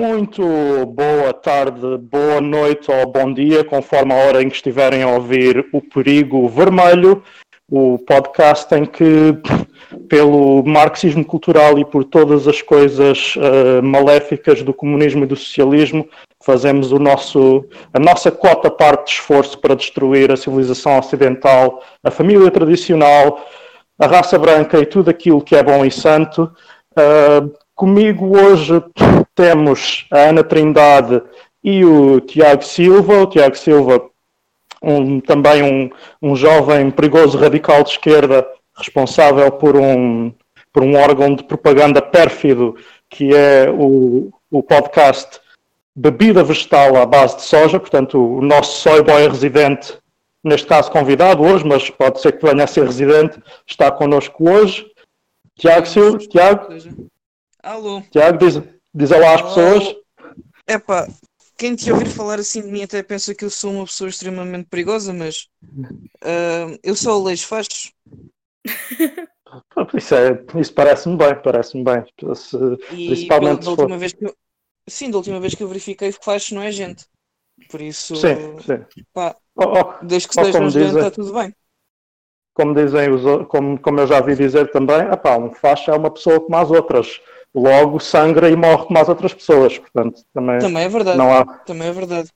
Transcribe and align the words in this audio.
muito 0.00 0.42
boa 0.86 1.30
tarde, 1.34 1.98
boa 1.98 2.40
noite 2.40 2.90
ou 2.90 3.06
bom 3.12 3.30
dia, 3.30 3.62
conforme 3.62 4.14
a 4.14 4.16
hora 4.16 4.42
em 4.42 4.48
que 4.48 4.54
estiverem 4.56 5.02
a 5.02 5.08
ouvir 5.08 5.68
o 5.74 5.82
Perigo 5.82 6.48
Vermelho, 6.48 7.22
o 7.70 7.98
podcast 7.98 8.74
em 8.74 8.86
que, 8.86 9.36
pelo 10.08 10.64
marxismo 10.64 11.22
cultural 11.22 11.78
e 11.78 11.84
por 11.84 12.02
todas 12.04 12.48
as 12.48 12.62
coisas 12.62 13.34
uh, 13.36 13.82
maléficas 13.82 14.62
do 14.62 14.72
comunismo 14.72 15.24
e 15.24 15.26
do 15.26 15.36
socialismo, 15.36 16.08
fazemos 16.42 16.92
o 16.92 16.98
nosso, 16.98 17.66
a 17.92 17.98
nossa 17.98 18.30
cota 18.30 18.70
parte 18.70 19.04
de 19.04 19.12
esforço 19.12 19.58
para 19.58 19.76
destruir 19.76 20.32
a 20.32 20.36
civilização 20.36 20.98
ocidental, 20.98 21.82
a 22.02 22.10
família 22.10 22.50
tradicional, 22.50 23.46
a 23.98 24.06
raça 24.06 24.38
branca 24.38 24.78
e 24.78 24.86
tudo 24.86 25.10
aquilo 25.10 25.42
que 25.42 25.54
é 25.54 25.62
bom 25.62 25.84
e 25.84 25.90
santo. 25.90 26.50
Uh, 26.92 27.52
comigo 27.80 28.38
hoje 28.38 28.84
temos 29.34 30.06
a 30.10 30.18
Ana 30.18 30.44
Trindade 30.44 31.22
e 31.64 31.82
o 31.82 32.20
Tiago 32.20 32.62
Silva. 32.62 33.22
O 33.22 33.26
Tiago 33.26 33.56
Silva, 33.56 34.04
um, 34.82 35.18
também 35.18 35.62
um, 35.62 35.90
um 36.20 36.36
jovem 36.36 36.90
perigoso 36.90 37.38
radical 37.38 37.82
de 37.82 37.92
esquerda, 37.92 38.46
responsável 38.76 39.50
por 39.52 39.78
um, 39.78 40.30
por 40.70 40.82
um 40.82 40.94
órgão 40.94 41.34
de 41.34 41.42
propaganda 41.42 42.02
pérfido 42.02 42.76
que 43.08 43.34
é 43.34 43.70
o, 43.70 44.30
o 44.50 44.62
podcast 44.62 45.40
Bebida 45.96 46.44
Vegetal 46.44 46.96
à 46.96 47.06
base 47.06 47.36
de 47.36 47.42
soja, 47.44 47.80
portanto, 47.80 48.22
o 48.22 48.42
nosso 48.42 48.78
soy 48.78 49.02
boy 49.02 49.26
residente, 49.26 49.96
neste 50.44 50.66
caso 50.66 50.90
convidado 50.90 51.42
hoje, 51.42 51.66
mas 51.66 51.88
pode 51.88 52.20
ser 52.20 52.32
que 52.32 52.46
venha 52.46 52.64
a 52.64 52.66
ser 52.66 52.84
residente, 52.84 53.40
está 53.66 53.90
connosco 53.90 54.50
hoje. 54.50 54.86
Tiago 55.56 55.86
Silva, 55.86 56.18
Tiago. 56.18 56.68
Alô. 57.62 58.02
Tiago, 58.10 58.38
diz, 58.38 58.62
diz 58.94 59.10
olá 59.10 59.34
às 59.34 59.42
pessoas. 59.42 59.96
Epá, 60.66 61.06
quem 61.58 61.76
te 61.76 61.92
ouvir 61.92 62.08
falar 62.08 62.38
assim 62.38 62.62
de 62.62 62.68
mim 62.68 62.82
até 62.82 63.02
pensa 63.02 63.34
que 63.34 63.44
eu 63.44 63.50
sou 63.50 63.72
uma 63.72 63.84
pessoa 63.84 64.08
extremamente 64.08 64.68
perigosa, 64.68 65.12
mas 65.12 65.48
uh, 66.22 66.78
eu 66.82 66.96
sou 66.96 67.20
o 67.20 67.24
Leix 67.24 67.42
Fachos. 67.42 67.92
Isso, 69.94 70.14
é, 70.14 70.44
isso 70.60 70.72
parece-me 70.72 71.16
bem, 71.16 71.34
parece-me 71.42 71.84
bem. 71.84 72.04
Se, 72.34 72.56
e 72.92 73.06
principalmente 73.08 73.64
da, 73.64 73.70
última 73.70 73.98
vez 73.98 74.12
que 74.12 74.24
eu, 74.24 74.34
sim, 74.88 75.10
da 75.10 75.16
última 75.16 75.40
vez 75.40 75.54
que 75.54 75.62
eu 75.62 75.68
verifiquei 75.68 76.12
que 76.12 76.24
Fachos 76.24 76.52
não 76.52 76.62
é 76.62 76.70
gente. 76.70 77.04
Por 77.68 77.80
isso, 77.80 78.16
sim, 78.16 78.58
sim. 78.60 79.04
Pá, 79.12 79.36
oh, 79.56 79.64
oh, 79.64 80.04
desde 80.04 80.28
que 80.28 80.40
oh, 80.40 80.44
seja 80.44 80.70
gente, 80.70 80.96
está 80.96 81.10
tudo 81.10 81.32
bem. 81.34 81.54
Como 82.54 82.74
dizem 82.74 83.10
os, 83.10 83.46
como, 83.48 83.78
como 83.80 84.00
eu 84.00 84.06
já 84.06 84.20
vi 84.20 84.34
dizer 84.34 84.70
também, 84.70 85.00
epá, 85.12 85.36
um 85.36 85.52
facho 85.52 85.90
é 85.90 85.96
uma 85.96 86.10
pessoa 86.10 86.40
como 86.40 86.56
as 86.56 86.70
outras 86.70 87.20
logo 87.54 87.98
sangra 87.98 88.48
e 88.48 88.56
morre 88.56 88.86
como 88.86 88.98
as 88.98 89.08
outras 89.08 89.34
pessoas. 89.34 89.78
Portanto, 89.78 90.22
também, 90.32 90.58
também 90.58 90.84
é 90.84 90.88
verdade. 90.88 91.18
Não 91.18 91.32
há... 91.32 91.44
Também 91.44 91.88
é 91.88 91.92
verdade. 91.92 92.30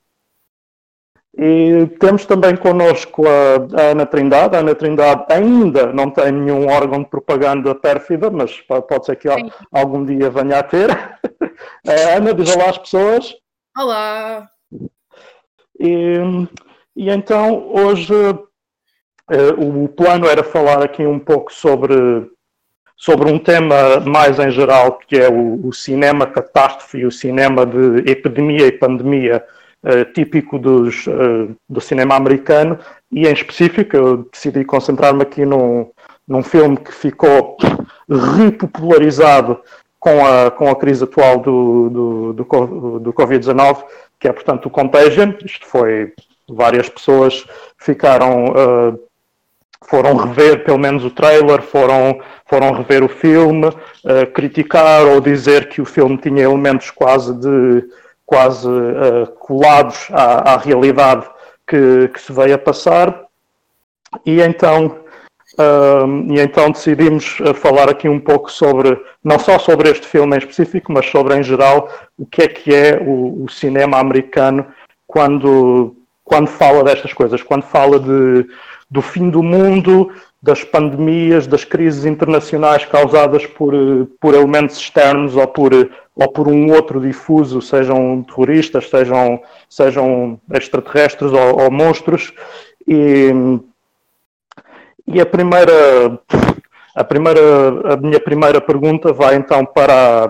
E 1.37 1.87
temos 1.99 2.25
também 2.25 2.55
connosco 2.55 3.23
a, 3.27 3.81
a, 3.81 3.91
Ana 3.91 4.05
Trindade. 4.05 4.55
A 4.55 4.59
Ana 4.59 4.73
Trindade 4.73 5.25
ainda 5.29 5.91
não 5.91 6.09
tem 6.09 6.31
nenhum 6.31 6.67
órgão 6.69 7.03
de 7.03 7.09
propaganda 7.09 7.75
pérfida, 7.75 8.29
mas 8.29 8.61
pode 8.61 9.05
ser 9.05 9.17
que 9.17 9.29
Sim. 9.29 9.51
algum 9.71 10.05
dia 10.05 10.29
venha 10.29 10.59
a 10.59 10.63
ter. 10.63 10.89
A 10.91 12.15
Ana, 12.17 12.33
diz 12.33 12.55
olá 12.55 12.69
às 12.69 12.77
pessoas. 12.77 13.35
Olá! 13.77 14.49
E, 15.77 16.47
e 16.95 17.09
então, 17.09 17.69
hoje, 17.69 18.13
eh, 19.29 19.53
o 19.57 19.89
plano 19.89 20.27
era 20.27 20.41
falar 20.41 20.81
aqui 20.81 21.05
um 21.05 21.19
pouco 21.19 21.51
sobre 21.51 22.31
sobre 22.95 23.31
um 23.31 23.37
tema 23.37 23.99
mais 23.99 24.39
em 24.39 24.49
geral, 24.49 24.99
que 25.07 25.17
é 25.17 25.29
o, 25.29 25.67
o 25.67 25.73
cinema 25.73 26.25
catástrofe, 26.25 27.05
o 27.05 27.11
cinema 27.11 27.65
de 27.65 28.09
epidemia 28.09 28.67
e 28.67 28.71
pandemia, 28.71 29.43
uh, 29.83 30.05
típico 30.13 30.57
dos, 30.57 31.05
uh, 31.07 31.55
do 31.69 31.81
cinema 31.81 32.15
americano, 32.15 32.79
e 33.11 33.27
em 33.27 33.33
específico 33.33 33.95
eu 33.95 34.17
decidi 34.31 34.63
concentrar-me 34.63 35.23
aqui 35.23 35.45
num, 35.45 35.89
num 36.27 36.41
filme 36.41 36.77
que 36.77 36.91
ficou 36.91 37.57
repopularizado 38.09 39.59
com 39.99 40.25
a, 40.25 40.51
com 40.51 40.69
a 40.69 40.75
crise 40.75 41.03
atual 41.03 41.39
do, 41.39 41.89
do, 41.89 42.33
do, 42.33 42.99
do 42.99 43.13
Covid-19, 43.13 43.83
que 44.19 44.27
é, 44.27 44.31
portanto, 44.31 44.67
o 44.67 44.69
Contagion. 44.69 45.33
Isto 45.43 45.65
foi, 45.65 46.13
várias 46.47 46.87
pessoas 46.87 47.45
ficaram 47.77 48.45
uh, 48.45 48.99
foram 49.87 50.15
rever 50.15 50.63
pelo 50.63 50.79
menos 50.79 51.03
o 51.03 51.11
trailer, 51.11 51.61
foram, 51.61 52.19
foram 52.45 52.71
rever 52.73 53.03
o 53.03 53.09
filme, 53.09 53.67
uh, 53.67 54.31
criticar 54.33 55.05
ou 55.05 55.21
dizer 55.21 55.69
que 55.69 55.81
o 55.81 55.85
filme 55.85 56.17
tinha 56.17 56.43
elementos 56.43 56.91
quase 56.91 57.33
de 57.33 57.83
quase 58.25 58.67
uh, 58.67 59.27
colados 59.39 60.07
à, 60.11 60.53
à 60.53 60.57
realidade 60.57 61.27
que, 61.67 62.09
que, 62.11 62.19
se 62.19 62.33
veio 62.33 62.55
a 62.55 62.57
passar. 62.57 63.25
E 64.25 64.41
então, 64.41 64.99
uh, 65.59 66.33
e 66.33 66.39
então 66.39 66.71
decidimos 66.71 67.37
falar 67.55 67.87
aqui 67.87 68.09
um 68.09 68.19
pouco 68.19 68.51
sobre, 68.51 68.99
não 69.23 69.37
só 69.37 69.59
sobre 69.59 69.91
este 69.91 70.07
filme 70.07 70.35
em 70.35 70.39
específico, 70.39 70.91
mas 70.91 71.05
sobre 71.05 71.37
em 71.37 71.43
geral 71.43 71.87
o 72.17 72.25
que 72.25 72.41
é 72.41 72.47
que 72.47 72.73
é 72.73 72.99
o, 72.99 73.43
o 73.43 73.49
cinema 73.49 73.99
americano 73.99 74.65
quando, 75.05 75.95
quando 76.23 76.47
fala 76.47 76.83
destas 76.83 77.13
coisas, 77.13 77.43
quando 77.43 77.63
fala 77.63 77.99
de 77.99 78.47
do 78.89 79.01
fim 79.01 79.29
do 79.29 79.41
mundo, 79.41 80.11
das 80.41 80.63
pandemias, 80.63 81.47
das 81.47 81.63
crises 81.63 82.05
internacionais 82.05 82.85
causadas 82.85 83.47
por, 83.47 83.73
por 84.19 84.35
elementos 84.35 84.77
externos 84.77 85.35
ou 85.35 85.47
por, 85.47 85.71
ou 86.15 86.31
por 86.31 86.47
um 86.47 86.71
outro 86.71 87.01
difuso, 87.01 87.61
sejam 87.61 88.23
terroristas, 88.23 88.87
sejam, 88.87 89.41
sejam 89.67 90.39
extraterrestres 90.53 91.31
ou, 91.31 91.63
ou 91.63 91.71
monstros. 91.71 92.31
E, 92.87 93.31
e 95.07 95.19
a 95.19 95.25
primeira, 95.25 96.19
a 96.95 97.03
primeira, 97.03 97.93
a 97.93 97.97
minha 97.97 98.19
primeira 98.19 98.61
pergunta 98.61 99.11
vai 99.11 99.35
então 99.35 99.65
para, 99.65 100.27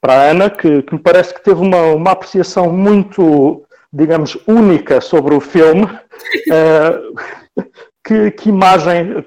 para 0.00 0.14
a 0.14 0.30
Ana, 0.30 0.48
que, 0.48 0.82
que 0.82 0.94
me 0.94 1.00
parece 1.00 1.34
que 1.34 1.44
teve 1.44 1.60
uma, 1.60 1.92
uma 1.92 2.12
apreciação 2.12 2.72
muito, 2.72 3.62
digamos, 3.92 4.38
única 4.46 4.98
sobre 5.02 5.34
o 5.34 5.40
filme. 5.40 5.84
Uh, 5.84 7.41
que, 8.04 8.30
que 8.32 8.48
imagem, 8.48 9.24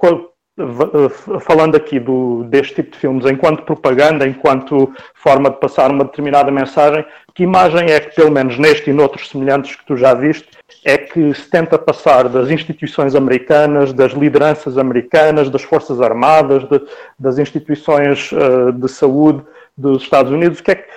falando 1.42 1.76
aqui 1.76 2.00
do, 2.00 2.46
deste 2.46 2.76
tipo 2.76 2.92
de 2.92 2.98
filmes, 2.98 3.26
enquanto 3.26 3.64
propaganda, 3.64 4.26
enquanto 4.26 4.94
forma 5.14 5.50
de 5.50 5.60
passar 5.60 5.92
uma 5.92 6.06
determinada 6.06 6.50
mensagem, 6.50 7.06
que 7.34 7.44
imagem 7.44 7.92
é 7.92 8.00
que, 8.00 8.16
pelo 8.16 8.32
menos 8.32 8.58
neste 8.58 8.90
e 8.90 8.94
noutros 8.94 9.30
semelhantes 9.30 9.76
que 9.76 9.86
tu 9.86 9.98
já 9.98 10.14
viste, 10.14 10.48
é 10.86 10.98
que 10.98 11.34
se 11.34 11.50
tenta 11.50 11.78
passar 11.78 12.30
das 12.30 12.50
instituições 12.50 13.16
americanas, 13.16 13.92
das 13.92 14.14
lideranças 14.14 14.78
americanas, 14.78 15.50
das 15.50 15.64
Forças 15.64 16.00
Armadas, 16.00 16.64
de, 16.70 16.82
das 17.20 17.38
instituições 17.38 18.32
uh, 18.32 18.72
de 18.72 18.88
saúde 18.88 19.44
dos 19.78 20.04
Estados 20.04 20.32
Unidos? 20.32 20.60
O 20.60 20.64
que 20.64 20.72
é 20.72 20.76
que, 20.76 20.88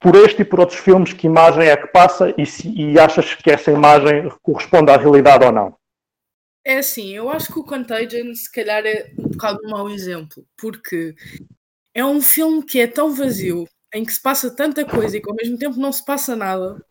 por 0.00 0.16
este 0.16 0.42
e 0.42 0.44
por 0.44 0.60
outros 0.60 0.78
filmes, 0.78 1.12
que 1.12 1.26
imagem 1.26 1.68
é 1.68 1.76
que 1.76 1.88
passa 1.88 2.32
e, 2.38 2.46
se, 2.46 2.68
e 2.74 2.98
achas 2.98 3.34
que 3.34 3.50
essa 3.50 3.70
imagem 3.70 4.30
corresponde 4.42 4.90
à 4.90 4.96
realidade 4.96 5.44
ou 5.44 5.52
não? 5.52 5.74
É 6.64 6.78
assim, 6.78 7.10
eu 7.10 7.28
acho 7.28 7.52
que 7.52 7.58
o 7.58 7.64
Contagion 7.64 8.34
se 8.34 8.50
calhar 8.50 8.84
é 8.86 9.12
um 9.18 9.28
bocado 9.28 9.60
um 9.64 9.70
mau 9.70 9.90
exemplo, 9.90 10.46
porque 10.56 11.14
é 11.92 12.04
um 12.04 12.22
filme 12.22 12.64
que 12.64 12.80
é 12.80 12.86
tão 12.86 13.14
vazio, 13.14 13.68
em 13.94 14.04
que 14.04 14.12
se 14.12 14.20
passa 14.20 14.54
tanta 14.54 14.84
coisa 14.84 15.16
e 15.16 15.20
que 15.20 15.28
ao 15.28 15.36
mesmo 15.36 15.58
tempo 15.58 15.78
não 15.78 15.92
se 15.92 16.04
passa 16.04 16.34
nada, 16.34 16.82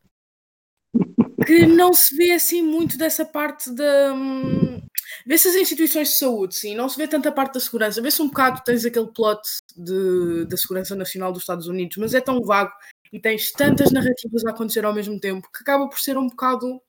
que 1.46 1.66
não 1.66 1.94
se 1.94 2.16
vê 2.16 2.32
assim 2.32 2.62
muito 2.62 2.98
dessa 2.98 3.26
parte 3.26 3.72
da. 3.72 4.14
Hum, 4.14 4.80
vê-se 5.26 5.48
as 5.48 5.56
instituições 5.56 6.10
de 6.10 6.18
saúde, 6.18 6.56
sim, 6.56 6.76
não 6.76 6.88
se 6.88 6.98
vê 6.98 7.08
tanta 7.08 7.32
parte 7.32 7.56
da 7.56 7.60
segurança. 7.60 8.02
Vê-se 8.02 8.22
um 8.22 8.28
bocado, 8.28 8.62
tens 8.64 8.86
aquele 8.86 9.08
plot 9.08 9.42
de, 9.76 10.46
da 10.46 10.56
Segurança 10.56 10.96
Nacional 10.96 11.32
dos 11.32 11.42
Estados 11.42 11.68
Unidos, 11.68 11.98
mas 11.98 12.14
é 12.14 12.22
tão 12.22 12.42
vago 12.42 12.72
e 13.12 13.20
tens 13.20 13.52
tantas 13.52 13.92
narrativas 13.92 14.46
a 14.46 14.52
acontecer 14.52 14.86
ao 14.86 14.94
mesmo 14.94 15.20
tempo 15.20 15.50
que 15.52 15.62
acaba 15.62 15.88
por 15.90 16.00
ser 16.00 16.18
um 16.18 16.28
bocado 16.28 16.82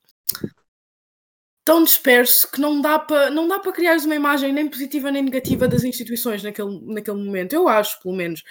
tão 1.65 1.83
disperso 1.83 2.49
que 2.51 2.61
não 2.61 2.79
dá 2.79 2.99
para 2.99 3.31
não 3.31 3.47
dá 3.47 3.59
para 3.59 3.71
criar 3.71 3.97
uma 3.97 4.15
imagem 4.15 4.53
nem 4.53 4.69
positiva 4.69 5.11
nem 5.11 5.23
negativa 5.23 5.67
das 5.67 5.83
instituições 5.83 6.43
naquele, 6.43 6.79
naquele 6.85 7.17
momento. 7.17 7.53
Eu 7.53 7.67
acho, 7.67 7.99
pelo 8.01 8.15
menos. 8.15 8.43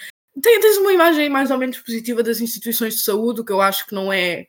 Tens 0.42 0.78
uma 0.78 0.92
imagem 0.92 1.28
mais 1.30 1.52
ou 1.52 1.56
menos 1.56 1.78
positiva 1.78 2.20
das 2.20 2.40
instituições 2.40 2.94
de 2.96 3.04
saúde, 3.04 3.40
o 3.40 3.44
que 3.44 3.52
eu 3.52 3.60
acho 3.60 3.86
que 3.86 3.94
não 3.94 4.12
é 4.12 4.46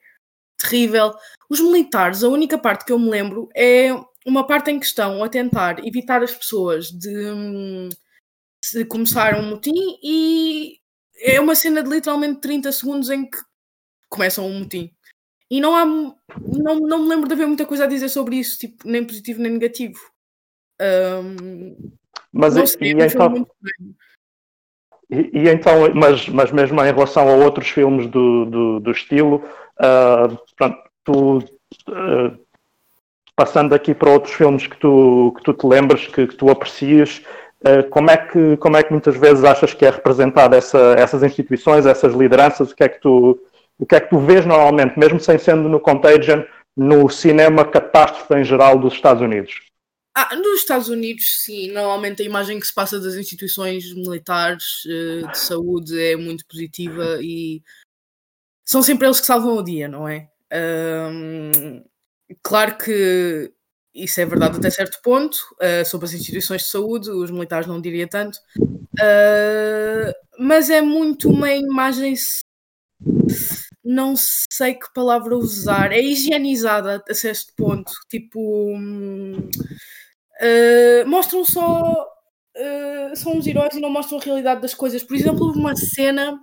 terrível. 0.57 1.13
Os 1.47 1.59
militares, 1.59 2.23
a 2.23 2.27
única 2.27 2.57
parte 2.57 2.85
que 2.85 2.91
eu 2.91 2.97
me 2.97 3.09
lembro 3.09 3.47
é 3.55 3.89
uma 4.25 4.47
parte 4.47 4.71
em 4.71 4.79
que 4.79 4.85
estão 4.85 5.23
a 5.23 5.29
tentar 5.29 5.85
evitar 5.85 6.23
as 6.23 6.33
pessoas 6.33 6.89
de, 6.89 7.89
de 8.73 8.85
começar 8.85 9.37
um 9.39 9.49
motim 9.51 9.99
e 10.01 10.79
é 11.21 11.39
uma 11.39 11.53
cena 11.53 11.83
de 11.83 11.89
literalmente 11.89 12.41
30 12.41 12.71
segundos 12.71 13.09
em 13.11 13.29
que 13.29 13.37
começam 14.09 14.47
um 14.47 14.59
motim. 14.59 14.94
E 15.55 15.61
não 15.61 15.73
há. 15.73 15.85
Não, 15.85 16.79
não 16.81 17.03
me 17.03 17.07
lembro 17.07 17.29
de 17.29 17.33
haver 17.33 17.47
muita 17.47 17.65
coisa 17.65 17.85
a 17.85 17.87
dizer 17.87 18.09
sobre 18.09 18.35
isso, 18.35 18.59
tipo, 18.59 18.85
nem 18.85 19.05
positivo 19.05 19.41
nem 19.41 19.53
negativo. 19.53 19.97
Um, 20.81 21.77
Mas 22.33 22.57
e, 22.57 22.67
sei, 22.67 22.91
e 22.91 23.01
então. 23.01 23.47
E, 25.09 25.29
e, 25.31 25.49
então, 25.49 25.93
mas, 25.93 26.27
mas 26.27 26.51
mesmo 26.51 26.83
em 26.83 26.93
relação 26.93 27.29
a 27.29 27.35
outros 27.35 27.69
filmes 27.69 28.07
do, 28.07 28.45
do, 28.45 28.79
do 28.81 28.91
estilo, 28.91 29.45
uh, 29.79 30.37
pronto, 30.57 30.77
tu, 31.05 31.37
uh, 31.37 32.37
passando 33.33 33.73
aqui 33.73 33.93
para 33.93 34.11
outros 34.11 34.33
filmes 34.33 34.67
que 34.67 34.75
tu, 34.75 35.33
que 35.37 35.43
tu 35.43 35.53
te 35.53 35.65
lembras, 35.65 36.05
que, 36.05 36.27
que 36.27 36.35
tu 36.35 36.49
aprecias, 36.49 37.23
uh, 37.61 37.89
como, 37.91 38.11
é 38.11 38.17
que, 38.17 38.57
como 38.57 38.75
é 38.75 38.83
que 38.83 38.91
muitas 38.91 39.15
vezes 39.15 39.45
achas 39.45 39.73
que 39.73 39.85
é 39.85 39.89
representada 39.89 40.57
essa, 40.57 40.95
essas 40.97 41.23
instituições, 41.23 41.85
essas 41.85 42.13
lideranças? 42.13 42.71
O 42.71 42.75
que, 42.75 42.83
é 42.83 42.89
que 42.89 42.99
tu, 42.99 43.39
o 43.77 43.85
que 43.85 43.95
é 43.95 43.99
que 43.99 44.09
tu 44.09 44.19
vês 44.19 44.45
normalmente, 44.45 44.97
mesmo 44.97 45.19
sem 45.19 45.37
sendo 45.37 45.67
no 45.67 45.79
Contagion, 45.79 46.43
no 46.75 47.09
cinema 47.09 47.65
catástrofe 47.65 48.33
em 48.35 48.43
geral 48.43 48.77
dos 48.77 48.93
Estados 48.93 49.21
Unidos? 49.21 49.53
Ah, 50.17 50.33
nos 50.35 50.61
Estados 50.61 50.87
Unidos, 50.87 51.43
sim, 51.43 51.71
normalmente 51.71 52.21
a 52.21 52.25
imagem 52.25 52.57
que 52.57 52.65
se 52.65 52.73
passa 52.73 52.99
das 52.99 53.15
instituições 53.15 53.93
militares 53.93 54.85
uh, 54.85 55.29
de 55.29 55.37
saúde 55.37 56.01
é 56.01 56.15
muito 56.15 56.45
positiva 56.45 57.19
e 57.21 57.61
são 58.63 58.81
sempre 58.81 59.05
eles 59.05 59.19
que 59.19 59.25
salvam 59.25 59.57
o 59.57 59.63
dia, 59.63 59.89
não 59.89 60.07
é? 60.07 60.29
Um, 60.53 61.83
claro 62.41 62.77
que 62.77 63.51
isso 63.93 64.19
é 64.21 64.25
verdade 64.25 64.57
até 64.57 64.69
certo 64.69 65.01
ponto, 65.03 65.35
uh, 65.55 65.85
sobre 65.85 66.05
as 66.05 66.13
instituições 66.13 66.63
de 66.63 66.69
saúde, 66.69 67.09
os 67.09 67.29
militares 67.29 67.67
não 67.67 67.81
diria 67.81 68.07
tanto, 68.07 68.37
uh, 68.57 70.13
mas 70.39 70.69
é 70.69 70.81
muito 70.81 71.29
uma 71.29 71.51
imagem 71.51 72.15
não 73.83 74.15
sei 74.17 74.73
que 74.73 74.91
palavra 74.93 75.37
usar, 75.37 75.91
é 75.91 76.01
higienizada 76.01 77.03
a 77.07 77.13
certo 77.13 77.53
ponto. 77.55 77.91
Tipo, 78.09 78.75
uh, 78.75 79.47
mostram 81.05 81.45
só. 81.45 82.11
Uh, 82.57 83.15
são 83.15 83.37
os 83.37 83.45
heróis 83.45 83.75
e 83.75 83.81
não 83.81 83.89
mostram 83.89 84.17
a 84.17 84.21
realidade 84.21 84.61
das 84.61 84.73
coisas. 84.73 85.03
Por 85.03 85.15
exemplo, 85.15 85.45
houve 85.45 85.59
uma 85.59 85.75
cena 85.75 86.39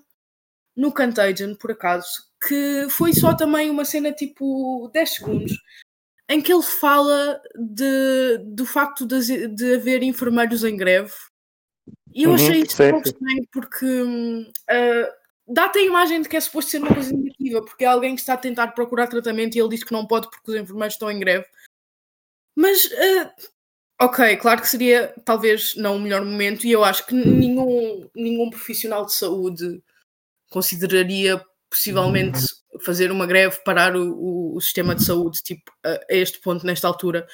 no 0.77 0.93
Contagion, 0.93 1.55
por 1.55 1.73
acaso, 1.73 2.07
que 2.47 2.87
foi 2.91 3.13
só 3.13 3.35
também 3.35 3.71
uma 3.71 3.85
cena 3.85 4.13
tipo 4.13 4.91
10 4.93 5.11
segundos, 5.11 5.53
em 6.29 6.41
que 6.41 6.53
ele 6.53 6.63
fala 6.63 7.41
de, 7.57 8.39
do 8.47 8.65
facto 8.65 9.07
de, 9.07 9.49
de 9.49 9.75
haver 9.75 10.03
enfermeiros 10.03 10.65
em 10.65 10.77
greve. 10.77 11.13
E 12.15 12.25
eu 12.25 12.31
uhum, 12.31 12.37
achei 12.37 12.63
isso 12.63 12.83
um 12.83 12.91
pouco 12.91 13.09
estranho 13.09 13.49
porque 13.51 13.87
uh, 13.87 15.22
dá-te 15.53 15.79
a 15.79 15.83
imagem 15.83 16.23
de 16.23 16.29
que 16.29 16.37
é 16.37 16.41
suposto 16.41 16.71
ser 16.71 16.79
uma 16.79 16.95
coisa 16.95 17.13
negativa, 17.13 17.63
porque 17.63 17.85
é 17.85 17.89
alguém 17.89 18.15
que 18.15 18.21
está 18.21 18.35
a 18.35 18.39
tentar 18.39 18.69
procurar 18.69 19.07
tratamento 19.07 19.55
e 19.55 19.61
ele 19.61 19.69
diz 19.69 19.85
que 19.85 19.93
não 19.93 20.07
pode 20.07 20.29
porque 20.31 20.51
os 20.51 20.57
enfermeiros 20.57 20.95
estão 20.95 21.11
em 21.11 21.19
greve. 21.19 21.47
Mas, 22.55 22.85
uh, 22.85 23.31
ok, 24.01 24.37
claro 24.37 24.61
que 24.61 24.69
seria 24.69 25.15
talvez 25.25 25.75
não 25.77 25.97
o 25.97 26.01
melhor 26.01 26.25
momento, 26.25 26.67
e 26.67 26.73
eu 26.73 26.85
acho 26.85 27.07
que 27.07 27.15
nenhum, 27.15 28.09
nenhum 28.15 28.51
profissional 28.51 29.07
de 29.07 29.15
saúde 29.15 29.83
consideraria 30.51 31.43
possivelmente 31.71 32.41
fazer 32.85 33.11
uma 33.11 33.27
greve, 33.27 33.59
parar 33.65 33.97
o, 33.97 34.13
o, 34.13 34.57
o 34.57 34.61
sistema 34.61 34.95
de 34.95 35.05
saúde 35.05 35.43
tipo, 35.43 35.73
a, 35.85 35.93
a, 35.93 36.01
este 36.11 36.41
ponto, 36.41 36.67
nesta 36.67 36.87
altura. 36.87 37.27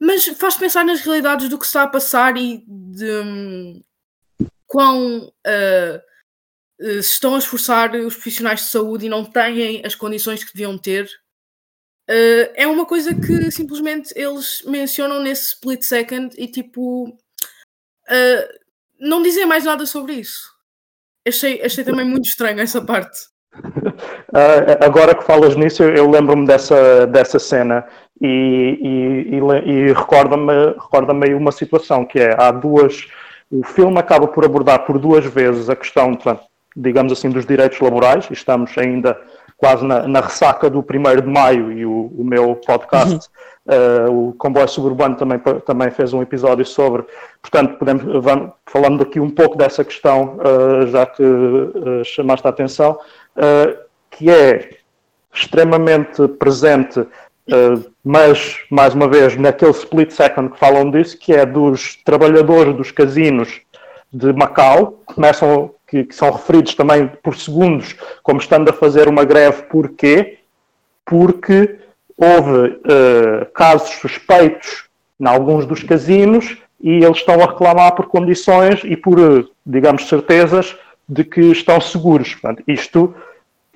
Mas 0.00 0.26
faz 0.26 0.56
pensar 0.56 0.84
nas 0.84 1.00
realidades 1.00 1.48
do 1.48 1.58
que 1.58 1.64
está 1.64 1.84
a 1.84 1.88
passar 1.88 2.36
e 2.36 2.64
de 2.66 3.10
um, 3.22 3.82
quão. 4.66 5.28
Uh, 5.28 6.15
se 6.80 7.14
estão 7.14 7.34
a 7.34 7.38
esforçar 7.38 7.94
os 7.94 8.14
profissionais 8.14 8.60
de 8.60 8.66
saúde 8.66 9.06
e 9.06 9.08
não 9.08 9.24
têm 9.24 9.82
as 9.84 9.94
condições 9.94 10.44
que 10.44 10.52
deviam 10.52 10.76
ter, 10.76 11.04
uh, 11.04 12.52
é 12.54 12.66
uma 12.66 12.84
coisa 12.84 13.14
que 13.14 13.50
simplesmente 13.50 14.12
eles 14.14 14.62
mencionam 14.66 15.20
nesse 15.22 15.54
split 15.54 15.82
second 15.82 16.34
e 16.38 16.46
tipo 16.46 17.08
uh, 17.08 18.66
não 19.00 19.22
dizem 19.22 19.46
mais 19.46 19.64
nada 19.64 19.86
sobre 19.86 20.14
isso. 20.14 20.54
Achei, 21.26 21.62
achei 21.62 21.82
também 21.82 22.04
muito 22.04 22.26
estranho 22.26 22.60
essa 22.60 22.80
parte. 22.80 23.18
Uh, 23.54 24.76
agora 24.84 25.14
que 25.14 25.24
falas 25.24 25.56
nisso, 25.56 25.82
eu 25.82 26.08
lembro-me 26.08 26.46
dessa, 26.46 27.06
dessa 27.06 27.38
cena 27.38 27.86
e, 28.20 29.28
e, 29.30 29.34
e, 29.34 29.70
e 29.70 29.92
recorda-me 29.92 30.74
recorda 30.74 31.12
uma 31.12 31.52
situação 31.52 32.04
que 32.04 32.18
é 32.20 32.34
há 32.38 32.50
duas. 32.50 33.08
O 33.50 33.64
filme 33.64 33.98
acaba 33.98 34.28
por 34.28 34.44
abordar 34.44 34.84
por 34.84 34.98
duas 34.98 35.24
vezes 35.24 35.70
a 35.70 35.76
questão, 35.76 36.14
portanto, 36.14 36.44
digamos 36.76 37.12
assim, 37.12 37.30
dos 37.30 37.46
direitos 37.46 37.80
laborais, 37.80 38.28
estamos 38.30 38.76
ainda 38.76 39.18
quase 39.56 39.84
na, 39.84 40.06
na 40.06 40.20
ressaca 40.20 40.68
do 40.68 40.80
1 40.80 41.22
de 41.22 41.28
maio, 41.28 41.72
e 41.72 41.86
o, 41.86 42.12
o 42.18 42.24
meu 42.24 42.54
podcast, 42.56 43.28
uh, 43.66 44.12
o 44.12 44.34
Comboio 44.34 44.68
Suburbano, 44.68 45.16
também, 45.16 45.38
também 45.64 45.90
fez 45.90 46.12
um 46.12 46.20
episódio 46.20 46.64
sobre. 46.66 47.04
Portanto, 47.40 47.78
podemos, 47.78 48.22
vamos, 48.22 48.52
falando 48.66 49.02
aqui 49.02 49.18
um 49.18 49.30
pouco 49.30 49.56
dessa 49.56 49.82
questão, 49.82 50.36
uh, 50.36 50.86
já 50.88 51.06
que 51.06 51.22
uh, 51.22 52.04
chamaste 52.04 52.46
a 52.46 52.50
atenção, 52.50 52.98
que 54.10 54.30
é 54.30 54.70
extremamente 55.32 56.26
presente. 56.38 57.06
mas, 58.02 58.58
mais 58.70 58.94
uma 58.94 59.06
vez, 59.06 59.36
naquele 59.36 59.72
split 59.72 60.10
second 60.10 60.50
que 60.50 60.58
falam 60.58 60.90
disso, 60.90 61.18
que 61.18 61.34
é 61.34 61.44
dos 61.44 61.96
trabalhadores 61.96 62.74
dos 62.74 62.90
casinos 62.90 63.60
de 64.10 64.32
Macau, 64.32 65.02
começam 65.04 65.70
que, 65.86 66.04
que, 66.04 66.14
são 66.14 66.30
referidos 66.30 66.74
também 66.74 67.10
por 67.22 67.36
segundos 67.36 67.94
como 68.22 68.40
estando 68.40 68.68
a 68.68 68.72
fazer 68.72 69.08
uma 69.08 69.24
greve. 69.24 69.62
Porquê? 69.64 70.38
Porque 71.04 71.78
houve 72.16 72.68
uh, 72.68 73.46
casos 73.54 73.90
suspeitos 74.00 74.88
em 75.20 75.26
alguns 75.26 75.66
dos 75.66 75.82
casinos 75.82 76.56
e 76.80 77.04
eles 77.04 77.18
estão 77.18 77.40
a 77.40 77.46
reclamar 77.46 77.94
por 77.94 78.06
condições 78.06 78.80
e 78.84 78.96
por, 78.96 79.18
uh, 79.18 79.48
digamos, 79.64 80.08
certezas 80.08 80.76
de 81.08 81.24
que 81.24 81.40
estão 81.40 81.80
seguros. 81.80 82.34
Portanto, 82.34 82.64
isto, 82.66 83.14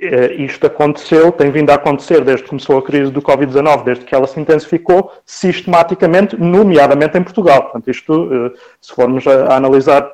uh, 0.03 0.33
isto 0.37 0.67
aconteceu, 0.67 1.31
tem 1.31 1.51
vindo 1.51 1.71
a 1.71 1.75
acontecer 1.75 2.25
desde 2.25 2.43
que 2.43 2.51
começou 2.51 2.79
a 2.79 2.83
crise 2.83 3.13
do 3.13 3.23
Covid-19, 3.23 3.85
desde 3.85 4.05
que 4.05 4.15
ela 4.15 4.27
se 4.27 4.41
intensificou, 4.41 5.13
sistematicamente, 5.25 6.37
nomeadamente 6.37 7.17
em 7.17 7.23
Portugal. 7.23 7.63
Portanto, 7.65 7.89
isto, 7.89 8.53
se 8.81 8.93
formos 8.93 9.27
a, 9.27 9.53
a 9.53 9.57
analisar 9.57 10.11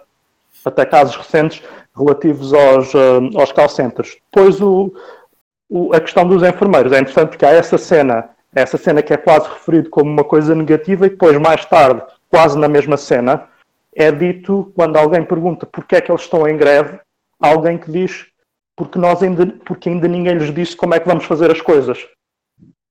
até 0.65 0.85
casos 0.85 1.17
recentes, 1.17 1.63
relativos 1.97 2.53
aos, 2.53 2.93
uh, 2.95 3.39
aos 3.39 3.53
call 3.53 3.69
centers. 3.69 4.17
Depois 4.33 4.61
o, 4.61 4.93
o, 5.69 5.95
a 5.95 6.01
questão 6.01 6.27
dos 6.27 6.43
enfermeiros. 6.43 6.93
É 6.93 6.99
interessante 6.99 7.31
porque 7.31 7.47
há 7.47 7.51
essa 7.51 7.79
cena, 7.79 8.31
essa 8.55 8.77
cena 8.77 9.03
que 9.03 9.13
é 9.13 9.17
quase 9.17 9.49
referido 9.49 9.91
como 9.91 10.11
uma 10.11 10.25
coisa 10.25 10.55
negativa 10.55 11.07
e 11.07 11.11
depois 11.11 11.37
mais 11.39 11.65
tarde, 11.65 12.03
quase 12.31 12.59
na 12.59 12.69
mesma 12.69 12.97
cena, 12.97 13.49
é 13.95 14.13
dito 14.13 14.73
quando 14.75 14.97
alguém 14.97 15.25
pergunta 15.25 15.67
porquê 15.67 15.97
é 15.97 16.01
que 16.01 16.11
eles 16.11 16.23
estão 16.23 16.47
em 16.47 16.57
greve, 16.57 16.99
alguém 17.41 17.79
que 17.79 17.91
diz 17.91 18.27
porque 18.77 18.99
nós 18.99 19.23
ainda, 19.23 19.47
porque 19.65 19.88
ainda 19.88 20.07
ninguém 20.07 20.35
lhes 20.35 20.53
disse 20.53 20.76
como 20.76 20.95
é 20.95 21.00
que 21.00 21.09
vamos 21.09 21.25
fazer 21.25 21.50
as 21.50 21.62
coisas. 21.62 22.07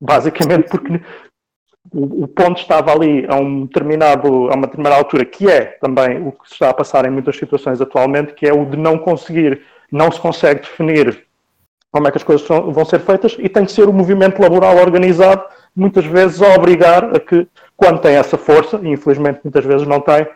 Basicamente 0.02 0.68
porque 0.70 1.00
o, 1.94 2.28
ponto 2.28 2.60
estava 2.60 2.92
ali 2.92 3.26
a, 3.30 3.36
um 3.36 3.66
determinado, 3.66 4.50
a 4.50 4.56
uma 4.56 4.68
determinada 4.68 4.96
altura, 4.96 5.26
que 5.26 5.50
é 5.50 5.66
também 5.80 6.28
o 6.28 6.32
que 6.32 6.48
se 6.48 6.54
está 6.54 6.70
a 6.70 6.74
passar 6.74 7.06
em 7.06 7.12
muitas 7.12 7.38
situações 7.38 7.80
atualmente, 7.80 8.34
que 8.34 8.48
é 8.48 8.54
o 8.54 8.66
de 8.66 8.78
não 8.78 8.98
conseguir, 8.98 9.62
não 9.92 10.12
se 10.12 10.20
consegue 10.20 10.62
definir 10.62 11.26
como 11.92 12.08
é 12.08 12.12
que 12.12 12.18
as 12.18 12.24
coisas 12.24 12.46
vão 12.46 12.84
ser 12.84 13.00
feitas 13.00 13.38
e 13.40 13.48
tem 13.48 13.64
que 13.64 13.72
ser 13.72 13.88
o 13.88 13.94
movimento 13.94 14.42
laboral 14.42 14.76
organizado, 14.78 15.46
muitas 15.74 16.06
vezes 16.06 16.42
a 16.42 16.54
obrigar 16.54 17.16
a 17.16 17.20
que, 17.20 17.48
quando 17.78 18.02
tem 18.02 18.16
essa 18.16 18.38
força, 18.38 18.78
e 18.84 18.90
infelizmente 18.90 19.40
muitas 19.44 19.64
vezes 19.64 19.88
não 19.88 20.02
tem, 20.02 20.28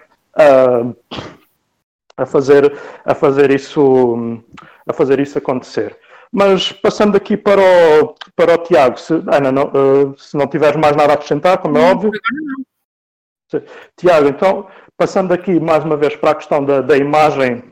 a, 2.18 2.26
fazer, 2.26 2.74
a, 3.04 3.14
fazer, 3.14 3.52
isso, 3.52 4.42
a 4.88 4.94
fazer 4.94 5.20
isso 5.20 5.38
acontecer. 5.38 5.98
Mas 6.32 6.72
passando 6.72 7.16
aqui 7.16 7.36
para 7.36 7.62
o, 7.62 8.16
para 8.36 8.54
o 8.54 8.58
Tiago, 8.60 9.00
se, 9.00 9.14
Ana, 9.14 9.52
não, 9.52 9.64
uh, 9.64 10.18
se 10.18 10.38
não 10.38 10.48
tiveres 10.48 10.76
mais 10.76 10.96
nada 10.96 11.14
a 11.14 11.16
acrescentar, 11.16 11.58
como 11.58 11.78
é 11.78 11.92
óbvio. 11.92 12.12
Tiago, 13.98 14.28
então, 14.28 14.68
passando 14.96 15.34
aqui 15.34 15.60
mais 15.60 15.84
uma 15.84 15.98
vez 15.98 16.16
para 16.16 16.32
a 16.32 16.36
questão 16.36 16.64
da, 16.64 16.82
da 16.82 16.96
imagem 16.96 17.64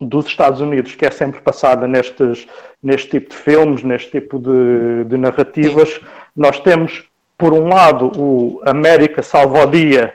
dos 0.00 0.26
Estados 0.26 0.60
Unidos, 0.60 0.94
que 0.94 1.04
é 1.04 1.10
sempre 1.10 1.40
passada 1.40 1.86
nestes, 1.86 2.48
neste 2.82 3.10
tipo 3.10 3.30
de 3.30 3.36
filmes, 3.36 3.82
neste 3.84 4.10
tipo 4.10 4.38
de, 4.38 5.04
de 5.04 5.16
narrativas, 5.16 6.00
nós 6.34 6.58
temos, 6.58 7.04
por 7.36 7.52
um 7.52 7.68
lado, 7.68 8.10
o 8.18 8.60
América 8.64 9.22
salva 9.22 9.64
o 9.64 9.70
dia 9.70 10.14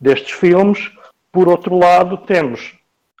destes 0.00 0.32
filmes, 0.32 0.90
por 1.30 1.48
outro 1.48 1.78
lado, 1.78 2.16
temos 2.16 2.74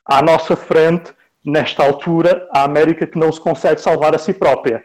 à 0.04 0.22
nossa 0.22 0.56
frente 0.56 1.12
nesta 1.46 1.84
altura, 1.84 2.48
a 2.50 2.64
América 2.64 3.06
que 3.06 3.16
não 3.16 3.30
se 3.30 3.40
consegue 3.40 3.80
salvar 3.80 4.14
a 4.14 4.18
si 4.18 4.34
própria. 4.34 4.84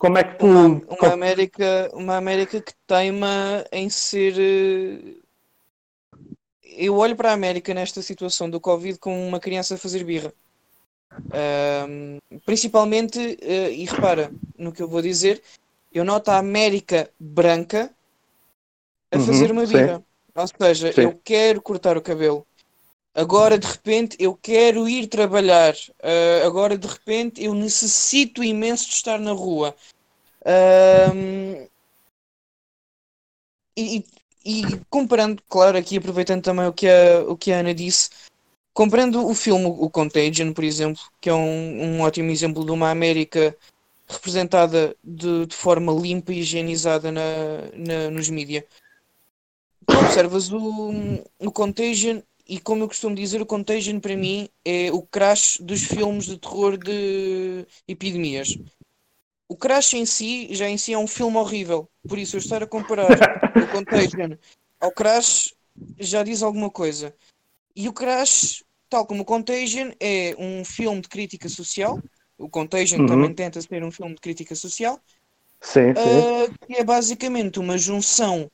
Como 0.00 0.18
é 0.18 0.24
que 0.24 0.38
tu. 0.38 0.46
Uma, 0.46 0.82
uma 0.98 1.12
América, 1.12 1.90
uma 1.92 2.16
América 2.16 2.60
que 2.60 2.72
teima 2.86 3.64
em 3.70 3.88
ser. 3.90 4.34
Eh, 4.36 5.20
eu 6.76 6.96
olho 6.96 7.14
para 7.14 7.30
a 7.30 7.34
América 7.34 7.74
nesta 7.74 8.00
situação 8.00 8.48
do 8.48 8.58
Covid 8.58 8.98
como 8.98 9.16
uma 9.24 9.38
criança 9.38 9.74
a 9.74 9.78
fazer 9.78 10.02
birra. 10.02 10.32
Um, 11.88 12.18
principalmente, 12.46 13.18
uh, 13.18 13.70
e 13.70 13.84
repara 13.84 14.32
no 14.56 14.72
que 14.72 14.80
eu 14.80 14.88
vou 14.88 15.02
dizer, 15.02 15.42
eu 15.92 16.04
noto 16.04 16.30
a 16.30 16.38
América 16.38 17.10
branca 17.18 17.90
a 19.12 19.18
uhum, 19.18 19.26
fazer 19.26 19.50
uma 19.50 19.66
birra. 19.66 19.96
Sim. 19.96 20.04
Ou 20.34 20.46
seja, 20.46 20.92
sim. 20.92 21.02
eu 21.02 21.20
quero 21.22 21.60
cortar 21.60 21.96
o 21.96 22.02
cabelo, 22.02 22.46
Agora 23.14 23.58
de 23.58 23.66
repente 23.66 24.16
eu 24.20 24.34
quero 24.36 24.88
ir 24.88 25.08
trabalhar. 25.08 25.74
Uh, 25.74 26.46
agora 26.46 26.78
de 26.78 26.86
repente 26.86 27.42
eu 27.42 27.54
necessito 27.54 28.42
imenso 28.42 28.88
de 28.88 28.94
estar 28.94 29.18
na 29.18 29.32
rua. 29.32 29.74
E, 33.76 34.04
e, 34.44 34.62
comparando, 34.88 35.42
claro, 35.48 35.78
aqui 35.78 35.96
aproveitando 35.96 36.42
também 36.42 36.66
o 36.66 36.72
que 36.72 36.88
a, 36.88 37.20
o 37.28 37.36
que 37.36 37.52
a 37.52 37.60
Ana 37.60 37.74
disse, 37.74 38.10
comparando 38.72 39.26
o 39.26 39.34
filme 39.34 39.66
O 39.66 39.88
Contagion, 39.90 40.52
por 40.52 40.64
exemplo, 40.64 41.02
que 41.20 41.30
é 41.30 41.34
um, 41.34 41.96
um 41.98 42.00
ótimo 42.02 42.30
exemplo 42.30 42.64
de 42.64 42.70
uma 42.70 42.90
América 42.90 43.56
representada 44.08 44.96
de, 45.04 45.46
de 45.46 45.54
forma 45.54 45.92
limpa 45.92 46.32
e 46.32 46.40
higienizada 46.40 47.12
na, 47.12 47.22
na, 47.74 48.10
nos 48.10 48.28
mídias. 48.28 48.64
Tu 49.86 49.96
observas 49.98 50.50
o, 50.52 50.92
o 51.38 51.52
Contagion 51.52 52.20
e 52.50 52.58
como 52.58 52.82
eu 52.82 52.88
costumo 52.88 53.14
dizer, 53.14 53.40
o 53.40 53.46
Contagion 53.46 54.00
para 54.00 54.16
mim 54.16 54.48
é 54.64 54.90
o 54.92 55.02
crash 55.02 55.58
dos 55.60 55.84
filmes 55.84 56.26
de 56.26 56.36
terror 56.36 56.76
de 56.76 57.64
epidemias. 57.86 58.58
O 59.48 59.56
Crash 59.56 59.94
em 59.94 60.06
si, 60.06 60.48
já 60.52 60.68
em 60.68 60.78
si 60.78 60.92
é 60.92 60.98
um 60.98 61.08
filme 61.08 61.36
horrível. 61.36 61.88
Por 62.08 62.18
isso, 62.20 62.36
eu 62.36 62.38
estar 62.38 62.62
a 62.62 62.66
comparar 62.68 63.10
o 63.10 63.66
Contagion 63.72 64.36
ao 64.80 64.92
Crash 64.92 65.54
já 65.98 66.22
diz 66.22 66.40
alguma 66.40 66.70
coisa. 66.70 67.12
E 67.74 67.88
o 67.88 67.92
Crash, 67.92 68.62
tal 68.88 69.04
como 69.04 69.22
o 69.22 69.24
Contagion, 69.24 69.90
é 69.98 70.36
um 70.38 70.64
filme 70.64 71.00
de 71.00 71.08
crítica 71.08 71.48
social. 71.48 72.00
O 72.38 72.48
Contagion 72.48 73.00
uhum. 73.00 73.06
também 73.06 73.34
tenta 73.34 73.60
ser 73.60 73.82
um 73.82 73.90
filme 73.90 74.14
de 74.14 74.20
crítica 74.20 74.54
social. 74.54 75.00
Sim, 75.60 75.94
sim. 75.94 76.00
Uh, 76.00 76.66
que 76.66 76.74
é 76.76 76.84
basicamente 76.84 77.58
uma 77.58 77.76
junção 77.76 78.48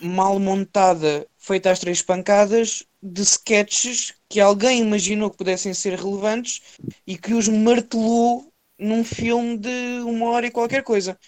mal 0.00 0.38
montada, 0.38 1.26
feita 1.48 1.70
às 1.70 1.78
três 1.78 2.02
pancadas, 2.02 2.84
de 3.02 3.22
sketches 3.22 4.12
que 4.28 4.38
alguém 4.38 4.82
imaginou 4.82 5.30
que 5.30 5.38
pudessem 5.38 5.72
ser 5.72 5.98
relevantes 5.98 6.60
e 7.06 7.16
que 7.16 7.32
os 7.32 7.48
martelou 7.48 8.52
num 8.78 9.02
filme 9.02 9.56
de 9.56 10.00
uma 10.04 10.26
hora 10.26 10.46
e 10.46 10.50
qualquer 10.50 10.82
coisa. 10.82 11.18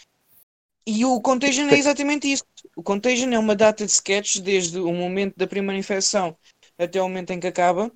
E 0.87 1.05
o 1.07 1.21
Contagion 1.23 1.69
é 1.69 1.79
exatamente 1.79 2.31
isso. 2.31 2.45
O 2.77 2.83
Contagion 2.83 3.33
é 3.33 3.39
uma 3.39 3.57
data 3.57 3.87
de 3.87 3.93
sketches 3.93 4.43
desde 4.43 4.79
o 4.79 4.93
momento 4.93 5.37
da 5.37 5.47
primeira 5.47 5.79
infecção 5.79 6.37
até 6.79 7.01
o 7.01 7.09
momento 7.09 7.31
em 7.31 7.41
que 7.41 7.47
acaba. 7.47 7.91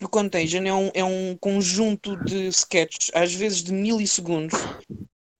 O 0.00 0.08
Contagion 0.08 0.64
é 0.64 0.72
um, 0.72 0.90
é 0.94 1.04
um 1.04 1.36
conjunto 1.36 2.16
de 2.24 2.46
sketches, 2.48 3.10
às 3.12 3.34
vezes 3.34 3.64
de 3.64 3.72
milissegundos, 3.72 4.58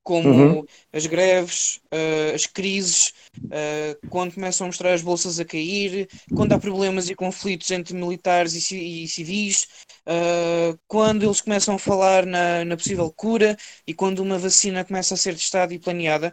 como 0.09 0.31
uhum. 0.31 0.65
as 0.91 1.05
greves, 1.05 1.83
uh, 1.93 2.35
as 2.35 2.47
crises, 2.47 3.13
uh, 3.45 4.09
quando 4.09 4.33
começam 4.33 4.65
a 4.65 4.69
mostrar 4.69 4.95
as 4.95 5.03
bolsas 5.03 5.39
a 5.39 5.45
cair, 5.45 6.09
quando 6.35 6.55
há 6.55 6.59
problemas 6.59 7.11
e 7.11 7.15
conflitos 7.15 7.71
entre 7.71 7.95
militares 7.95 8.71
e, 8.73 9.05
e 9.05 9.07
civis, 9.07 9.69
uh, 10.07 10.79
quando 10.89 11.27
eles 11.27 11.43
começam 11.43 11.75
a 11.75 11.79
falar 11.79 12.25
na, 12.25 12.65
na, 12.65 12.75
possível 12.75 13.13
cura 13.15 13.55
e 13.87 13.93
quando 13.93 14.21
uma 14.21 14.39
vacina 14.39 14.83
começa 14.83 15.13
a 15.13 15.19
ser 15.19 15.35
testada 15.35 15.75
e 15.75 15.79
planeada. 15.79 16.33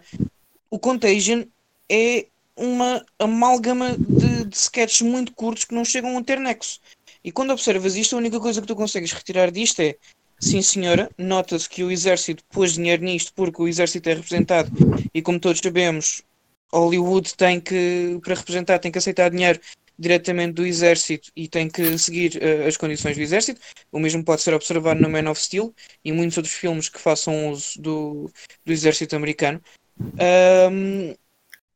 O 0.70 0.80
Contagion 0.80 1.44
é 1.92 2.28
uma 2.56 3.06
amálgama 3.20 3.98
de, 3.98 4.46
de 4.46 4.56
sketches 4.56 5.02
muito 5.02 5.34
curtos 5.34 5.66
que 5.66 5.76
não 5.76 5.84
chegam 5.84 6.18
a 6.18 6.24
ter 6.24 6.40
nexo. 6.40 6.80
E 7.22 7.30
quando 7.30 7.52
observas 7.52 7.98
isto, 7.98 8.16
a 8.16 8.20
única 8.20 8.40
coisa 8.40 8.62
que 8.62 8.68
tu 8.68 8.76
consegues 8.76 9.12
retirar 9.12 9.52
disto 9.52 9.82
é 9.82 9.98
Sim, 10.40 10.62
senhora. 10.62 11.10
Nota-se 11.18 11.68
que 11.68 11.84
o 11.84 11.92
exército 11.92 12.44
pôs 12.50 12.74
dinheiro 12.74 13.04
nisto 13.04 13.34
porque 13.34 13.62
o 13.62 13.68
exército 13.68 14.10
é 14.10 14.14
representado 14.14 14.70
e, 15.14 15.22
como 15.22 15.40
todos 15.40 15.60
sabemos, 15.64 16.24
Hollywood 16.72 17.36
tem 17.36 17.60
que, 17.60 18.20
para 18.22 18.36
representar, 18.36 18.80
tem 18.80 18.92
que 18.92 18.98
aceitar 18.98 19.30
dinheiro 19.30 19.60
diretamente 19.98 20.54
do 20.54 20.66
exército 20.66 21.32
e 21.36 21.48
tem 21.48 21.70
que 21.70 21.98
seguir 21.98 22.36
uh, 22.36 22.68
as 22.68 22.76
condições 22.76 23.16
do 23.16 23.22
exército. 23.24 23.62
O 23.92 24.00
mesmo 24.00 24.24
pode 24.24 24.42
ser 24.42 24.54
observado 24.54 25.02
no 25.02 25.10
Man 25.10 25.30
of 25.30 25.42
Steel 25.42 25.74
e 26.04 26.12
muitos 26.12 26.38
outros 26.38 26.56
filmes 26.56 26.90
que 26.90 27.00
façam 27.00 27.52
uso 27.52 27.82
do, 27.82 28.32
do 28.66 28.74
exército 28.74 29.16
americano. 29.16 29.62
Um, 30.00 31.16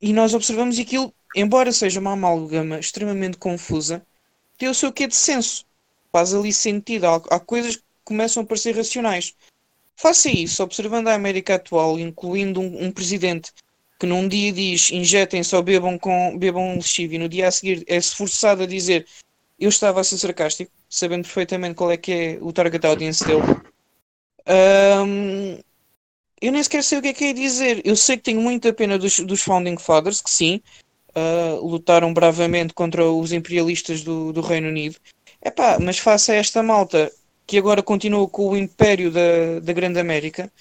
e 0.02 0.14
nós 0.14 0.34
observamos 0.34 0.78
aquilo, 0.78 1.14
embora 1.36 1.72
seja 1.72 2.00
uma 2.00 2.14
amálgama 2.14 2.80
extremamente 2.80 3.38
confusa, 3.38 4.06
tem 4.58 4.68
o 4.68 4.74
seu 4.74 4.92
quê 4.92 5.08
de 5.08 5.16
senso. 5.16 5.66
Faz 6.12 6.34
ali 6.34 6.52
sentido. 6.52 7.06
Há, 7.06 7.16
há 7.32 7.40
coisas 7.40 7.82
começam 8.10 8.44
a 8.44 8.46
parecer 8.46 8.76
racionais. 8.76 9.34
Faça 9.96 10.30
isso, 10.30 10.62
observando 10.62 11.08
a 11.08 11.14
América 11.14 11.56
atual, 11.56 11.98
incluindo 11.98 12.60
um, 12.60 12.86
um 12.86 12.92
presidente 12.92 13.52
que 14.00 14.06
num 14.06 14.28
dia 14.28 14.52
diz 14.52 14.92
injetem 14.92 15.44
só 15.44 15.62
bebam 15.62 16.00
com 16.00 16.38
bebam 16.38 16.76
lexívio 16.76 17.16
e 17.16 17.20
no 17.20 17.28
dia 17.28 17.50
a 17.50 17.52
seguir 17.52 17.84
é 17.86 17.98
esforçado 17.98 18.64
a 18.64 18.66
dizer 18.66 19.06
eu 19.60 19.68
estava 19.68 20.00
a 20.00 20.04
ser 20.06 20.18
sarcástico, 20.18 20.72
sabendo 20.90 21.24
perfeitamente 21.24 21.76
qual 21.76 21.92
é 21.92 21.98
que 21.98 22.12
é 22.12 22.38
o 22.42 22.54
target 22.54 22.86
audience 22.88 23.26
dele. 23.26 23.44
Um, 24.48 25.60
eu 26.42 26.52
nem 26.54 26.64
sequer 26.64 26.82
sei 26.82 26.98
o 26.98 27.02
que 27.02 27.10
é 27.10 27.14
que 27.14 27.26
é 27.26 27.34
dizer. 27.34 27.82
Eu 27.84 27.96
sei 27.98 28.16
que 28.16 28.24
tenho 28.24 28.42
muita 28.42 28.72
pena 28.72 28.98
dos, 28.98 29.20
dos 29.20 29.42
Founding 29.42 29.78
Fathers, 29.78 30.22
que 30.22 30.30
sim, 30.30 30.62
uh, 31.10 31.66
lutaram 31.66 32.14
bravamente 32.14 32.74
contra 32.74 33.04
os 33.04 33.34
imperialistas 33.34 34.02
do, 34.02 34.32
do 34.32 34.40
Reino 34.40 34.70
Unido. 34.70 34.96
Epá, 35.44 35.78
mas 35.80 36.00
faça 36.00 36.34
esta 36.34 36.64
malta 36.64 37.12
que 37.50 37.58
agora 37.58 37.82
continua 37.82 38.30
com 38.30 38.50
o 38.50 38.56
império 38.56 39.10
da, 39.10 39.60
da 39.60 39.74
Grande 39.74 40.00
América, 40.00 40.54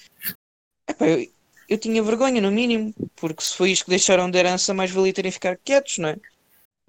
epá, 0.87 1.05
eu, 1.05 1.31
eu 1.69 1.77
tinha 1.77 2.01
vergonha, 2.01 2.41
no 2.41 2.49
mínimo, 2.49 2.91
porque 3.15 3.43
se 3.43 3.55
foi 3.55 3.69
isto 3.69 3.85
que 3.85 3.91
deixaram 3.91 4.27
de 4.27 4.39
herança, 4.39 4.73
mais 4.73 4.89
valia 4.89 5.13
terem 5.13 5.31
ficar 5.31 5.55
quietos, 5.63 5.99
não 5.99 6.09
é? 6.09 6.13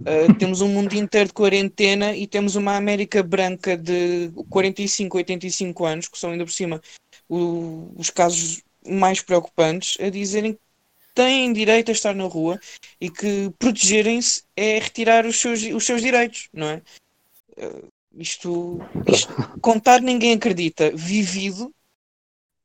Uh, 0.00 0.32
temos 0.40 0.62
um 0.62 0.68
mundo 0.68 0.94
inteiro 0.94 1.26
de 1.26 1.34
quarentena 1.34 2.16
e 2.16 2.26
temos 2.26 2.56
uma 2.56 2.76
América 2.76 3.22
branca 3.22 3.76
de 3.76 4.32
45, 4.48 5.18
85 5.18 5.84
anos, 5.84 6.08
que 6.08 6.18
são 6.18 6.30
ainda 6.30 6.46
por 6.46 6.52
cima 6.52 6.80
o, 7.28 7.92
os 7.94 8.08
casos 8.08 8.62
mais 8.88 9.20
preocupantes, 9.20 10.00
a 10.00 10.08
dizerem 10.08 10.54
que 10.54 10.60
têm 11.14 11.52
direito 11.52 11.90
a 11.90 11.92
estar 11.92 12.14
na 12.14 12.24
rua 12.24 12.58
e 12.98 13.10
que 13.10 13.50
protegerem-se 13.58 14.44
é 14.56 14.78
retirar 14.78 15.26
os 15.26 15.38
seus, 15.38 15.62
os 15.62 15.84
seus 15.84 16.00
direitos, 16.00 16.48
não 16.54 16.70
é? 16.70 16.82
Uh, 17.58 17.88
isto, 18.14 18.78
isto, 19.06 19.32
contar 19.60 20.00
ninguém 20.00 20.34
acredita, 20.34 20.90
vivido 20.94 21.72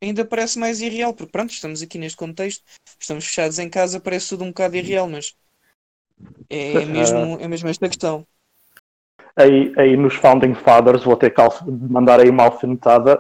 ainda 0.02 0.25
parece 0.25 0.60
mais 0.60 0.82
irreal, 0.82 1.14
porque 1.14 1.32
pronto, 1.32 1.52
estamos 1.52 1.82
aqui 1.82 1.98
neste 1.98 2.18
contexto, 2.18 2.64
estamos 3.00 3.25
fechados 3.25 3.60
em 3.60 3.70
casa, 3.70 4.00
parece 4.00 4.30
tudo 4.30 4.44
um 4.44 4.50
bocado 4.50 4.75
irreal, 4.75 5.08
mas 5.08 5.36
é, 6.50 6.74
é 6.74 6.86
mesmo, 6.86 7.38
é 7.40 7.48
mesmo 7.48 7.70
esta 7.70 7.88
questão. 7.88 8.25
Aí, 9.36 9.74
aí 9.78 9.98
nos 9.98 10.16
Founding 10.16 10.54
Fathers, 10.54 11.04
vou 11.04 11.18
ter 11.18 11.32
que 11.32 11.42
mandar 11.90 12.22
aí 12.22 12.30
uma 12.30 12.44
alfinetada. 12.44 13.20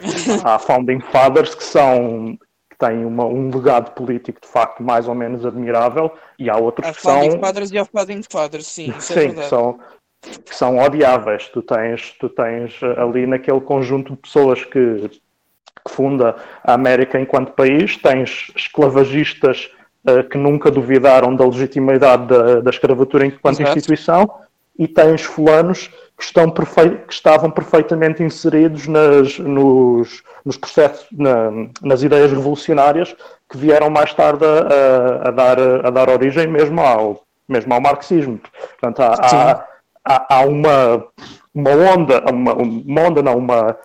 Há 0.44 0.58
Founding 0.58 1.00
Fathers 1.00 1.54
que 1.54 1.62
são 1.62 2.36
que 2.68 2.76
têm 2.76 3.04
uma, 3.04 3.26
um 3.26 3.48
legado 3.48 3.92
político 3.92 4.40
de 4.40 4.48
facto 4.48 4.82
mais 4.82 5.06
ou 5.06 5.14
menos 5.14 5.46
admirável 5.46 6.10
e 6.38 6.48
há 6.50 6.56
outros 6.56 6.88
há 6.88 6.92
que 6.92 7.00
Founding 7.00 7.30
são. 7.32 7.40
Fathers 7.40 7.70
e 7.70 7.78
há 7.78 7.84
Founding 7.84 8.22
Fathers, 8.28 8.66
sim, 8.66 8.90
isso 8.96 9.12
sim, 9.12 9.38
é. 9.38 9.42
São, 9.42 9.78
que 10.22 10.54
são 10.54 10.78
odiáveis. 10.78 11.48
Tu 11.48 11.62
tens, 11.62 12.12
tu 12.18 12.28
tens 12.28 12.80
ali 12.96 13.26
naquele 13.26 13.60
conjunto 13.60 14.12
de 14.12 14.18
pessoas 14.18 14.64
que, 14.64 15.08
que 15.08 15.90
funda 15.90 16.36
a 16.62 16.74
América 16.74 17.20
enquanto 17.20 17.52
país, 17.52 17.96
tens 17.96 18.52
esclavagistas 18.56 19.70
uh, 20.08 20.22
que 20.28 20.38
nunca 20.38 20.70
duvidaram 20.70 21.34
da 21.34 21.44
legitimidade 21.44 22.26
da, 22.26 22.60
da 22.60 22.70
escravatura 22.70 23.26
enquanto 23.26 23.60
Exato. 23.60 23.78
instituição, 23.78 24.30
e 24.78 24.88
tens 24.88 25.22
fulanos 25.22 25.88
que, 26.16 26.24
estão 26.24 26.50
que 26.50 27.12
estavam 27.12 27.50
perfeitamente 27.50 28.22
inseridos 28.22 28.86
nas, 28.86 29.38
nos, 29.38 30.22
nos 30.44 30.56
processos, 30.56 31.06
na, 31.12 31.50
nas 31.82 32.02
ideias 32.02 32.30
revolucionárias 32.30 33.14
que 33.50 33.58
vieram 33.58 33.90
mais 33.90 34.14
tarde 34.14 34.44
a, 34.44 35.28
a, 35.28 35.30
dar, 35.30 35.58
a 35.86 35.90
dar 35.90 36.08
origem 36.08 36.46
mesmo 36.46 36.80
ao, 36.80 37.22
mesmo 37.46 37.74
ao 37.74 37.80
marxismo. 37.80 38.40
Portanto, 38.80 39.00
há, 39.00 39.14
há, 39.52 39.64
há, 40.04 40.36
há 40.36 40.46
uma, 40.46 41.06
uma 41.54 41.70
onda, 41.70 42.24
uma, 42.30 42.54
uma 42.54 43.00
onda 43.02 43.22
não, 43.22 43.38
uma, 43.38 43.76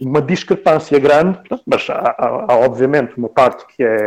uma 0.00 0.22
discrepância 0.22 0.98
grande, 0.98 1.40
mas 1.66 1.88
há, 1.90 2.14
há, 2.18 2.52
há, 2.52 2.56
obviamente 2.58 3.16
uma 3.16 3.28
parte 3.28 3.66
que 3.66 3.82
é, 3.82 4.06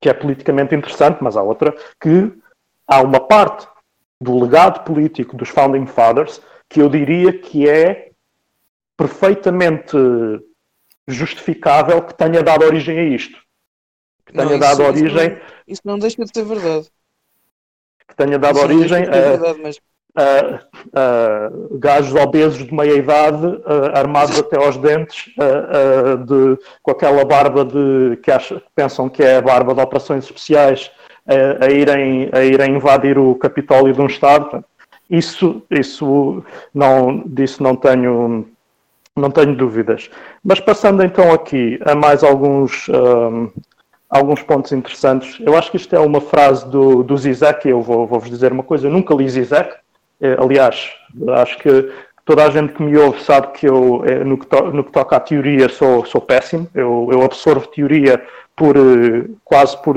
que 0.00 0.08
é 0.08 0.14
politicamente 0.14 0.74
interessante, 0.74 1.18
mas 1.20 1.36
há 1.36 1.42
outra 1.42 1.74
que 2.00 2.32
há 2.86 3.00
uma 3.02 3.20
parte 3.20 3.68
do 4.20 4.38
legado 4.38 4.84
político 4.84 5.36
dos 5.36 5.48
Founding 5.48 5.86
Fathers 5.86 6.40
que 6.68 6.80
eu 6.80 6.88
diria 6.88 7.32
que 7.32 7.68
é 7.68 8.10
perfeitamente 8.96 9.96
justificável 11.08 12.02
que 12.02 12.14
tenha 12.14 12.42
dado 12.42 12.64
origem 12.64 12.98
a 12.98 13.04
isto. 13.04 13.38
Que 14.24 14.32
tenha 14.32 14.50
não, 14.50 14.58
dado 14.58 14.82
isso, 14.82 14.82
origem. 14.82 15.32
Isso 15.32 15.40
não, 15.40 15.66
isso 15.66 15.82
não, 15.84 15.98
deixa 15.98 16.24
de 16.24 16.30
ser 16.32 16.44
verdade. 16.44 16.88
Que 18.06 18.14
tenha 18.14 18.38
dado 18.38 18.56
isso 18.56 18.64
origem 18.64 19.04
a. 19.04 19.10
Verdade, 19.10 19.60
mas 19.62 19.80
uh, 20.16 21.78
gajos 21.78 22.14
obesos 22.14 22.64
de 22.64 22.74
meia 22.74 22.94
idade, 22.94 23.46
armados 23.94 24.38
até 24.38 24.56
aos 24.56 24.76
dentes, 24.76 25.26
de, 26.26 26.58
com 26.82 26.90
aquela 26.90 27.24
barba 27.24 27.64
de 27.64 28.16
que, 28.22 28.30
acha, 28.30 28.62
pensam 28.74 29.08
que 29.08 29.22
é 29.22 29.36
a 29.36 29.42
barba 29.42 29.74
de 29.74 29.80
operações 29.80 30.24
especiais, 30.24 30.90
a, 31.60 31.70
irem, 31.70 32.28
a 32.32 32.42
irem 32.42 32.76
invadir 32.76 33.18
o 33.18 33.34
Capitólio 33.34 33.92
de 33.92 34.00
um 34.00 34.06
Estado. 34.06 34.64
Isso, 35.08 35.62
isso 35.70 36.42
não, 36.72 37.24
disso 37.26 37.62
não 37.62 37.74
tenho, 37.74 38.46
não 39.16 39.30
tenho 39.30 39.56
dúvidas. 39.56 40.08
Mas 40.42 40.60
passando 40.60 41.02
então 41.02 41.32
aqui 41.32 41.80
a 41.84 41.94
mais 41.94 42.22
alguns, 42.22 42.88
um, 42.88 43.50
alguns 44.08 44.42
pontos 44.42 44.70
interessantes, 44.72 45.38
eu 45.40 45.56
acho 45.56 45.70
que 45.70 45.76
isto 45.76 45.94
é 45.94 46.00
uma 46.00 46.20
frase 46.20 46.68
do, 46.68 47.02
do 47.02 47.16
Zizek, 47.16 47.68
eu 47.68 47.82
vou, 47.82 48.06
vou-vos 48.06 48.30
dizer 48.30 48.52
uma 48.52 48.62
coisa, 48.62 48.86
eu 48.86 48.92
nunca 48.92 49.14
li 49.14 49.28
Zizek, 49.28 49.74
aliás, 50.38 50.90
acho 51.36 51.58
que 51.58 51.90
toda 52.24 52.44
a 52.44 52.50
gente 52.50 52.72
que 52.74 52.82
me 52.82 52.96
ouve 52.96 53.20
sabe 53.22 53.48
que 53.58 53.66
eu, 53.66 54.04
eh, 54.06 54.22
no 54.22 54.38
que, 54.38 54.46
to, 54.46 54.70
no 54.70 54.84
que 54.84 54.92
toca 54.92 55.16
à 55.16 55.20
teoria, 55.20 55.68
sou, 55.68 56.04
sou 56.04 56.20
péssimo, 56.20 56.68
eu, 56.74 57.08
eu 57.10 57.22
absorvo 57.22 57.66
teoria 57.66 58.22
por, 58.54 58.76
eh, 58.76 59.28
quase 59.44 59.80
por 59.82 59.96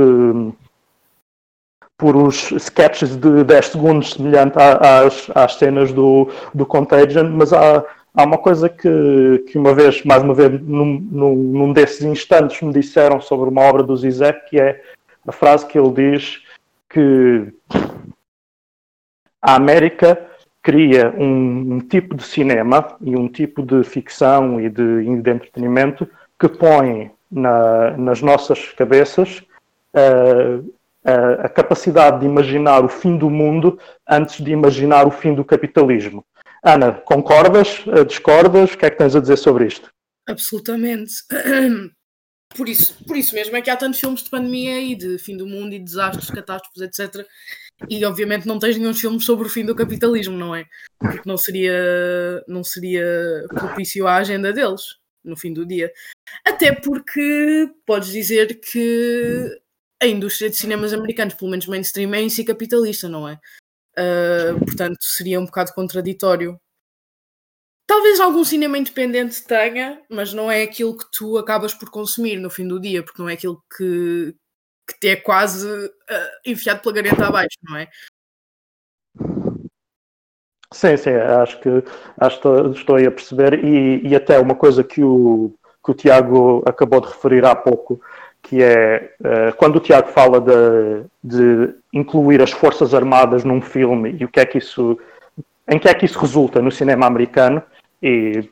por 1.95 2.17
uns 2.17 2.51
sketches 2.51 3.15
de 3.15 3.43
10 3.43 3.67
segundos 3.67 4.13
semelhante 4.13 4.55
às, 4.57 5.29
às 5.33 5.55
cenas 5.55 5.93
do, 5.93 6.27
do 6.53 6.65
Contagion, 6.65 7.29
mas 7.29 7.53
há, 7.53 7.85
há 8.13 8.23
uma 8.23 8.37
coisa 8.37 8.67
que, 8.67 9.45
que 9.47 9.57
uma 9.57 9.73
vez, 9.73 10.03
mais 10.03 10.21
uma 10.21 10.33
vez, 10.33 10.59
num, 10.63 10.99
num, 10.99 11.35
num 11.35 11.71
desses 11.71 12.01
instantes 12.01 12.61
me 12.61 12.73
disseram 12.73 13.21
sobre 13.21 13.49
uma 13.49 13.61
obra 13.61 13.83
do 13.83 13.95
Zizek, 13.95 14.49
que 14.49 14.59
é 14.59 14.81
a 15.25 15.31
frase 15.31 15.65
que 15.65 15.79
ele 15.79 15.91
diz 15.91 16.41
que 16.89 17.53
a 19.43 19.55
América 19.55 20.25
cria 20.61 21.13
um, 21.17 21.75
um, 21.75 21.79
tipo 21.81 22.15
de 22.15 22.23
cinema 22.23 22.95
e 23.01 23.13
um 23.17 23.27
tipo 23.27 23.61
de 23.61 23.83
ficção 23.83 24.61
e 24.61 24.69
de, 24.69 25.21
de 25.21 25.29
entretenimento 25.29 26.07
que 26.39 26.47
põe 26.47 27.11
na, 27.29 27.97
nas 27.97 28.21
nossas 28.21 28.71
cabeças 28.71 29.43
uh, 29.93 30.73
a, 31.43 31.49
capacidade 31.49 32.21
de 32.21 32.25
imaginar 32.25 32.85
o 32.85 32.87
fim 32.87 33.17
do 33.17 33.29
mundo 33.29 33.77
antes 34.07 34.41
de 34.41 34.51
imaginar 34.51 35.05
o 35.05 35.11
fim 35.11 35.35
do 35.35 35.43
capitalismo. 35.43 36.25
Ana, 36.63 36.93
concordas? 36.93 37.83
Eh, 37.87 38.05
discordas? 38.05 38.73
O 38.73 38.77
que 38.77 38.85
é 38.85 38.89
que 38.89 38.97
tens 38.97 39.13
a 39.17 39.19
dizer 39.19 39.35
sobre 39.35 39.67
isto? 39.67 39.91
Absolutamente. 40.25 41.13
Por 42.55 42.69
isso, 42.69 43.03
por 43.05 43.17
isso 43.17 43.33
mesmo 43.33 43.57
é 43.57 43.61
que 43.61 43.69
há 43.69 43.75
tantos 43.75 43.99
filmes 43.99 44.23
de 44.23 44.29
pandemia 44.29 44.79
e 44.79 44.95
de 44.95 45.17
fim 45.17 45.35
do 45.35 45.47
mundo 45.47 45.73
e 45.73 45.79
de 45.79 45.85
desastres, 45.85 46.29
catástrofes, 46.29 46.81
etc. 46.83 47.25
E 47.89 48.03
obviamente 48.05 48.47
não 48.47 48.59
tens 48.59 48.77
nenhum 48.77 48.93
filme 48.93 49.19
sobre 49.19 49.47
o 49.47 49.49
fim 49.49 49.65
do 49.65 49.75
capitalismo, 49.75 50.37
não 50.37 50.55
é? 50.55 50.65
Porque 50.99 51.27
não 51.27 51.37
seria, 51.37 52.43
não 52.47 52.63
seria 52.63 53.45
propício 53.49 54.07
à 54.07 54.15
agenda 54.15 54.53
deles 54.53 54.97
no 55.23 55.37
fim 55.37 55.53
do 55.53 55.65
dia. 55.65 55.91
Até 56.45 56.73
porque 56.73 57.69
podes 57.85 58.09
dizer 58.09 58.59
que 58.59 59.61
a 60.01 60.07
indústria 60.07 60.49
de 60.49 60.57
cinemas 60.57 60.93
americanos, 60.93 61.33
pelo 61.33 61.51
menos 61.51 61.65
mainstream, 61.65 62.13
é 62.13 62.21
em 62.21 62.29
si 62.29 62.43
capitalista, 62.43 63.07
não 63.07 63.27
é? 63.27 63.39
Uh, 63.97 64.59
portanto, 64.59 64.97
seria 65.01 65.39
um 65.39 65.45
bocado 65.45 65.73
contraditório. 65.73 66.59
Talvez 67.87 68.19
algum 68.19 68.43
cinema 68.43 68.77
independente 68.77 69.43
tenha, 69.43 70.01
mas 70.09 70.33
não 70.33 70.49
é 70.49 70.63
aquilo 70.63 70.97
que 70.97 71.05
tu 71.11 71.37
acabas 71.37 71.73
por 71.73 71.89
consumir 71.89 72.37
no 72.37 72.49
fim 72.49 72.67
do 72.67 72.79
dia, 72.79 73.03
porque 73.03 73.21
não 73.21 73.29
é 73.29 73.33
aquilo 73.33 73.63
que, 73.77 74.35
que 74.87 74.99
te 74.99 75.09
é 75.09 75.15
quase 75.15 75.67
uh, 75.67 75.91
enfiado 76.45 76.81
pela 76.81 76.95
gareta 76.95 77.27
abaixo, 77.27 77.57
não 77.63 77.77
é? 77.77 77.87
Sim, 80.71 80.97
sim, 80.97 81.11
acho 81.11 81.59
que 81.59 81.69
acho 82.17 82.71
estou 82.71 82.95
a 82.95 83.11
perceber 83.11 83.63
e, 83.63 84.07
e 84.07 84.15
até 84.15 84.39
uma 84.39 84.55
coisa 84.55 84.83
que 84.83 85.03
o, 85.03 85.53
que 85.83 85.91
o 85.91 85.93
Tiago 85.93 86.63
acabou 86.65 86.99
de 86.99 87.07
referir 87.07 87.45
há 87.45 87.55
pouco, 87.55 88.01
que 88.41 88.61
é 88.61 89.13
uh, 89.19 89.55
quando 89.55 89.75
o 89.75 89.79
Tiago 89.79 90.09
fala 90.09 90.41
de, 90.41 91.05
de, 91.23 91.75
incluir 91.93 92.41
as 92.41 92.51
Forças 92.51 92.93
Armadas 92.93 93.43
num 93.43 93.61
filme 93.61 94.17
e 94.19 94.25
o 94.25 94.27
que 94.27 94.39
é 94.39 94.45
que 94.45 94.57
isso, 94.57 94.99
em 95.67 95.77
que 95.77 95.87
é 95.87 95.93
que 95.93 96.05
isso 96.05 96.19
resulta 96.19 96.61
no 96.61 96.71
cinema 96.71 97.05
americano, 97.05 97.61
e, 98.01 98.49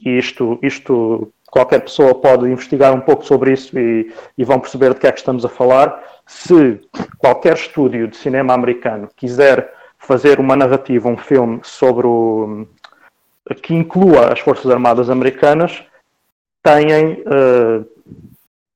e 0.00 0.18
isto, 0.18 0.58
isto 0.62 1.32
qualquer 1.50 1.80
pessoa 1.80 2.14
pode 2.14 2.46
investigar 2.46 2.94
um 2.94 3.00
pouco 3.00 3.24
sobre 3.24 3.52
isso 3.52 3.78
e, 3.78 4.12
e, 4.38 4.44
vão 4.44 4.60
perceber 4.60 4.94
de 4.94 5.00
que 5.00 5.06
é 5.06 5.12
que 5.12 5.18
estamos 5.18 5.44
a 5.44 5.48
falar. 5.48 6.02
Se 6.26 6.80
qualquer 7.18 7.54
estúdio 7.54 8.08
de 8.08 8.16
cinema 8.16 8.54
americano 8.54 9.08
quiser 9.16 9.72
fazer 9.98 10.38
uma 10.38 10.56
narrativa, 10.56 11.08
um 11.08 11.16
filme 11.16 11.60
sobre 11.62 12.06
o 12.06 12.66
que 13.62 13.74
inclua 13.74 14.32
as 14.32 14.40
Forças 14.40 14.70
Armadas 14.70 15.10
Americanas, 15.10 15.82
têm 16.62 17.22
uh, 17.22 17.84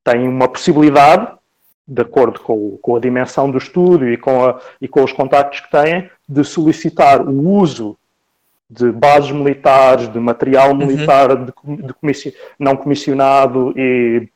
têm 0.05 0.29
uma 0.29 0.47
possibilidade, 0.47 1.33
de 1.89 2.03
acordo 2.03 2.39
com, 2.41 2.79
com, 2.79 2.97
a 2.97 3.01
dimensão 3.01 3.51
do 3.51 3.59
estúdio 3.59 4.13
e 4.13 4.17
com, 4.17 4.45
a, 4.45 4.61
e 4.81 4.87
com 4.87 5.03
os 5.03 5.13
contactos 5.13 5.61
que 5.61 5.71
têm, 5.71 6.11
de 6.29 6.45
solicitar 6.45 7.27
o 7.27 7.49
uso 7.51 7.97
de 8.69 8.91
bases 8.91 9.31
militares, 9.31 10.09
de 10.09 10.19
material 10.19 10.71
uhum. 10.71 10.77
militar 10.77 11.31
uhum. 11.31 11.45
de, 11.77 11.83
de 11.83 11.95
comissi 11.95 12.35
não 12.59 12.77
comissionado 12.77 13.73
e, 13.77 14.29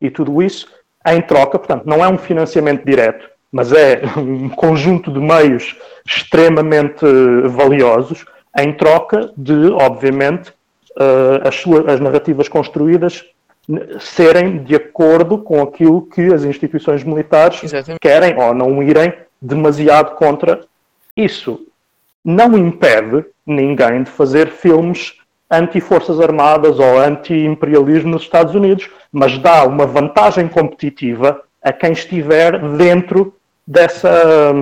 e 0.00 0.10
tudo 0.10 0.42
isso 0.42 0.68
em 1.06 1.20
troca, 1.22 1.58
portanto, 1.58 1.84
não 1.86 2.04
é 2.04 2.08
um 2.08 2.18
financiamento 2.18 2.84
direto, 2.84 3.28
mas 3.50 3.72
é 3.72 4.02
um 4.16 4.48
conjunto 4.48 5.12
de 5.12 5.18
meios 5.18 5.76
extremamente 6.06 7.04
valiosos 7.48 8.24
em 8.58 8.72
troca 8.72 9.32
de, 9.36 9.70
obviamente, 9.70 10.50
uh, 10.50 11.46
as, 11.48 11.54
suas, 11.56 11.86
as 11.88 12.00
narrativas 12.00 12.48
construídas 12.48 13.24
serem 14.00 14.64
de 14.64 14.74
acordo 14.74 15.38
com 15.38 15.62
aquilo 15.62 16.02
que 16.02 16.32
as 16.32 16.44
instituições 16.44 17.04
militares 17.04 17.62
Exatamente. 17.62 18.00
querem 18.00 18.36
ou 18.36 18.52
não 18.52 18.82
irem 18.82 19.12
demasiado 19.40 20.16
contra 20.16 20.60
isso. 21.16 21.66
Não 22.24 22.56
impede 22.56 23.24
ninguém 23.46 24.02
de 24.02 24.10
fazer 24.10 24.50
filmes 24.50 25.14
anti-forças 25.50 26.20
armadas 26.20 26.78
ou 26.78 26.98
anti-imperialismo 26.98 28.10
nos 28.10 28.22
Estados 28.22 28.54
Unidos, 28.54 28.88
mas 29.10 29.36
dá 29.38 29.64
uma 29.64 29.86
vantagem 29.86 30.48
competitiva 30.48 31.42
a 31.62 31.72
quem 31.72 31.92
estiver 31.92 32.58
dentro 32.76 33.34
dessa. 33.66 34.52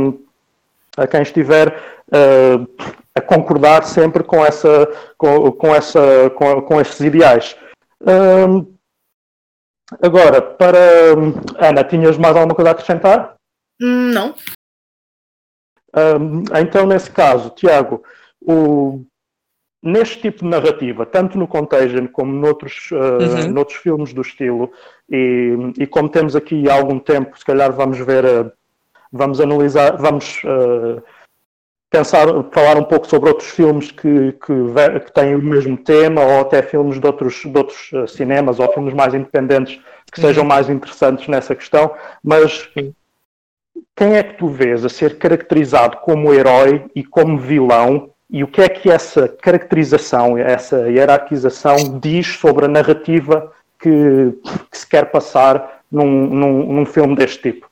a 0.97 1.07
quem 1.07 1.23
estiver 1.23 1.69
uh, 1.69 2.69
a 3.15 3.21
concordar 3.21 3.85
sempre 3.85 4.23
com, 4.23 4.45
essa, 4.45 4.89
com, 5.17 5.53
com, 5.53 5.75
essa, 5.75 6.31
com, 6.35 6.63
com 6.63 6.81
esses 6.81 7.01
ideais. 7.01 7.57
Uh, 8.01 8.79
Agora, 10.03 10.43
para. 10.43 10.79
Ana, 11.59 11.83
tinhas 11.85 12.19
mais 12.19 12.37
alguma 12.37 12.55
coisa 12.55 12.71
a 12.71 12.73
acrescentar? 12.73 13.35
Não. 13.81 14.35
Um, 15.97 16.45
então, 16.61 16.87
nesse 16.87 17.11
caso, 17.11 17.51
Tiago, 17.51 18.03
o, 18.41 19.05
neste 19.83 20.21
tipo 20.21 20.41
de 20.41 20.51
narrativa, 20.51 21.07
tanto 21.07 21.39
no 21.39 21.49
Contagion 21.49 22.07
como 22.09 22.33
noutros, 22.33 22.91
uh, 22.91 23.45
uhum. 23.45 23.53
noutros 23.53 23.79
filmes 23.79 24.13
do 24.13 24.23
estilo, 24.23 24.71
e, 25.09 25.57
e, 25.79 25.87
como 25.87 26.09
temos 26.09 26.37
aqui 26.37 26.69
há 26.69 26.75
algum 26.75 26.99
tempo, 26.99 27.39
se 27.39 27.45
calhar 27.45 27.73
vamos 27.73 27.99
ver, 27.99 28.25
uh, 28.25 28.53
vamos 29.13 29.41
analisar, 29.41 29.97
vamos 29.97 30.43
uh, 30.45 31.03
pensar, 31.91 32.27
falar 32.53 32.77
um 32.77 32.85
pouco 32.85 33.07
sobre 33.07 33.31
outros 33.31 33.49
filmes 33.49 33.91
que, 33.91 34.33
que, 34.33 35.01
que, 35.07 35.13
têm 35.13 35.35
o 35.35 35.43
mesmo 35.43 35.77
tema, 35.77 36.23
ou 36.23 36.41
até 36.41 36.61
filmes 36.61 37.01
de 37.01 37.07
outros, 37.07 37.41
de 37.43 37.57
outros 37.57 37.91
cinemas, 38.09 38.61
ou 38.61 38.71
filmes 38.73 38.93
mais 38.93 39.15
independentes 39.15 39.81
que 40.13 40.21
sejam 40.21 40.43
uhum. 40.43 40.49
mais 40.49 40.69
interessantes 40.69 41.27
nessa 41.29 41.55
questão, 41.55 41.95
mas 42.23 42.69
Sim. 42.75 42.95
Quem 43.97 44.15
é 44.15 44.23
que 44.23 44.39
tu 44.39 44.49
vês 44.49 44.85
a 44.85 44.89
ser 44.89 45.19
caracterizado 45.19 45.99
como 45.99 46.33
herói 46.33 46.89
e 46.95 47.05
como 47.05 47.39
vilão, 47.39 48.13
e 48.31 48.45
o 48.45 48.49
que 48.49 48.61
é 48.61 48.69
que 48.69 48.91
essa 48.91 49.29
caracterização, 49.29 50.37
essa 50.37 50.89
hierarquização 50.89 51.99
diz 51.99 52.27
sobre 52.27 52.67
a 52.67 52.69
narrativa 52.69 53.53
que, 53.79 53.91
que 54.71 54.79
se 54.79 54.87
quer 54.87 55.11
passar 55.11 55.83
num, 55.91 56.27
num, 56.27 56.73
num 56.73 56.87
filme 56.87 57.17
deste 57.17 57.53
tipo? 57.53 57.71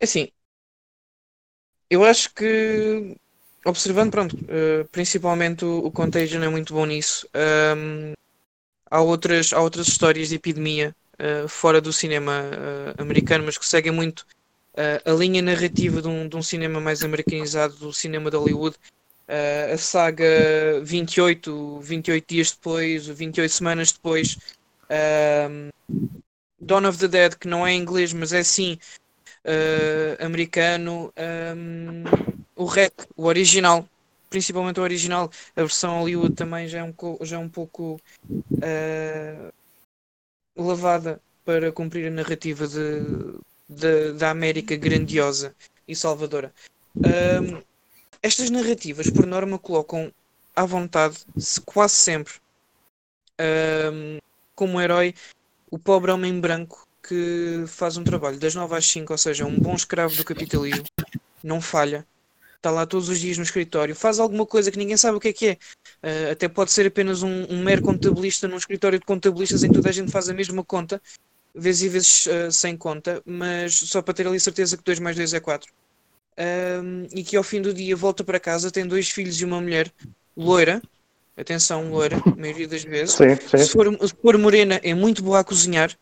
Assim, 0.00 0.28
eu 1.90 2.04
acho 2.04 2.32
que, 2.32 3.16
observando, 3.64 4.12
pronto, 4.12 4.36
uh, 4.36 4.88
principalmente 4.92 5.64
o, 5.64 5.86
o 5.86 5.90
Contagion 5.90 6.42
é 6.42 6.48
muito 6.48 6.72
bom 6.72 6.86
nisso. 6.86 7.28
Um, 7.76 8.12
há, 8.88 9.00
outras, 9.00 9.52
há 9.52 9.60
outras 9.60 9.88
histórias 9.88 10.28
de 10.28 10.36
epidemia 10.36 10.94
uh, 11.18 11.48
fora 11.48 11.80
do 11.80 11.92
cinema 11.92 12.44
uh, 12.44 13.02
americano, 13.02 13.44
mas 13.44 13.58
que 13.58 13.66
seguem 13.66 13.92
muito 13.92 14.24
a 15.04 15.12
linha 15.12 15.42
narrativa 15.42 16.00
de 16.00 16.08
um, 16.08 16.28
de 16.28 16.36
um 16.36 16.42
cinema 16.42 16.80
mais 16.80 17.02
americanizado, 17.02 17.74
do 17.76 17.92
cinema 17.92 18.30
de 18.30 18.36
Hollywood. 18.36 18.76
a 19.72 19.76
saga 19.76 20.80
28, 20.82 21.80
28 21.80 22.24
dias 22.28 22.52
depois, 22.52 23.06
28 23.06 23.52
semanas 23.52 23.92
depois. 23.92 24.38
Dawn 26.60 26.86
of 26.86 26.98
the 26.98 27.08
Dead, 27.08 27.34
que 27.36 27.48
não 27.48 27.66
é 27.66 27.74
inglês, 27.74 28.12
mas 28.12 28.32
é 28.32 28.42
sim 28.42 28.78
uh, 29.44 30.24
americano, 30.24 31.12
um, 31.56 32.04
o 32.54 32.66
REC, 32.66 32.92
o 33.16 33.24
original, 33.26 33.88
principalmente 34.28 34.78
o 34.78 34.82
original, 34.82 35.30
a 35.56 35.60
versão 35.60 35.98
Hollywood 35.98 36.34
também 36.34 36.68
já 36.68 36.80
é 36.80 36.84
um, 36.84 36.94
já 37.22 37.36
é 37.36 37.38
um 37.38 37.48
pouco 37.48 38.00
uh, 38.30 39.52
lavada 40.56 41.20
para 41.44 41.72
cumprir 41.72 42.06
a 42.06 42.10
narrativa 42.10 42.66
de, 42.66 43.38
da 44.16 44.30
América 44.30 44.76
grandiosa 44.76 45.54
e 45.86 45.94
salvadora. 45.94 46.52
Um, 46.96 47.62
estas 48.22 48.50
narrativas, 48.50 49.08
por 49.08 49.26
norma, 49.26 49.58
colocam 49.58 50.12
à 50.54 50.64
vontade, 50.64 51.18
quase 51.64 51.94
sempre, 51.94 52.34
um, 53.92 54.18
como 54.54 54.80
herói, 54.80 55.14
o 55.70 55.78
pobre 55.78 56.10
homem 56.10 56.38
branco 56.38 56.86
que 57.02 57.64
faz 57.66 57.96
um 57.96 58.04
trabalho 58.04 58.38
das 58.38 58.54
9 58.54 58.76
às 58.76 58.86
5, 58.86 59.12
ou 59.12 59.18
seja, 59.18 59.46
um 59.46 59.58
bom 59.58 59.74
escravo 59.74 60.14
do 60.16 60.24
capitalismo, 60.24 60.84
não 61.42 61.60
falha, 61.60 62.06
está 62.56 62.70
lá 62.70 62.84
todos 62.84 63.08
os 63.08 63.18
dias 63.18 63.38
no 63.38 63.44
escritório, 63.44 63.96
faz 63.96 64.18
alguma 64.18 64.44
coisa 64.44 64.70
que 64.70 64.78
ninguém 64.78 64.96
sabe 64.96 65.16
o 65.16 65.20
que 65.20 65.28
é 65.28 65.32
que 65.32 65.46
é. 65.48 65.52
Uh, 66.02 66.32
até 66.32 66.48
pode 66.48 66.72
ser 66.72 66.86
apenas 66.86 67.22
um, 67.22 67.44
um, 67.44 67.62
mero 67.62 67.80
contabilista 67.80 68.46
num 68.46 68.56
escritório 68.56 68.98
de 68.98 69.06
contabilistas 69.06 69.64
em 69.64 69.68
que 69.68 69.76
toda 69.76 69.88
a 69.88 69.92
gente 69.92 70.12
faz 70.12 70.28
a 70.28 70.34
mesma 70.34 70.62
conta, 70.62 71.00
vezes 71.54 71.82
e 71.82 71.88
vezes 71.88 72.26
uh, 72.26 72.52
sem 72.52 72.76
conta, 72.76 73.22
mas 73.24 73.74
só 73.74 74.00
para 74.02 74.14
ter 74.14 74.26
ali 74.26 74.38
certeza 74.38 74.76
que 74.76 74.84
2 74.84 74.98
mais 74.98 75.16
2 75.16 75.34
é 75.34 75.40
4. 75.40 75.70
Um, 76.38 77.06
e 77.12 77.22
que 77.22 77.36
ao 77.36 77.42
fim 77.42 77.60
do 77.60 77.74
dia 77.74 77.94
volta 77.94 78.24
para 78.24 78.40
casa, 78.40 78.70
tem 78.70 78.86
dois 78.86 79.10
filhos 79.10 79.40
e 79.40 79.44
uma 79.44 79.60
mulher 79.60 79.92
loira, 80.36 80.80
atenção, 81.36 81.90
loira, 81.90 82.16
a 82.24 82.36
maioria 82.36 82.66
das 82.66 82.82
vezes. 82.82 83.14
Sim, 83.14 83.36
sim. 83.36 83.58
Se, 83.58 83.70
for, 83.70 83.86
se 84.06 84.14
for 84.22 84.38
morena, 84.38 84.80
é 84.82 84.94
muito 84.94 85.22
boa 85.22 85.40
a 85.40 85.44
cozinhar. 85.44 85.94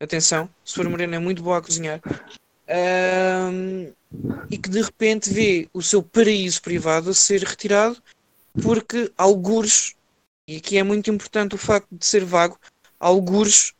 Atenção, 0.00 0.48
se 0.64 0.74
for 0.74 0.88
morena, 0.88 1.16
é 1.16 1.18
muito 1.18 1.42
boa 1.42 1.58
a 1.58 1.62
cozinhar. 1.62 2.00
Um, 2.68 3.92
e 4.50 4.58
que 4.58 4.68
de 4.68 4.82
repente 4.82 5.30
vê 5.30 5.68
o 5.72 5.82
seu 5.82 6.02
paraíso 6.02 6.60
privado 6.60 7.10
a 7.10 7.14
ser 7.14 7.42
retirado 7.42 8.02
porque 8.62 9.12
algures, 9.16 9.94
e 10.48 10.56
aqui 10.56 10.78
é 10.78 10.82
muito 10.82 11.10
importante 11.10 11.54
o 11.54 11.58
facto 11.58 11.88
de 11.92 12.04
ser 12.04 12.24
vago, 12.24 12.58
algures 12.98 13.72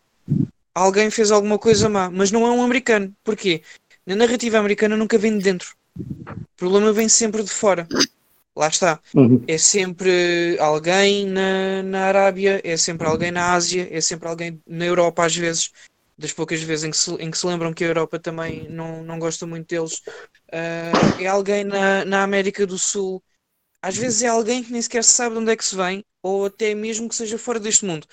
alguém 0.77 1.11
fez 1.11 1.31
alguma 1.31 1.59
coisa 1.59 1.89
má, 1.89 2.11
mas 2.11 2.31
não 2.31 2.47
é 2.47 2.51
um 2.51 2.63
americano. 2.63 3.13
Porquê? 3.25 3.63
Na 4.05 4.15
narrativa 4.15 4.59
americana 4.59 4.95
nunca 4.95 5.17
vem 5.17 5.39
de 5.39 5.43
dentro. 5.43 5.75
O 5.99 6.57
problema 6.57 6.93
vem 6.93 7.09
sempre 7.09 7.43
de 7.43 7.51
fora. 7.51 7.89
Lá 8.55 8.69
está. 8.69 9.01
Uhum. 9.15 9.43
É 9.49 9.57
sempre 9.57 10.59
alguém 10.61 11.27
na, 11.27 11.83
na 11.83 12.05
Arábia, 12.05 12.61
é 12.63 12.77
sempre 12.77 13.07
alguém 13.07 13.31
na 13.31 13.55
Ásia, 13.55 13.89
é 13.91 14.01
sempre 14.03 14.29
alguém 14.29 14.61
na 14.67 14.85
Europa, 14.85 15.25
às 15.25 15.35
vezes, 15.35 15.71
das 16.17 16.33
poucas 16.33 16.63
vezes 16.63 16.85
em 16.85 16.91
que 16.91 16.97
se, 16.97 17.11
em 17.15 17.31
que 17.31 17.39
se 17.39 17.47
lembram 17.47 17.73
que 17.73 17.85
a 17.85 17.89
Europa 17.89 18.19
também 18.19 18.69
não, 18.69 19.03
não 19.03 19.19
gosta 19.19 19.47
muito 19.47 19.69
deles. 19.69 20.03
Uh, 20.49 21.21
é 21.23 21.27
alguém 21.27 21.65
na, 21.65 22.05
na 22.05 22.23
América 22.23 22.67
do 22.67 22.79
Sul. 22.79 23.23
Às 23.81 23.97
vezes 23.97 24.23
é 24.23 24.29
alguém 24.29 24.63
que 24.63 24.73
nem 24.73 24.83
sequer 24.83 25.05
sabe 25.05 25.37
de 25.37 25.41
onde 25.41 25.53
é 25.53 25.57
que 25.57 25.65
se 25.65 25.77
vem, 25.77 26.05
ou 26.23 26.47
até 26.47 26.75
mesmo 26.75 27.09
que 27.09 27.15
seja 27.15 27.39
fora 27.39 27.59
deste 27.59 27.87
mundo. 27.87 28.07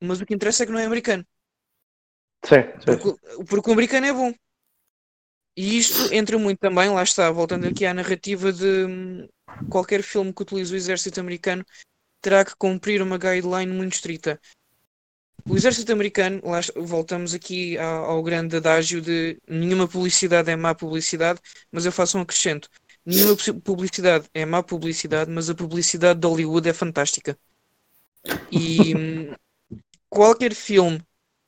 Mas 0.00 0.20
o 0.20 0.26
que 0.26 0.34
interessa 0.34 0.62
é 0.62 0.66
que 0.66 0.72
não 0.72 0.78
é 0.78 0.84
americano. 0.84 1.24
Sim, 2.44 2.62
sim. 2.78 2.84
Porque, 2.84 3.44
porque 3.46 3.70
o 3.70 3.72
americano 3.72 4.06
é 4.06 4.12
bom. 4.12 4.32
E 5.56 5.78
isto 5.78 6.12
entra 6.12 6.38
muito 6.38 6.58
também, 6.58 6.88
lá 6.88 7.02
está, 7.02 7.30
voltando 7.30 7.66
aqui 7.66 7.84
à 7.84 7.92
narrativa 7.92 8.52
de 8.52 8.84
hum, 8.86 9.28
qualquer 9.68 10.02
filme 10.02 10.32
que 10.32 10.42
utilize 10.42 10.72
o 10.72 10.76
exército 10.76 11.20
americano 11.20 11.64
terá 12.20 12.44
que 12.44 12.54
cumprir 12.56 13.02
uma 13.02 13.18
guideline 13.18 13.72
muito 13.72 13.94
estrita. 13.94 14.40
O 15.48 15.56
exército 15.56 15.92
americano, 15.92 16.40
lá 16.44 16.60
voltamos 16.76 17.34
aqui 17.34 17.76
ao, 17.78 18.04
ao, 18.04 18.22
grande 18.22 18.56
adágio 18.56 19.00
de 19.00 19.40
nenhuma 19.48 19.88
publicidade 19.88 20.50
é 20.50 20.56
má 20.56 20.74
publicidade, 20.74 21.40
mas 21.72 21.86
eu 21.86 21.92
faço 21.92 22.18
um 22.18 22.20
acrescento. 22.20 22.68
Nenhuma 23.04 23.36
publicidade 23.64 24.28
é 24.34 24.44
má 24.44 24.62
publicidade, 24.62 25.30
mas 25.30 25.50
a 25.50 25.54
publicidade 25.54 26.20
de 26.20 26.26
Hollywood 26.26 26.68
é 26.68 26.72
fantástica. 26.72 27.38
E 28.52 28.94
hum, 28.94 29.34
qualquer 30.08 30.54
filme 30.54 30.98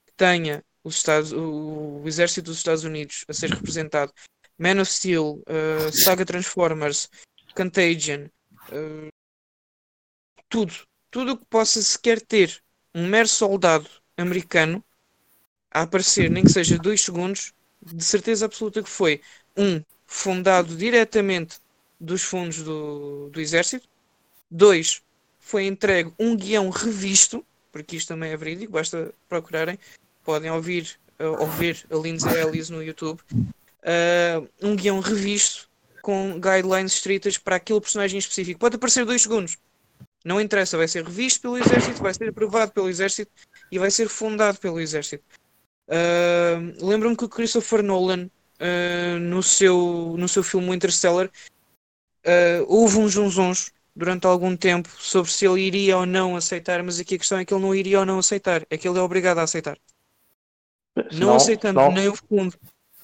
que 0.06 0.12
tenha 0.16 0.64
os 0.84 0.96
Estados, 0.96 1.32
o, 1.32 2.00
o 2.02 2.08
exército 2.08 2.46
dos 2.46 2.58
Estados 2.58 2.84
Unidos 2.84 3.24
a 3.28 3.32
ser 3.32 3.50
representado, 3.50 4.12
Man 4.58 4.80
of 4.80 4.90
Steel, 4.90 5.42
uh, 5.46 5.92
Saga 5.92 6.24
Transformers, 6.24 7.08
Contagion, 7.54 8.26
uh, 8.70 9.08
tudo, 10.48 10.74
tudo 11.10 11.32
o 11.32 11.38
que 11.38 11.44
possa 11.46 11.80
sequer 11.82 12.20
ter 12.20 12.62
um 12.94 13.06
mero 13.06 13.28
soldado 13.28 13.88
americano 14.16 14.84
a 15.70 15.82
aparecer, 15.82 16.30
nem 16.30 16.44
que 16.44 16.52
seja 16.52 16.78
dois 16.78 17.00
segundos, 17.00 17.52
de 17.80 18.04
certeza 18.04 18.44
absoluta 18.44 18.82
que 18.82 18.88
foi 18.88 19.20
um 19.56 19.82
fundado 20.06 20.76
diretamente 20.76 21.58
dos 21.98 22.22
fundos 22.22 22.62
do, 22.62 23.30
do 23.30 23.40
exército, 23.40 23.88
dois 24.50 25.02
foi 25.40 25.64
entregue 25.66 26.12
um 26.18 26.36
guião 26.36 26.68
revisto, 26.70 27.44
porque 27.70 27.96
isto 27.96 28.08
também 28.08 28.30
é 28.30 28.36
verídico, 28.36 28.72
basta 28.72 29.12
procurarem, 29.28 29.78
podem 30.22 30.50
ouvir 30.50 30.98
uh, 31.18 31.96
a 31.96 32.02
Lindsay 32.02 32.38
Ellis 32.38 32.70
no 32.70 32.82
YouTube, 32.82 33.20
uh, 33.32 34.48
um 34.62 34.76
guião 34.76 35.00
revisto 35.00 35.68
com 36.02 36.40
guidelines 36.40 36.94
estritas 36.94 37.38
para 37.38 37.56
aquele 37.56 37.80
personagem 37.80 38.18
específico. 38.18 38.58
Pode 38.58 38.76
aparecer 38.76 39.04
dois 39.04 39.22
segundos. 39.22 39.56
Não 40.24 40.40
interessa, 40.40 40.76
vai 40.76 40.88
ser 40.88 41.04
revisto 41.04 41.40
pelo 41.40 41.58
exército, 41.58 42.02
vai 42.02 42.14
ser 42.14 42.28
aprovado 42.28 42.72
pelo 42.72 42.88
exército 42.88 43.30
e 43.70 43.78
vai 43.78 43.90
ser 43.90 44.08
fundado 44.08 44.58
pelo 44.58 44.80
exército. 44.80 45.24
Uh, 45.88 46.86
Lembro-me 46.86 47.16
que 47.16 47.24
o 47.24 47.28
Christopher 47.28 47.82
Nolan, 47.82 48.26
uh, 48.60 49.18
no, 49.20 49.42
seu, 49.42 50.14
no 50.16 50.28
seu 50.28 50.42
filme 50.42 50.74
Interstellar, 50.74 51.26
uh, 51.26 52.64
houve 52.68 52.98
uns 52.98 53.16
uns 53.16 53.72
durante 53.94 54.26
algum 54.26 54.56
tempo 54.56 54.88
sobre 54.98 55.30
se 55.30 55.46
ele 55.46 55.60
iria 55.60 55.98
ou 55.98 56.06
não 56.06 56.36
aceitar, 56.36 56.82
mas 56.82 56.98
aqui 56.98 57.16
a 57.16 57.18
questão 57.18 57.38
é 57.38 57.44
que 57.44 57.52
ele 57.52 57.62
não 57.62 57.74
iria 57.74 58.00
ou 58.00 58.06
não 58.06 58.18
aceitar, 58.18 58.64
é 58.70 58.78
que 58.78 58.88
ele 58.88 58.98
é 58.98 59.02
obrigado 59.02 59.38
a 59.38 59.42
aceitar. 59.42 59.76
Não, 61.12 61.28
não 61.28 61.36
aceitando 61.36 61.80
não. 61.80 61.92
nem 61.92 62.08
o 62.08 62.14
fundo, 62.14 62.54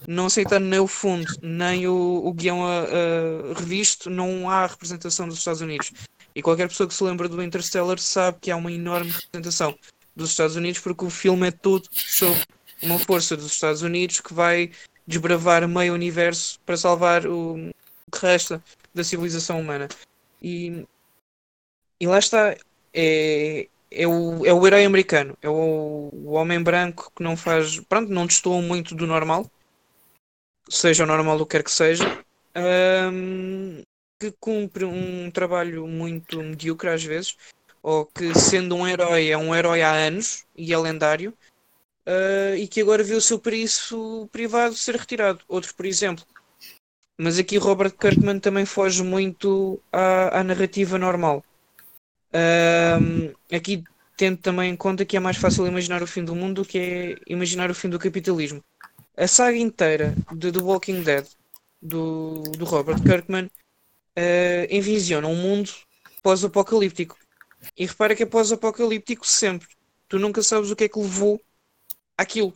não 0.07 0.27
aceitando 0.27 0.67
nem 0.67 0.79
o 0.79 0.87
fundo, 0.87 1.27
nem 1.43 1.87
o, 1.87 2.23
o 2.25 2.33
guião 2.33 2.67
a, 2.67 2.83
a 2.83 3.59
revisto, 3.59 4.09
não 4.11 4.49
há 4.49 4.67
representação 4.67 5.27
dos 5.29 5.39
Estados 5.39 5.61
Unidos. 5.61 5.93
E 6.35 6.43
qualquer 6.43 6.69
pessoa 6.69 6.87
que 6.87 6.95
se 6.95 7.03
lembra 7.03 7.29
do 7.29 7.43
Interstellar 7.43 7.99
sabe 7.99 8.39
que 8.41 8.51
há 8.51 8.57
uma 8.57 8.71
enorme 8.71 9.11
representação 9.11 9.77
dos 10.15 10.31
Estados 10.31 10.57
Unidos, 10.57 10.81
porque 10.81 11.05
o 11.05 11.11
filme 11.11 11.49
é 11.49 11.51
todo 11.51 11.89
sobre 11.91 12.43
uma 12.83 12.99
força 12.99 13.37
dos 13.37 13.53
Estados 13.53 13.83
Unidos 13.83 14.21
que 14.21 14.33
vai 14.35 14.71
desbravar 15.07 15.67
meio 15.67 15.95
universo 15.95 16.61
para 16.67 16.77
salvar 16.77 17.27
o 17.27 17.71
que 18.13 18.19
resta 18.21 18.63
da 18.95 19.03
civilização 19.03 19.61
humana. 19.61 19.89
E, 20.41 20.87
e 22.01 22.07
lá 22.07 22.19
está. 22.19 22.57
É, 22.93 23.69
é 23.91 24.07
o, 24.07 24.45
é 24.45 24.53
o 24.53 24.67
herói 24.67 24.85
americano, 24.85 25.37
é 25.41 25.49
o, 25.49 26.11
o 26.13 26.33
homem 26.33 26.63
branco 26.63 27.13
que 27.15 27.23
não 27.23 27.37
faz, 27.37 27.81
pronto, 27.81 28.11
não 28.13 28.27
destoa 28.27 28.61
muito 28.61 28.95
do 28.95 29.07
normal, 29.07 29.51
seja 30.69 31.05
o 31.05 31.07
normal 31.07 31.41
o 31.41 31.47
que 31.47 31.53
quer 31.53 31.65
que 31.65 31.71
seja, 31.71 32.05
um, 33.13 33.83
que 34.19 34.33
cumpre 34.41 34.85
um 34.85 35.31
trabalho 35.31 35.87
muito 35.87 36.43
medíocre 36.43 36.91
às 36.91 37.03
vezes, 37.03 37.37
ou 37.83 38.05
que 38.05 38.35
sendo 38.39 38.77
um 38.77 38.87
herói 38.87 39.29
é 39.29 39.39
um 39.39 39.55
herói 39.55 39.83
há 39.83 39.93
anos 39.93 40.45
e 40.57 40.73
é 40.73 40.79
lendário, 40.79 41.33
uh, 42.07 42.57
e 42.57 42.67
que 42.67 42.81
agora 42.81 43.03
vê 43.03 43.15
o 43.15 43.21
seu 43.21 43.39
periço 43.39 44.29
privado 44.33 44.75
ser 44.75 44.97
retirado. 44.97 45.41
Outro, 45.49 45.75
por 45.75 45.87
exemplo. 45.87 46.25
Mas 47.17 47.39
aqui 47.39 47.59
Robert 47.59 47.93
Kirkman 47.93 48.39
também 48.39 48.65
foge 48.65 49.03
muito 49.03 49.81
à, 49.93 50.41
à 50.41 50.45
narrativa 50.45 50.99
normal. 50.99 51.45
Aqui 53.51 53.85
tendo 54.17 54.39
também 54.39 54.73
em 54.73 54.77
conta 54.77 55.05
que 55.05 55.17
é 55.17 55.21
mais 55.21 55.37
fácil 55.37 55.67
imaginar 55.67 56.03
o 56.03 56.07
fim 56.07 56.25
do 56.25 56.35
mundo 56.35 56.63
do 56.63 56.69
que 56.69 56.79
é 56.79 57.17
imaginar 57.27 57.71
o 57.71 57.75
fim 57.75 57.89
do 57.89 57.99
capitalismo. 57.99 58.63
A 59.17 59.29
saga 59.29 59.57
inteira 59.57 60.15
de 60.33 60.51
The 60.51 60.59
Walking 60.59 61.03
Dead 61.03 61.27
do, 61.81 62.43
do 62.43 62.65
Robert 62.65 63.01
Kirkman 63.03 63.47
uh, 63.47 64.67
envisiona 64.71 65.29
um 65.29 65.37
mundo 65.37 65.71
pós-apocalíptico. 66.23 67.17
E 67.77 67.87
repara 67.87 68.15
que 68.15 68.25
é 68.25 68.27
pós-apocalíptico 68.27 69.27
sempre. 69.27 69.69
Tu 70.09 70.19
nunca 70.19 70.43
sabes 70.43 70.71
o 70.71 70.77
que 70.77 70.85
é 70.85 70.89
que 70.89 70.99
levou 70.99 71.41
aquilo. 72.17 72.53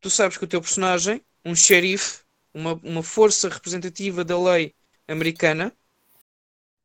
Tu 0.00 0.10
sabes 0.10 0.36
que 0.36 0.44
o 0.44 0.48
teu 0.48 0.60
personagem, 0.60 1.22
um 1.44 1.54
xerife, 1.54 2.20
uma, 2.54 2.74
uma 2.82 3.02
força 3.02 3.48
representativa 3.48 4.24
da 4.24 4.38
lei 4.40 4.74
americana, 5.08 5.72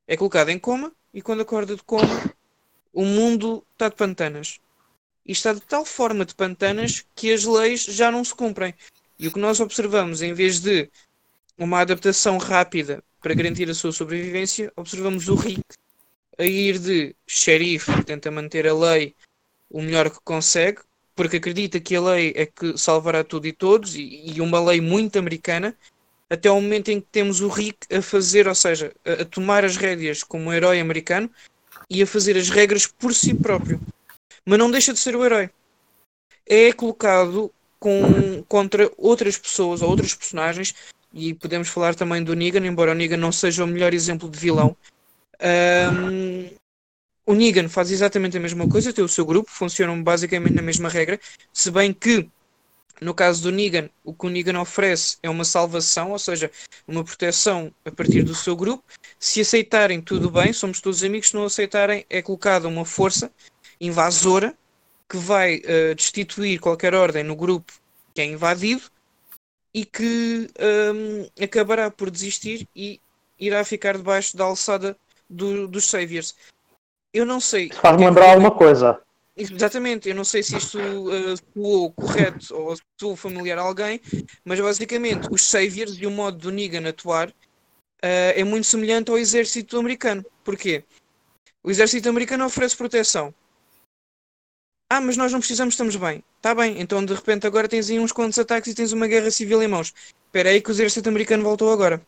é 0.08 0.18
colocado 0.18 0.50
em 0.50 0.60
coma 0.60 0.92
e 1.18 1.22
quando 1.24 1.42
acorda 1.42 1.76
de 1.76 1.82
coma, 1.82 2.32
o 2.94 3.04
mundo 3.04 3.66
está 3.74 3.90
de 3.90 3.96
pantanas. 3.96 4.60
E 5.26 5.32
está 5.32 5.52
de 5.52 5.62
tal 5.62 5.84
forma 5.84 6.24
de 6.24 6.36
pantanas 6.36 7.08
que 7.16 7.34
as 7.34 7.44
leis 7.44 7.86
já 7.86 8.12
não 8.12 8.24
se 8.24 8.36
cumprem. 8.36 8.72
E 9.18 9.28
o 9.28 9.32
que 9.32 9.40
nós 9.40 9.60
observamos, 9.60 10.22
em 10.22 10.32
vez 10.32 10.60
de 10.60 10.92
uma 11.58 11.80
adaptação 11.80 12.38
rápida 12.38 13.04
para 13.20 13.34
garantir 13.34 13.68
a 13.68 13.74
sua 13.74 13.92
sobrevivência, 13.92 14.72
observamos 14.76 15.28
o 15.28 15.34
Rick 15.34 15.64
a 16.38 16.44
ir 16.44 16.78
de 16.78 17.16
xerife 17.26 17.92
que 17.96 18.04
tenta 18.04 18.30
manter 18.30 18.68
a 18.68 18.76
lei 18.76 19.16
o 19.72 19.82
melhor 19.82 20.12
que 20.12 20.20
consegue, 20.24 20.82
porque 21.16 21.38
acredita 21.38 21.80
que 21.80 21.96
a 21.96 22.02
lei 22.02 22.32
é 22.36 22.46
que 22.46 22.78
salvará 22.78 23.24
tudo 23.24 23.48
e 23.48 23.54
todos, 23.54 23.96
e, 23.96 24.36
e 24.36 24.40
uma 24.40 24.64
lei 24.64 24.80
muito 24.80 25.18
americana, 25.18 25.76
até 26.30 26.50
ao 26.50 26.60
momento 26.62 26.90
em 26.90 27.00
que 27.00 27.08
temos 27.12 27.42
o 27.42 27.48
Rick 27.48 27.94
a 27.94 28.02
fazer, 28.02 28.48
ou 28.48 28.56
seja, 28.56 28.94
a, 29.06 29.22
a, 29.22 29.26
tomar 29.26 29.64
as 29.64 29.78
rédeas 29.78 30.24
como 30.24 30.46
um 30.46 30.54
herói 30.54 30.80
americano 30.80 31.30
e 31.90 32.02
a 32.02 32.08
fazer 32.08 32.38
as 32.38 32.50
regras 32.50 32.86
por 32.86 33.14
si 33.14 33.34
próprio. 33.34 33.80
Mas 34.46 34.60
não 34.60 34.72
deixa 34.72 34.94
de 34.94 35.00
ser 35.00 35.16
o 35.16 35.26
herói. 35.26 35.50
É 36.46 36.72
colocado 36.74 37.52
com, 37.80 38.44
contra 38.44 38.92
outras 38.98 39.38
pessoas 39.38 39.82
ou 39.82 39.90
outros 39.90 40.14
personagens 40.16 40.74
e 41.14 41.34
podemos 41.34 41.68
falar 41.70 41.96
também 41.96 42.24
do 42.24 42.36
Negan, 42.36 42.66
embora 42.66 42.92
o 42.92 42.96
Negan 42.96 43.18
não 43.18 43.32
seja 43.32 43.64
o 43.64 43.68
melhor 43.68 43.94
exemplo 43.94 44.30
de 44.30 44.38
vilão. 44.38 44.76
Um, 45.42 46.50
o 47.26 47.34
Negan 47.34 47.68
faz 47.68 47.92
exatamente 47.92 48.38
a 48.38 48.40
mesma 48.40 48.68
coisa, 48.68 48.94
tem 48.94 49.04
o 49.04 49.10
seu 49.10 49.26
grupo, 49.26 49.50
funcionam 49.50 50.02
basicamente 50.02 50.54
na 50.54 50.62
mesma 50.62 50.90
regra, 50.90 51.20
se 51.52 51.70
bem 51.70 51.94
que 51.94 52.30
no 53.00 53.14
caso 53.14 53.44
do 53.44 53.52
Negan, 53.52 53.90
o 54.04 54.14
que 54.14 54.26
o 54.26 54.30
Negan 54.30 54.60
oferece 54.60 55.18
é 55.22 55.30
uma 55.30 55.46
salvação, 55.46 56.12
ou 56.12 56.20
seja, 56.20 56.52
uma 56.88 57.04
proteção 57.04 57.72
a 57.86 57.92
partir 57.92 58.24
do 58.24 58.34
seu 58.34 58.56
grupo. 58.56 58.84
Se 59.20 59.42
aceitarem, 59.42 60.02
tudo 60.02 60.32
bem, 60.32 60.52
somos 60.52 60.82
todos 60.82 61.04
amigos. 61.04 61.30
Se 61.30 61.36
não 61.36 61.46
aceitarem, 61.46 62.06
é 62.10 62.22
colocada 62.22 62.68
uma 62.68 62.86
força 62.86 63.32
invasora 63.80 64.56
que 65.08 65.18
vai 65.18 65.58
uh, 65.58 65.96
destituir 65.96 66.60
qualquer 66.60 66.94
ordem 66.94 67.24
no 67.24 67.36
grupo 67.36 67.72
que 68.14 68.22
é 68.22 68.26
invadido 68.26 68.84
e 69.74 69.86
que 69.86 70.50
um, 70.60 71.44
acabará 71.44 71.92
por 71.92 72.10
desistir 72.10 72.68
e 72.76 73.00
irá 73.40 73.64
ficar 73.64 73.96
debaixo 73.96 74.36
da 74.36 74.44
alçada 74.44 74.98
do, 75.30 75.68
dos 75.68 75.86
Saviors. 75.86 76.36
Eu 77.14 77.26
não 77.26 77.40
sei. 77.40 77.70
Faz-me 77.72 78.06
lembrar 78.06 78.32
alguma 78.32 78.52
coisa. 78.52 79.00
Exatamente, 79.40 80.10
eu 80.10 80.16
não 80.16 80.24
sei 80.24 80.42
se 80.42 80.58
isto 80.58 80.80
uh, 80.80 81.36
soou 81.54 81.94
correto 81.94 82.56
ou 82.56 82.76
soou 83.00 83.16
familiar 83.16 83.60
a 83.60 83.62
alguém, 83.62 84.02
mas 84.44 84.60
basicamente 84.60 85.28
os 85.32 85.44
Saviors 85.44 85.96
e 85.96 86.08
o 86.08 86.12
modo 86.12 86.40
do 86.40 86.52
Negan 86.52 86.90
atuar 86.90 87.30
uh, 87.30 87.34
é 88.02 88.44
muito 88.44 88.66
semelhante 88.66 89.12
ao 89.12 89.18
exército 89.18 89.78
americano. 89.78 90.26
Porquê? 90.44 90.84
O 91.64 91.70
exército 91.70 92.10
americano 92.10 92.46
oferece 92.46 92.76
proteção. 92.76 93.32
Ah, 94.90 95.02
mas 95.02 95.18
nós 95.18 95.32
não 95.32 95.40
precisamos, 95.40 95.76
estamos 95.76 95.96
bem. 95.98 96.24
Está 96.38 96.56
bem, 96.56 96.82
então 96.82 97.06
de 97.06 97.14
repente 97.14 97.46
agora 97.46 97.68
tens 97.68 97.92
aí 97.92 98.00
uns 98.00 98.12
quantos 98.12 98.40
ataques 98.40 98.72
e 98.72 98.76
tens 98.76 98.92
uma 98.92 99.06
guerra 99.06 99.30
civil 99.30 99.62
em 99.62 99.68
mãos. 99.68 99.94
Espera 100.26 100.50
aí 100.50 100.62
que 100.62 100.70
o 100.70 100.72
exército 100.72 101.10
americano 101.10 101.44
voltou 101.44 101.72
agora. 101.72 102.02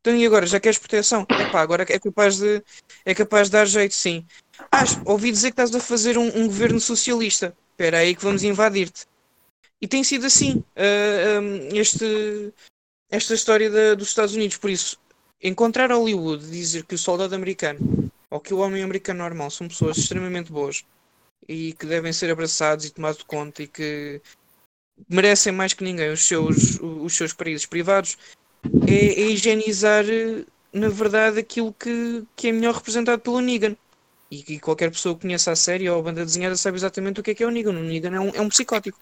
Então 0.00 0.16
e 0.16 0.26
agora? 0.26 0.46
Já 0.46 0.60
queres 0.60 0.78
proteção? 0.78 1.26
Epá, 1.28 1.60
agora 1.60 1.84
é 1.88 1.98
capaz 1.98 2.38
de, 2.38 2.62
é 3.04 3.14
capaz 3.14 3.48
de 3.48 3.52
dar 3.52 3.64
jeito, 3.64 3.94
sim. 3.94 4.24
Ah, 4.70 4.84
ouvi 5.04 5.30
dizer 5.30 5.52
que 5.52 5.60
estás 5.60 5.74
a 5.74 5.80
fazer 5.80 6.18
um, 6.18 6.26
um 6.36 6.46
governo 6.46 6.80
socialista. 6.80 7.56
Espera 7.70 7.98
aí 7.98 8.14
que 8.14 8.22
vamos 8.22 8.42
invadir-te. 8.42 9.06
E 9.80 9.86
tem 9.86 10.02
sido 10.02 10.26
assim 10.26 10.64
uh, 10.76 11.40
um, 11.40 11.76
este, 11.76 12.52
esta 13.10 13.34
história 13.34 13.70
da, 13.70 13.94
dos 13.94 14.08
Estados 14.08 14.34
Unidos. 14.34 14.56
Por 14.56 14.70
isso, 14.70 14.98
encontrar 15.42 15.92
Hollywood 15.92 16.48
dizer 16.50 16.84
que 16.84 16.94
o 16.94 16.98
soldado 16.98 17.34
americano 17.34 18.10
ou 18.30 18.40
que 18.40 18.54
o 18.54 18.58
homem 18.58 18.82
americano 18.82 19.20
normal 19.20 19.50
são 19.50 19.68
pessoas 19.68 19.98
extremamente 19.98 20.50
boas 20.50 20.84
e 21.48 21.74
que 21.74 21.86
devem 21.86 22.12
ser 22.12 22.30
abraçados 22.30 22.86
e 22.86 22.90
tomados 22.90 23.18
de 23.18 23.24
conta 23.24 23.62
e 23.62 23.68
que 23.68 24.20
merecem 25.08 25.52
mais 25.52 25.74
que 25.74 25.84
ninguém 25.84 26.10
os 26.10 26.26
seus, 26.26 26.80
os 26.80 27.14
seus 27.14 27.32
países 27.32 27.66
privados 27.66 28.16
é, 28.88 28.94
é 28.94 29.30
higienizar, 29.30 30.04
na 30.72 30.88
verdade, 30.88 31.38
aquilo 31.38 31.72
que, 31.72 32.24
que 32.34 32.48
é 32.48 32.52
melhor 32.52 32.74
representado 32.74 33.20
pelo 33.20 33.40
Negan. 33.40 33.76
E 34.30 34.42
que 34.42 34.58
qualquer 34.58 34.90
pessoa 34.90 35.14
que 35.14 35.22
conheça 35.22 35.52
a 35.52 35.56
série 35.56 35.88
ou 35.88 36.00
a 36.00 36.02
banda 36.02 36.24
desenhada 36.24 36.56
sabe 36.56 36.76
exatamente 36.76 37.20
o 37.20 37.22
que 37.22 37.30
é 37.30 37.34
que 37.34 37.42
é 37.42 37.46
o 37.46 37.50
Negan. 37.50 37.78
O 37.78 37.82
Negan 37.82 38.16
é 38.16 38.20
um, 38.20 38.30
é 38.30 38.40
um 38.40 38.48
psicótico, 38.48 38.98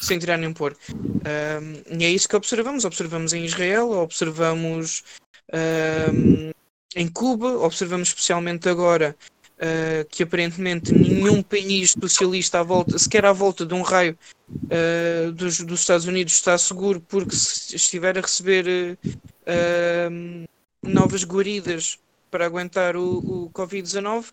sem 0.00 0.18
tirar 0.18 0.38
nem 0.38 0.52
pôr. 0.52 0.76
Um, 0.90 1.98
e 1.98 2.04
é 2.04 2.10
isso 2.10 2.28
que 2.28 2.36
observamos. 2.36 2.84
Observamos 2.84 3.32
em 3.32 3.44
Israel, 3.44 3.90
observamos 3.90 5.04
um, 5.52 6.50
em 6.96 7.08
Cuba, 7.08 7.58
observamos 7.58 8.08
especialmente 8.08 8.68
agora 8.68 9.16
uh, 9.62 10.04
que 10.08 10.22
aparentemente 10.22 10.92
nenhum 10.92 11.42
país 11.42 11.94
socialista 11.98 12.60
à 12.60 12.62
volta, 12.62 12.98
sequer 12.98 13.24
à 13.24 13.32
volta 13.32 13.64
de 13.64 13.74
um 13.74 13.82
raio 13.82 14.18
uh, 14.50 15.32
dos, 15.32 15.60
dos, 15.60 15.80
Estados 15.80 16.06
Unidos 16.06 16.34
está 16.34 16.56
seguro 16.58 17.00
porque 17.00 17.34
se 17.34 17.76
estiver 17.76 18.18
a 18.18 18.20
receber 18.20 18.98
uh, 19.46 20.48
novas 20.82 21.24
guaridas 21.24 21.98
para 22.30 22.46
aguentar 22.46 22.96
o, 22.96 23.18
o 23.18 23.50
Covid-19, 23.50 24.26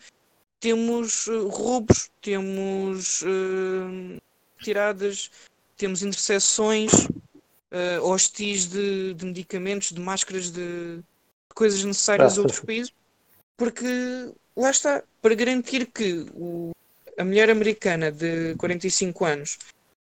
temos 0.60 1.28
roubos, 1.50 2.10
temos 2.22 3.24
tiradas, 4.60 5.32
temos 5.78 6.04
interseções 6.04 6.92
uh, 7.72 8.04
hostis 8.04 8.68
de, 8.68 9.14
de, 9.14 9.26
medicamentos, 9.26 9.92
de 9.92 10.00
máscaras, 10.00 10.52
de, 10.52 11.00
coisas 11.54 11.84
necessárias 11.84 12.38
a 12.38 12.42
outros 12.42 12.60
países, 12.60 12.94
porque 13.58 14.32
lá 14.56 14.70
está, 14.70 15.04
para 15.22 15.36
garantir 15.36 15.88
que 15.88 16.26
o, 16.34 16.72
a 17.18 17.24
mulher 17.24 17.50
americana 17.50 18.12
de 18.12 18.56
45 18.56 19.26
anos 19.26 19.58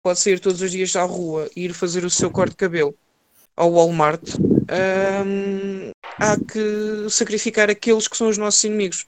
pode 0.01 0.19
sair 0.19 0.39
todos 0.39 0.61
os 0.61 0.71
dias 0.71 0.95
à 0.95 1.03
rua 1.03 1.49
e 1.55 1.65
ir 1.65 1.73
fazer 1.73 2.03
o 2.05 2.09
seu 2.09 2.31
corte 2.31 2.51
de 2.51 2.57
cabelo 2.57 2.95
ao 3.55 3.71
Walmart, 3.71 4.21
hum, 5.25 5.91
há 6.17 6.37
que 6.37 7.09
sacrificar 7.09 7.69
aqueles 7.69 8.07
que 8.07 8.17
são 8.17 8.29
os 8.29 8.37
nossos 8.37 8.63
inimigos. 8.63 9.05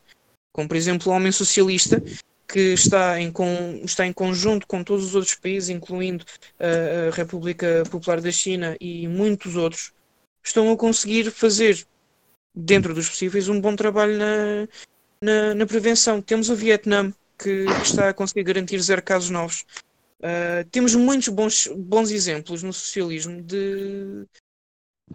Como, 0.56 0.70
por 0.70 0.78
exemplo, 0.78 1.12
o 1.12 1.16
homem 1.16 1.34
socialista, 1.34 2.02
que 2.48 2.72
está 2.72 3.20
em, 3.20 3.30
com, 3.30 3.82
está 3.84 4.08
em 4.08 4.14
conjunto 4.14 4.66
com 4.66 4.86
todos 4.86 5.04
os 5.08 5.14
outros 5.14 5.36
países, 5.36 5.68
incluindo 5.68 6.24
a, 6.58 7.10
a 7.10 7.12
República 7.14 7.84
Popular 7.92 8.22
da 8.22 8.32
China 8.32 8.78
e 8.80 9.06
muitos 9.06 9.58
outros, 9.58 9.92
estão 10.42 10.72
a 10.72 10.78
conseguir 10.78 11.30
fazer, 11.30 11.86
dentro 12.56 12.94
dos 12.94 13.10
possíveis, 13.10 13.50
um 13.50 13.60
bom 13.60 13.76
trabalho 13.76 14.18
na, 14.18 14.68
na, 15.22 15.56
na 15.56 15.66
prevenção. 15.66 16.22
Temos 16.22 16.50
o 16.50 16.56
Vietnã, 16.56 17.14
que, 17.38 17.66
que, 17.66 17.82
está 17.84 18.08
a 18.08 18.14
conseguir 18.14 18.44
garantir 18.44 18.80
zero 18.80 19.04
casos 19.04 19.30
novos. 19.30 19.66
Uh, 20.22 20.64
temos 20.72 20.96
muitos 20.96 21.28
bons, 21.28 21.70
bons 21.76 22.12
exemplos 22.12 22.64
no 22.64 22.72
socialismo 22.72 23.42
de 23.42 24.26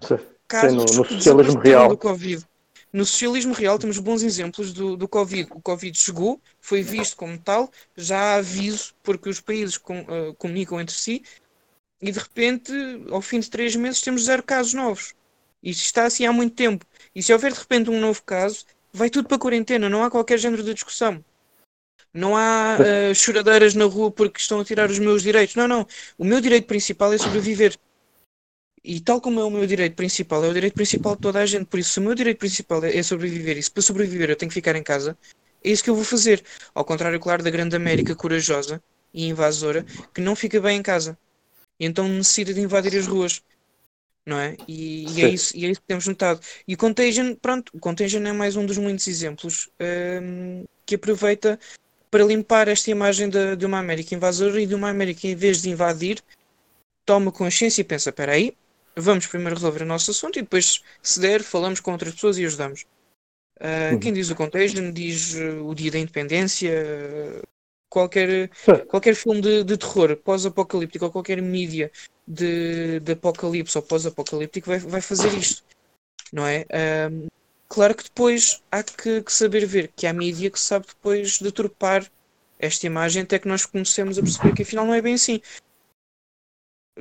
Sim. 0.03 0.19
casos 0.47 0.75
no, 0.75 0.99
no 0.99 1.09
socialismo 1.09 1.59
real. 1.61 1.89
do 1.89 1.97
Covid. 1.97 2.45
No 2.93 3.05
socialismo 3.07 3.53
real 3.53 3.79
temos 3.79 3.99
bons 3.99 4.23
exemplos 4.23 4.73
do, 4.73 4.97
do 4.97 5.07
Covid. 5.07 5.49
O 5.53 5.61
Covid 5.61 5.97
chegou, 5.97 6.41
foi 6.61 6.83
visto 6.83 7.17
como 7.17 7.39
tal, 7.39 7.71
já 7.97 8.19
há 8.19 8.35
aviso, 8.37 8.95
porque 9.03 9.29
os 9.29 9.41
países 9.41 9.79
com, 9.79 10.01
uh, 10.01 10.35
comunicam 10.35 10.81
entre 10.81 10.95
si, 10.95 11.23
e 12.03 12.11
de 12.11 12.19
repente, 12.19 12.73
ao 13.11 13.21
fim 13.21 13.39
de 13.41 13.51
três 13.51 13.77
meses, 13.77 14.01
temos 14.01 14.25
zero 14.25 14.43
casos 14.43 14.75
novos. 14.75 15.15
Isto 15.63 15.85
está 15.85 16.05
assim 16.05 16.27
há 16.27 16.33
muito 16.33 16.55
tempo. 16.55 16.85
E 17.15 17.23
se 17.23 17.33
houver 17.33 17.53
de 17.53 17.59
repente 17.59 17.91
um 17.91 18.01
novo 18.01 18.23
caso, 18.23 18.65
vai 18.93 19.11
tudo 19.11 19.29
para 19.29 19.37
a 19.37 19.41
quarentena, 19.41 19.89
não 19.89 20.03
há 20.03 20.11
qualquer 20.11 20.39
género 20.39 20.63
de 20.63 20.75
discussão. 20.75 21.23
Não 22.13 22.37
há 22.37 22.77
uh, 22.81 23.15
choradeiras 23.15 23.75
na 23.75 23.85
rua 23.85 24.11
porque 24.11 24.41
estão 24.41 24.61
a 24.61 24.65
tirar 24.65 24.91
os 24.91 24.99
meus 24.99 25.23
direitos. 25.23 25.55
Não, 25.55 25.69
não. 25.69 25.87
O 26.19 26.25
meu 26.25 26.41
direito 26.41 26.67
principal 26.67 27.13
é 27.13 27.19
sobreviver. 27.19 27.77
E 28.83 29.01
tal 29.01 29.21
como 29.21 29.41
é 29.41 29.45
o 29.45 29.51
meu 29.51 29.67
direito 29.67 29.95
principal, 29.95 30.45
é 30.45 30.49
o 30.49 30.55
direito 30.55 30.75
principal 30.75 31.15
de 31.15 31.21
toda 31.21 31.41
a 31.41 31.47
gente. 31.47 31.67
Por 31.67 31.79
isso, 31.79 31.91
se 31.91 31.99
o 31.99 32.03
meu 32.03 32.15
direito 32.15 32.39
principal 32.39 32.83
é 32.85 33.03
sobreviver, 33.03 33.59
e 33.59 33.63
se 33.63 33.71
para 33.71 33.83
sobreviver 33.83 34.31
eu 34.31 34.37
tenho 34.37 34.49
que 34.49 34.55
ficar 34.55 34.75
em 34.75 34.83
casa, 34.83 35.17
é 35.63 35.71
isso 35.71 35.85
que 35.85 35.91
eu 35.91 35.95
vou 35.95 36.05
fazer. 36.05 36.43
Ao 36.75 36.85
contrário, 36.85 37.21
claro, 37.21 37.43
da 37.43 37.51
grande 37.51 37.77
América 37.77 38.15
corajosa 38.15 38.83
e 39.13 39.27
invasora, 39.29 39.85
que 40.15 40.21
não 40.21 40.35
fica 40.35 40.61
bem 40.61 40.79
em 40.79 40.83
casa. 40.83 41.19
E 41.79 41.85
então 41.85 42.09
necessita 42.09 42.55
de 42.55 42.61
invadir 42.61 42.97
as 42.99 43.07
ruas 43.07 43.43
não 44.25 44.39
é? 44.39 44.57
E, 44.69 45.07
e, 45.11 45.23
é 45.25 45.29
isso, 45.29 45.57
e 45.57 45.65
é 45.67 45.71
isso 45.71 45.81
que 45.81 45.87
temos 45.87 46.07
notado. 46.07 46.41
E 46.67 46.75
o 46.75 46.77
Contagion, 46.77 47.35
pronto, 47.35 47.71
o 47.75 47.81
Contagion 47.81 48.25
é 48.27 48.33
mais 48.33 48.57
um 48.57 48.65
dos 48.65 48.79
muitos 48.79 49.07
exemplos 49.09 49.69
um, 50.23 50.65
que 50.87 50.95
aproveita 50.95 51.59
para 52.11 52.25
limpar 52.25 52.69
esta 52.69 52.91
imagem 52.91 53.29
de, 53.29 53.57
de, 53.57 53.67
uma 53.67 53.79
América 53.79 54.15
invasora 54.15 54.61
e 54.61 54.67
de 54.67 54.75
uma 54.75 54.91
América, 54.91 55.27
em 55.27 55.35
vez 55.35 55.63
de 55.63 55.71
invadir, 55.71 56.23
toma 57.05 57.33
consciência 57.33 57.81
e 57.81 57.85
pensa: 57.85 58.11
espera 58.11 58.33
aí, 58.33 58.55
vamos 58.97 59.27
primeiro 59.27 59.55
resolver 59.55 59.83
o 59.83 59.87
nosso 59.87 60.11
assunto 60.11 60.39
e 60.39 60.43
depois, 60.43 60.83
se 61.03 61.21
der, 61.21 61.43
falamos 61.43 61.81
com 61.81 61.93
outras 61.93 62.15
pessoas 62.15 62.39
e 62.39 62.45
ajudamos. 62.45 62.85
Uh, 63.57 63.99
Quem 64.01 64.13
diz 64.13 64.31
o 64.31 64.35
Contagion 64.35 64.91
diz 64.91 65.35
uh, 65.35 65.67
o 65.67 65.75
Dia 65.75 65.91
da 65.91 65.99
Independência, 65.99 66.73
uh, 66.73 67.47
qualquer, 67.91 68.51
qualquer 68.87 69.15
filme 69.15 69.43
de, 69.43 69.65
de 69.65 69.77
terror 69.77 70.17
pós-apocalíptico 70.17 71.05
ou 71.05 71.11
qualquer 71.11 71.43
mídia 71.43 71.91
de, 72.27 73.01
de 73.01 73.13
apocalipse 73.13 73.77
ou 73.77 73.83
pós-apocalíptico 73.83 74.69
vai, 74.69 74.79
vai 74.79 75.01
fazer 75.01 75.37
isto, 75.37 75.63
não 76.33 76.47
é? 76.47 76.65
Um, 77.11 77.27
claro 77.69 77.95
que 77.95 78.05
depois 78.05 78.63
há 78.71 78.83
que, 78.83 79.23
que, 79.23 79.33
saber 79.33 79.67
ver 79.67 79.91
que 79.95 80.07
há 80.07 80.13
mídia 80.13 80.51
que 80.51 80.61
sabe 80.61 80.87
depois 80.87 81.39
deturpar 81.41 82.11
esta 82.59 82.87
imagem 82.87 83.23
até 83.23 83.39
que 83.39 83.49
nós 83.49 83.67
comecemos 83.67 84.19
a 84.19 84.23
perceber 84.23 84.55
que 84.55 84.63
afinal 84.63 84.87
não 84.87 84.95
é 84.95 85.03
bem 85.03 85.15
assim. 85.15 85.43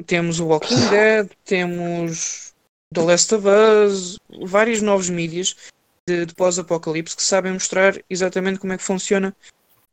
Temos 0.05 0.39
o 0.39 0.47
Walking 0.47 0.89
Dead, 0.89 1.29
temos 1.43 2.53
The 2.93 3.01
Last 3.01 3.35
of 3.35 3.45
Us, 3.47 4.17
vários 4.47 4.81
novos 4.81 5.09
mídias 5.09 5.55
de, 6.07 6.25
de 6.25 6.33
pós-apocalipse 6.33 7.15
que 7.15 7.21
sabem 7.21 7.53
mostrar 7.53 8.01
exatamente 8.09 8.59
como 8.59 8.73
é 8.73 8.77
que 8.77 8.83
funciona 8.83 9.35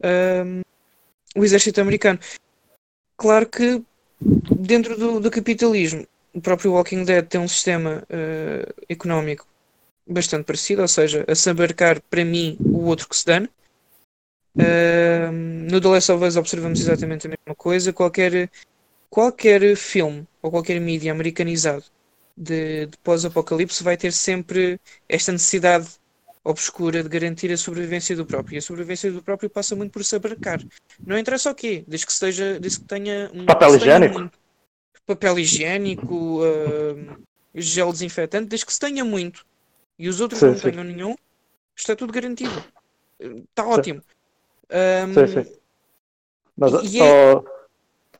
um, 0.03 0.63
o 1.35 1.45
exército 1.45 1.81
americano. 1.81 2.19
Claro 3.17 3.47
que 3.49 3.83
dentro 4.21 4.97
do, 4.97 5.21
do, 5.21 5.31
capitalismo, 5.31 6.07
o 6.35 6.41
próprio 6.41 6.73
Walking 6.73 7.05
Dead 7.05 7.27
tem 7.27 7.41
um 7.41 7.49
sistema 7.49 8.03
uh, 8.05 8.85
económico 8.89 9.47
bastante 10.07 10.45
parecido, 10.45 10.83
ou 10.83 10.89
seja, 10.89 11.25
a 11.27 11.35
sabercar 11.35 12.01
para 12.01 12.25
mim 12.25 12.57
o 12.61 12.85
outro 12.85 13.09
que 13.09 13.17
se 13.17 13.27
dane. 13.27 13.49
Uh, 14.55 15.31
no 15.71 15.81
The 15.81 15.89
Last 15.89 16.13
of 16.13 16.25
Us 16.25 16.37
observamos 16.37 16.81
exatamente 16.81 17.27
a 17.27 17.31
mesma 17.31 17.55
coisa. 17.55 17.93
Qualquer, 17.93 18.51
qualquer 19.11 19.77
filme 19.77 20.27
ou 20.43 20.51
qualquer 20.51 20.81
mídia 20.81 21.13
americanizado 21.13 21.85
de, 22.37 22.87
de 22.87 22.97
pós-apocalipse 22.99 23.83
vai 23.83 23.97
ter 23.97 24.13
sempre 24.13 24.79
esta 25.09 25.33
necessidade 25.33 25.89
obscura 26.45 27.03
de 27.03 27.09
garantir 27.09 27.51
a 27.51 27.57
sobrevivência 27.57 28.15
do 28.15 28.25
próprio. 28.25 28.57
E 28.57 28.59
a 28.59 28.63
sobrevivência 28.63 29.11
do 29.11 29.23
próprio 29.23 29.51
passa 29.51 29.75
muito 29.75 29.91
por 29.91 30.05
se 30.05 30.15
abarcar. 30.15 30.63
Não 31.05 31.19
interessa 31.19 31.51
o 31.51 31.55
quê, 31.55 31.85
desde 31.89 32.07
que, 32.07 32.13
esteja, 32.13 32.61
desde 32.61 32.81
que 32.81 32.87
tenha 32.87 33.31
um 33.35 33.45
papel 33.47 33.77
higiênico. 33.77 34.31
papel 35.07 35.39
higiênico, 35.39 36.41
uh, 36.43 37.17
gel 37.55 37.93
desinfetante, 37.93 38.49
desde 38.49 38.67
que 38.67 38.73
se 38.73 38.79
tenha 38.79 39.05
muito 39.05 39.45
e 39.99 40.09
os 40.09 40.21
outros 40.21 40.41
sim, 40.41 40.47
não 40.47 40.57
sim. 40.57 40.71
tenham 40.71 40.85
nenhum, 40.85 41.17
está 41.75 41.97
tudo 41.97 42.13
garantido. 42.13 42.65
Está 43.19 43.67
ótimo. 43.67 44.03
Um, 44.71 45.15
sim, 45.15 45.43
sim. 45.43 45.53
Mas 46.57 46.93
e, 46.93 47.01
é... 47.01 47.43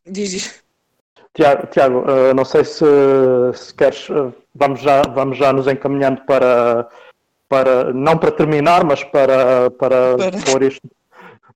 Diz, 0.07 0.63
Tiago, 1.37 1.67
Tiago 1.67 1.99
uh, 1.99 2.35
não 2.35 2.47
sei 2.47 2.65
se, 2.65 2.85
se 3.55 3.75
queres, 3.75 4.09
uh, 4.09 4.33
vamos, 4.55 4.81
já, 4.81 5.03
vamos 5.03 5.37
já 5.37 5.53
nos 5.53 5.67
encaminhando 5.67 6.23
para, 6.23 6.89
para 7.47 7.93
não 7.93 8.17
para 8.17 8.33
terminar, 8.33 8.83
mas 8.85 9.05
para, 9.05 9.71
para, 9.73 10.17
para... 10.17 10.51
pôr 10.51 10.63
isto 10.63 10.81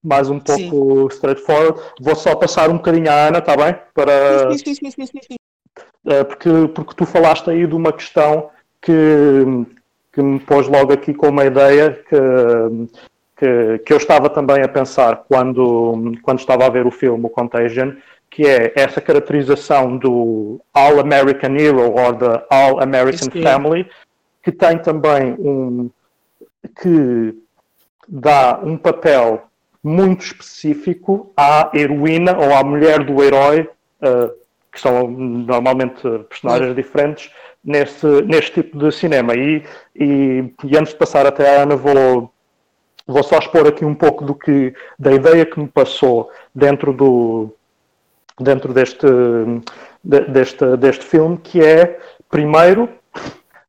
mais 0.05 0.29
um 0.29 0.39
pouco 0.39 1.11
sim. 1.11 1.17
straightforward. 1.17 1.81
Vou 1.99 2.15
só 2.15 2.37
passar 2.37 2.69
um 2.69 2.75
bocadinho 2.75 3.11
à 3.11 3.29
Ana, 3.29 3.39
está 3.39 3.57
bem? 3.57 3.75
Para... 3.95 4.53
Sim, 4.53 4.75
sim, 4.75 4.91
sim, 4.91 5.07
sim, 5.07 5.07
sim. 5.07 5.37
Uh, 6.05 6.25
porque, 6.27 6.51
porque 6.75 6.95
tu 6.95 7.07
falaste 7.07 7.49
aí 7.49 7.67
de 7.67 7.75
uma 7.75 7.93
questão 7.93 8.51
que, 8.83 8.93
que 10.13 10.23
me 10.23 10.41
pôs 10.41 10.69
logo 10.69 10.93
aqui 10.93 11.15
com 11.15 11.29
uma 11.29 11.47
ideia 11.47 12.03
que, 12.07 12.89
que, 13.37 13.79
que 13.79 13.93
eu 13.95 13.97
estava 13.97 14.29
também 14.29 14.63
a 14.63 14.69
pensar 14.69 15.25
quando, 15.27 16.13
quando 16.23 16.39
estava 16.39 16.67
a 16.67 16.71
ver 16.71 16.87
o 16.87 16.91
filme, 16.91 17.25
o 17.25 17.31
Contagion, 17.31 17.93
que 18.31 18.47
é 18.47 18.73
essa 18.77 19.01
caracterização 19.01 19.99
do 19.99 20.61
All 20.73 21.01
American 21.01 21.57
Hero 21.57 21.93
ou 21.93 22.13
da 22.13 22.45
All 22.49 22.81
American. 22.81 23.29
Family, 23.43 23.87
que 24.43 24.53
tem 24.53 24.79
também 24.79 25.35
um 25.39 25.91
que 26.81 27.35
dá 28.09 28.61
um 28.63 28.77
papel 28.77 29.43
muito 29.83 30.25
específico 30.25 31.33
à 31.37 31.71
heroína 31.75 32.37
ou 32.37 32.55
à 32.55 32.63
mulher 32.63 33.03
do 33.05 33.23
herói, 33.23 33.69
uh, 34.03 34.31
que 34.71 34.81
são 34.81 35.09
normalmente 35.09 36.03
personagens 36.29 36.75
diferentes, 36.77 37.33
nesse, 37.65 38.07
neste 38.23 38.63
tipo 38.63 38.79
de 38.79 38.93
cinema. 38.93 39.35
E, 39.35 39.65
e, 39.97 40.53
e, 40.65 40.77
antes 40.77 40.93
de 40.93 40.99
passar 40.99 41.27
até 41.27 41.57
a 41.57 41.63
Ana, 41.63 41.77
vou, 41.77 42.33
vou 43.07 43.23
só 43.23 43.39
expor 43.39 43.67
aqui 43.67 43.85
um 43.85 43.95
pouco 43.95 44.25
do 44.25 44.35
que, 44.35 44.73
da 44.99 45.13
ideia 45.13 45.47
que 45.47 45.59
me 45.59 45.69
passou 45.69 46.31
dentro 46.55 46.93
do, 46.93 47.55
dentro 48.43 48.73
deste, 48.73 49.07
deste, 50.03 50.77
deste 50.77 51.05
filme, 51.05 51.39
que 51.39 51.63
é, 51.63 51.99
primeiro, 52.29 52.89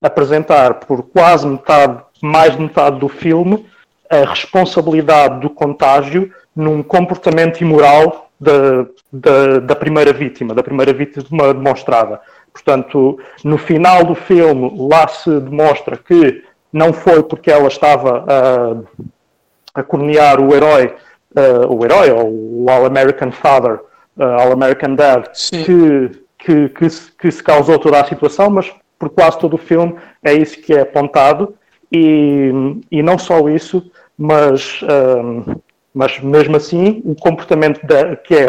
apresentar 0.01 0.75
por 0.75 1.03
quase 1.03 1.47
metade, 1.47 2.01
mais 2.21 2.55
de 2.55 2.61
metade 2.61 2.99
do 2.99 3.07
filme, 3.07 3.65
a 4.09 4.25
responsabilidade 4.25 5.39
do 5.39 5.49
contágio 5.49 6.31
num 6.55 6.83
comportamento 6.83 7.61
imoral 7.61 8.29
da, 8.39 8.85
da, 9.11 9.59
da 9.59 9.75
primeira 9.75 10.11
vítima, 10.11 10.53
da 10.53 10.63
primeira 10.63 10.91
vítima 10.91 11.53
demonstrada. 11.53 12.19
Portanto, 12.51 13.19
no 13.43 13.57
final 13.57 14.03
do 14.03 14.15
filme, 14.15 14.73
lá 14.89 15.07
se 15.07 15.39
demonstra 15.39 15.95
que 15.97 16.43
não 16.73 16.91
foi 16.91 17.23
porque 17.23 17.51
ela 17.51 17.67
estava 17.67 18.25
a, 18.27 19.79
a 19.79 19.83
cornear 19.83 20.41
o 20.41 20.53
herói, 20.53 20.93
uh, 21.35 21.73
o 21.73 21.85
herói, 21.85 22.11
ou 22.11 22.63
o 22.63 22.69
All-American 22.69 23.31
Father, 23.31 23.79
uh, 24.17 24.23
All-American 24.23 24.95
Dad, 24.95 25.27
que, 25.49 26.23
que, 26.37 26.69
que, 26.69 26.89
se, 26.89 27.11
que 27.11 27.31
se 27.31 27.43
causou 27.43 27.77
toda 27.79 27.99
a 27.99 28.05
situação, 28.05 28.49
mas 28.49 28.71
por 28.97 29.09
quase 29.09 29.39
todo 29.39 29.55
o 29.55 29.57
filme 29.57 29.95
é 30.23 30.33
isso 30.33 30.61
que 30.61 30.73
é 30.73 30.81
apontado. 30.81 31.55
E, 31.91 32.51
e 32.89 33.03
não 33.03 33.17
só 33.17 33.49
isso, 33.49 33.91
mas, 34.17 34.81
um, 34.83 35.55
mas 35.93 36.19
mesmo 36.19 36.55
assim, 36.55 37.01
o 37.03 37.15
comportamento 37.15 37.85
da, 37.85 38.15
que 38.15 38.35
é 38.35 38.47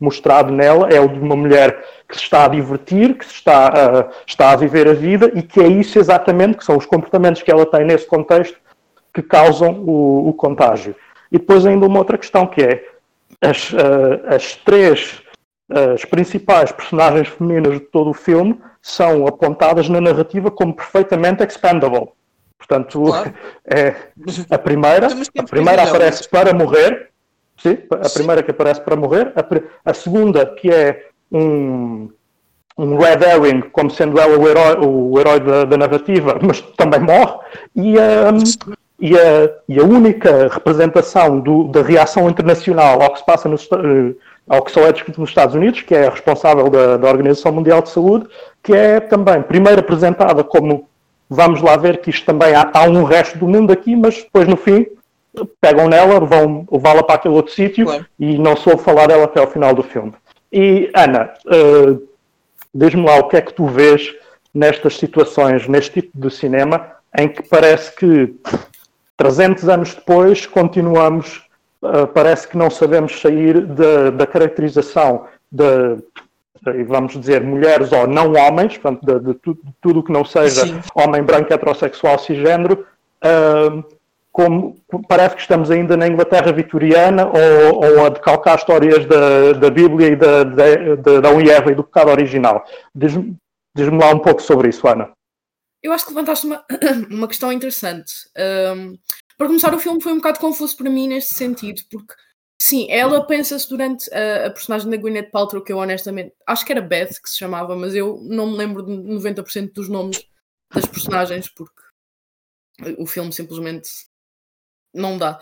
mostrado 0.00 0.50
nela 0.50 0.88
é 0.88 0.98
o 0.98 1.06
de 1.06 1.20
uma 1.20 1.36
mulher 1.36 1.84
que 2.08 2.16
se 2.16 2.22
está 2.22 2.46
a 2.46 2.48
divertir, 2.48 3.14
que 3.14 3.24
se 3.24 3.34
está 3.34 3.68
a, 3.68 4.08
está 4.26 4.50
a 4.50 4.56
viver 4.56 4.88
a 4.88 4.94
vida 4.94 5.30
e 5.34 5.42
que 5.42 5.60
é 5.60 5.68
isso 5.68 5.98
exatamente, 5.98 6.56
que 6.56 6.64
são 6.64 6.76
os 6.76 6.86
comportamentos 6.86 7.42
que 7.42 7.50
ela 7.50 7.66
tem 7.66 7.84
nesse 7.84 8.06
contexto 8.06 8.58
que 9.12 9.22
causam 9.22 9.72
o, 9.86 10.30
o 10.30 10.32
contágio. 10.32 10.96
E 11.30 11.38
depois 11.38 11.66
ainda 11.66 11.86
uma 11.86 11.98
outra 11.98 12.16
questão 12.16 12.46
que 12.46 12.62
é 12.62 12.84
as, 13.40 13.72
uh, 13.72 14.26
as 14.28 14.56
três 14.56 15.22
as 15.70 16.04
principais 16.04 16.72
personagens 16.72 17.28
femininas 17.28 17.74
de 17.74 17.80
todo 17.80 18.10
o 18.10 18.14
filme 18.14 18.60
são 18.82 19.26
apontadas 19.26 19.88
na 19.88 20.00
narrativa 20.00 20.50
como 20.50 20.74
perfeitamente 20.74 21.44
expendable. 21.44 22.08
Portanto, 22.58 23.02
claro. 23.04 23.32
é, 23.64 23.94
a 24.50 24.58
primeira, 24.58 25.08
a 25.38 25.42
primeira 25.44 25.82
aparece 25.84 26.28
para 26.28 26.52
morrer, 26.52 27.10
sim, 27.56 27.78
a 27.90 28.08
primeira 28.08 28.42
que 28.42 28.50
aparece 28.50 28.80
para 28.80 28.96
morrer, 28.96 29.32
a, 29.36 29.90
a, 29.90 29.94
segunda 29.94 30.44
que 30.44 30.70
é 30.70 31.08
um, 31.30 32.10
um 32.76 32.98
red 32.98 33.24
herring, 33.24 33.62
como 33.70 33.90
sendo 33.90 34.18
ela 34.18 34.36
o 34.36 34.48
herói, 34.48 34.76
o 34.84 35.18
herói 35.20 35.40
da, 35.40 35.64
da 35.64 35.76
narrativa, 35.76 36.38
mas 36.42 36.60
também 36.76 37.00
morre, 37.00 37.38
e 37.76 37.98
a, 37.98 38.30
e 39.00 39.18
a, 39.18 39.50
e 39.66 39.80
a 39.80 39.84
única 39.84 40.48
representação 40.48 41.40
do, 41.40 41.64
da 41.68 41.82
reação 41.82 42.28
internacional 42.28 43.00
ao 43.00 43.12
que 43.12 43.20
se 43.20 43.24
passa 43.24 43.48
nos, 43.48 43.66
eh, 43.72 44.14
ao 44.46 44.62
que 44.62 44.70
só 44.70 44.86
é 44.86 44.92
discutido 44.92 45.22
nos 45.22 45.30
Estados 45.30 45.54
Unidos, 45.54 45.80
que 45.80 45.94
é 45.94 46.08
responsável 46.08 46.68
da, 46.68 46.98
da, 46.98 47.08
Organização 47.08 47.50
Mundial 47.50 47.80
de 47.80 47.88
Saúde, 47.88 48.26
que 48.62 48.74
é 48.74 49.00
também 49.00 49.40
primeiro 49.40 49.80
apresentada 49.80 50.44
como 50.44 50.86
vamos 51.30 51.62
lá 51.62 51.76
ver 51.76 52.02
que 52.02 52.10
isto 52.10 52.26
também 52.26 52.54
há, 52.54 52.70
há 52.74 52.82
um 52.82 53.04
resto 53.04 53.38
do 53.38 53.48
mundo 53.48 53.72
aqui, 53.72 53.96
mas 53.96 54.16
depois 54.16 54.46
no 54.46 54.56
fim 54.56 54.86
pegam 55.60 55.88
nela, 55.88 56.20
vão 56.20 56.66
levá-la 56.70 57.02
para 57.02 57.14
aquele 57.14 57.34
outro 57.34 57.54
sítio 57.54 57.86
claro. 57.86 58.04
e 58.18 58.36
não 58.36 58.56
soube 58.56 58.82
falar 58.82 59.06
dela 59.06 59.24
até 59.24 59.40
ao 59.40 59.46
final 59.46 59.74
do 59.74 59.82
filme. 59.82 60.12
E 60.52 60.90
Ana, 60.94 61.32
uh, 61.46 62.02
diz-me 62.74 63.04
lá 63.04 63.16
o 63.16 63.28
que 63.28 63.36
é 63.36 63.40
que 63.40 63.54
tu 63.54 63.66
vês 63.66 64.12
nestas 64.52 64.96
situações, 64.98 65.68
neste 65.68 66.02
tipo 66.02 66.18
de 66.18 66.34
cinema, 66.34 66.86
em 67.16 67.28
que 67.28 67.42
parece 67.42 67.94
que 67.94 68.34
300 69.20 69.68
anos 69.68 69.94
depois, 69.94 70.46
continuamos, 70.46 71.46
uh, 71.82 72.06
parece 72.06 72.48
que 72.48 72.56
não 72.56 72.70
sabemos 72.70 73.20
sair 73.20 73.60
de, 73.66 74.12
da 74.12 74.26
caracterização 74.26 75.26
de, 75.52 75.98
vamos 76.86 77.12
dizer, 77.20 77.42
mulheres 77.42 77.92
ou 77.92 78.06
não 78.06 78.32
homens, 78.32 78.78
portanto, 78.78 79.04
de, 79.04 79.20
de, 79.20 79.34
de 79.34 79.74
tudo 79.82 80.00
o 80.00 80.02
que 80.02 80.10
não 80.10 80.24
seja 80.24 80.66
Sim. 80.66 80.80
homem 80.94 81.22
branco, 81.22 81.52
heterossexual, 81.52 82.18
cisgênero, 82.18 82.86
uh, 83.22 83.84
como 84.32 84.74
parece 85.06 85.34
que 85.34 85.42
estamos 85.42 85.70
ainda 85.70 85.98
na 85.98 86.08
Inglaterra 86.08 86.50
vitoriana 86.50 87.26
ou, 87.26 87.84
ou 87.84 88.06
a 88.06 88.08
decalcar 88.08 88.56
histórias 88.56 89.04
da, 89.04 89.52
da 89.52 89.68
Bíblia 89.68 90.08
e 90.08 90.16
da, 90.16 90.44
da, 90.44 91.20
da 91.20 91.70
e 91.70 91.74
do 91.74 91.84
pecado 91.84 92.10
original. 92.10 92.64
Diz-me 92.94 93.36
diz 93.74 93.86
lá 93.88 94.14
um 94.14 94.18
pouco 94.18 94.40
sobre 94.40 94.70
isso, 94.70 94.88
Ana. 94.88 95.10
Eu 95.82 95.92
acho 95.92 96.04
que 96.04 96.10
levantaste 96.10 96.46
uma, 96.46 96.64
uma 97.10 97.28
questão 97.28 97.52
interessante. 97.52 98.12
Um, 98.76 98.98
para 99.36 99.46
começar, 99.46 99.74
o 99.74 99.78
filme 99.78 100.02
foi 100.02 100.12
um 100.12 100.16
bocado 100.16 100.38
confuso 100.38 100.76
para 100.76 100.90
mim 100.90 101.08
neste 101.08 101.34
sentido, 101.34 101.82
porque 101.90 102.14
sim, 102.60 102.86
ela 102.90 103.26
pensa-se 103.26 103.68
durante 103.68 104.12
a, 104.12 104.46
a, 104.46 104.50
personagem 104.50 104.90
da 104.90 104.96
Gwyneth 104.96 105.30
Paltrow, 105.30 105.64
que 105.64 105.72
eu 105.72 105.78
honestamente 105.78 106.34
acho 106.46 106.64
que 106.64 106.72
era 106.72 106.82
Beth 106.82 107.20
que 107.22 107.30
se 107.30 107.38
chamava, 107.38 107.74
mas 107.74 107.94
eu 107.94 108.20
não 108.22 108.50
me 108.50 108.56
lembro 108.56 108.84
de 108.84 108.92
90% 108.92 109.72
dos 109.72 109.88
nomes 109.88 110.22
das 110.74 110.84
personagens, 110.84 111.48
porque 111.48 111.80
o 112.98 113.06
filme 113.06 113.32
simplesmente 113.32 113.88
não 114.94 115.16
dá. 115.16 115.40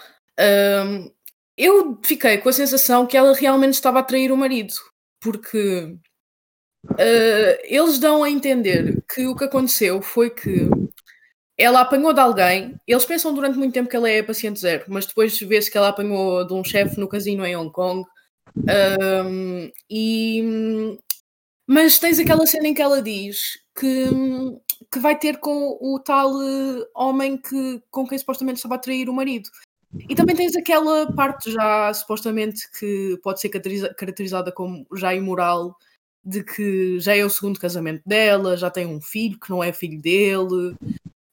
Um, 0.86 1.12
eu 1.56 1.98
fiquei 2.04 2.38
com 2.38 2.48
a 2.48 2.52
sensação 2.52 3.06
que 3.06 3.16
ela 3.16 3.34
realmente 3.34 3.74
estava 3.74 3.98
a 3.98 4.04
trair 4.04 4.30
o 4.30 4.36
marido, 4.36 4.72
porque 5.20 5.98
Uh, 6.92 7.58
eles 7.64 7.98
dão 7.98 8.22
a 8.22 8.30
entender 8.30 9.02
que 9.12 9.26
o 9.26 9.36
que 9.36 9.44
aconteceu 9.44 10.02
foi 10.02 10.30
que 10.30 10.68
ela 11.56 11.80
apanhou 11.80 12.12
de 12.12 12.20
alguém. 12.20 12.76
Eles 12.86 13.04
pensam 13.04 13.34
durante 13.34 13.58
muito 13.58 13.74
tempo 13.74 13.90
que 13.90 13.96
ela 13.96 14.08
é 14.08 14.22
paciente 14.22 14.60
zero, 14.60 14.84
mas 14.88 15.06
depois 15.06 15.38
vê-se 15.38 15.70
que 15.70 15.76
ela 15.76 15.88
apanhou 15.88 16.46
de 16.46 16.54
um 16.54 16.62
chefe 16.62 16.98
no 16.98 17.08
casino 17.08 17.44
em 17.44 17.56
Hong 17.56 17.72
Kong. 17.72 18.04
Um, 18.56 19.70
e, 19.90 20.98
mas 21.66 21.98
tens 21.98 22.18
aquela 22.18 22.46
cena 22.46 22.68
em 22.68 22.74
que 22.74 22.82
ela 22.82 23.02
diz 23.02 23.58
que, 23.78 24.06
que 24.90 24.98
vai 24.98 25.18
ter 25.18 25.38
com 25.38 25.76
o 25.80 25.98
tal 25.98 26.32
uh, 26.32 26.86
homem 26.94 27.36
que, 27.36 27.82
com 27.90 28.06
quem 28.06 28.18
supostamente 28.18 28.58
estava 28.58 28.76
a 28.76 28.78
trair 28.78 29.08
o 29.08 29.12
marido. 29.12 29.48
E 30.08 30.14
também 30.14 30.36
tens 30.36 30.54
aquela 30.54 31.12
parte 31.12 31.50
já 31.50 31.92
supostamente 31.92 32.70
que 32.78 33.18
pode 33.22 33.40
ser 33.40 33.48
caracterizada 33.48 34.52
como 34.52 34.86
já 34.94 35.14
imoral, 35.14 35.76
de 36.28 36.44
que 36.44 37.00
já 37.00 37.16
é 37.16 37.24
o 37.24 37.30
segundo 37.30 37.58
casamento 37.58 38.02
dela, 38.06 38.56
já 38.56 38.70
tem 38.70 38.86
um 38.86 39.00
filho 39.00 39.38
que 39.38 39.50
não 39.50 39.62
é 39.62 39.72
filho 39.72 40.00
dele. 40.00 40.76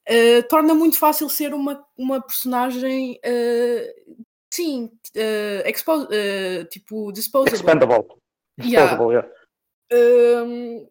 Uh, 0.08 0.42
torna 0.48 0.74
muito 0.74 0.98
fácil 0.98 1.28
ser 1.28 1.52
uma, 1.52 1.84
uma 1.96 2.20
personagem, 2.20 3.20
uh, 3.24 4.16
sim, 4.52 4.90
uh, 5.16 5.68
expo 5.68 6.04
uh, 6.04 6.64
tipo 6.70 7.12
disposable. 7.12 7.56
Expendable. 7.56 8.06
Disposable, 8.58 9.12
yeah. 9.12 9.28
yeah. 9.92 10.44
Um, 10.44 10.88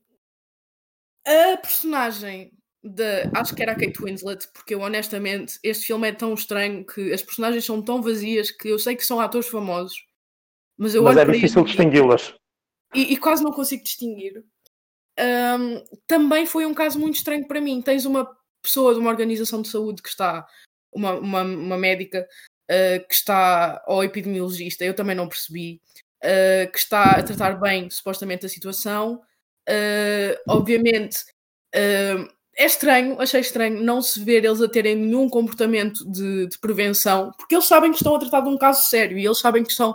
A 1.25 1.57
personagem 1.57 2.51
de. 2.83 3.23
Acho 3.33 3.55
que 3.55 3.63
era 3.63 3.71
a 3.71 3.75
Kate 3.75 3.99
Winslet, 3.99 4.47
porque 4.53 4.75
eu 4.75 4.81
honestamente, 4.81 5.57
este 5.63 5.87
filme 5.87 6.07
é 6.07 6.11
tão 6.11 6.33
estranho 6.35 6.85
que 6.85 7.11
as 7.11 7.23
personagens 7.23 7.65
são 7.65 7.81
tão 7.81 8.01
vazias 8.01 8.51
que 8.51 8.69
eu 8.69 8.77
sei 8.77 8.95
que 8.95 9.05
são 9.05 9.19
atores 9.19 9.47
famosos. 9.47 10.05
Mas, 10.77 10.93
eu 10.93 11.01
mas 11.01 11.17
é 11.17 11.25
difícil 11.25 11.63
distingui-las. 11.63 12.35
E, 12.95 13.13
e, 13.13 13.17
quase 13.17 13.43
não 13.43 13.51
consigo 13.51 13.83
distinguir. 13.83 14.43
Um, 15.19 15.83
também 16.07 16.45
foi 16.45 16.65
um 16.65 16.73
caso 16.73 16.99
muito 16.99 17.15
estranho 17.15 17.47
para 17.47 17.61
mim. 17.61 17.81
Tens 17.81 18.05
uma 18.05 18.29
pessoa 18.61 18.93
de 18.93 18.99
uma 18.99 19.09
organização 19.09 19.61
de 19.61 19.67
saúde 19.67 20.01
que 20.01 20.09
está, 20.09 20.45
uma, 20.91 21.13
uma, 21.13 21.43
uma 21.43 21.77
médica 21.77 22.27
uh, 22.71 23.07
que 23.07 23.13
está, 23.13 23.83
ou 23.87 24.03
epidemiologista, 24.03 24.83
eu 24.83 24.93
também 24.93 25.15
não 25.15 25.29
percebi, 25.29 25.81
uh, 26.23 26.71
que 26.71 26.77
está 26.77 27.11
a 27.11 27.23
tratar 27.23 27.59
bem, 27.59 27.89
supostamente, 27.89 28.45
a 28.45 28.49
situação. 28.49 29.21
Uh, 29.69 30.37
obviamente, 30.47 31.17
é 32.57 32.65
estranho, 32.65 33.19
achei 33.19 33.41
estranho 33.41 33.83
não 33.83 34.01
se 34.01 34.23
ver 34.23 34.45
eles 34.45 34.61
a 34.61 34.69
terem 34.69 34.95
nenhum 34.95 35.29
comportamento 35.29 36.09
de, 36.09 36.47
de, 36.47 36.57
prevenção, 36.59 37.31
porque 37.37 37.53
eles 37.53 37.67
sabem 37.67 37.91
que 37.91 37.97
estão 37.97 38.15
a 38.15 38.19
tratar 38.19 38.41
de 38.41 38.47
um 38.47 38.57
caso 38.57 38.81
sério 38.83 39.17
e 39.17 39.25
eles 39.25 39.39
sabem 39.39 39.61
que 39.61 39.71
estão 39.71 39.93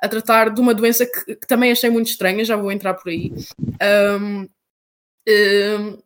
a 0.00 0.08
tratar 0.08 0.50
de 0.50 0.60
uma 0.60 0.74
doença 0.74 1.04
que, 1.04 1.36
que 1.36 1.46
também 1.46 1.72
achei 1.72 1.90
muito 1.90 2.10
estranha, 2.10 2.44
já 2.44 2.56
vou 2.56 2.70
entrar 2.70 2.94
por 2.94 3.08
aí. 3.08 3.32
Um, 4.20 4.48
um, 5.28 5.98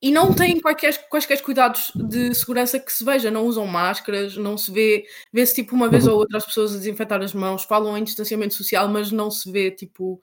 e 0.00 0.12
não 0.12 0.32
têm 0.32 0.60
quaisquer, 0.60 1.08
quaisquer 1.08 1.42
cuidados 1.42 1.90
de 1.94 2.34
segurança 2.34 2.78
que 2.78 2.92
se 2.92 3.04
veja, 3.04 3.30
não 3.30 3.46
usam 3.46 3.66
máscaras, 3.66 4.36
não 4.36 4.56
se 4.56 4.70
vê, 4.70 5.06
vê-se 5.32 5.54
tipo 5.54 5.74
uma 5.74 5.88
vez 5.88 6.06
ou 6.06 6.18
outra 6.18 6.38
as 6.38 6.46
pessoas 6.46 6.74
a 6.74 6.78
desinfetar 6.78 7.22
as 7.22 7.32
mãos, 7.32 7.64
falam 7.64 7.96
em 7.96 8.04
distanciamento 8.04 8.54
social, 8.54 8.88
mas 8.88 9.10
não 9.10 9.30
se 9.30 9.50
vê 9.50 9.70
tipo, 9.70 10.20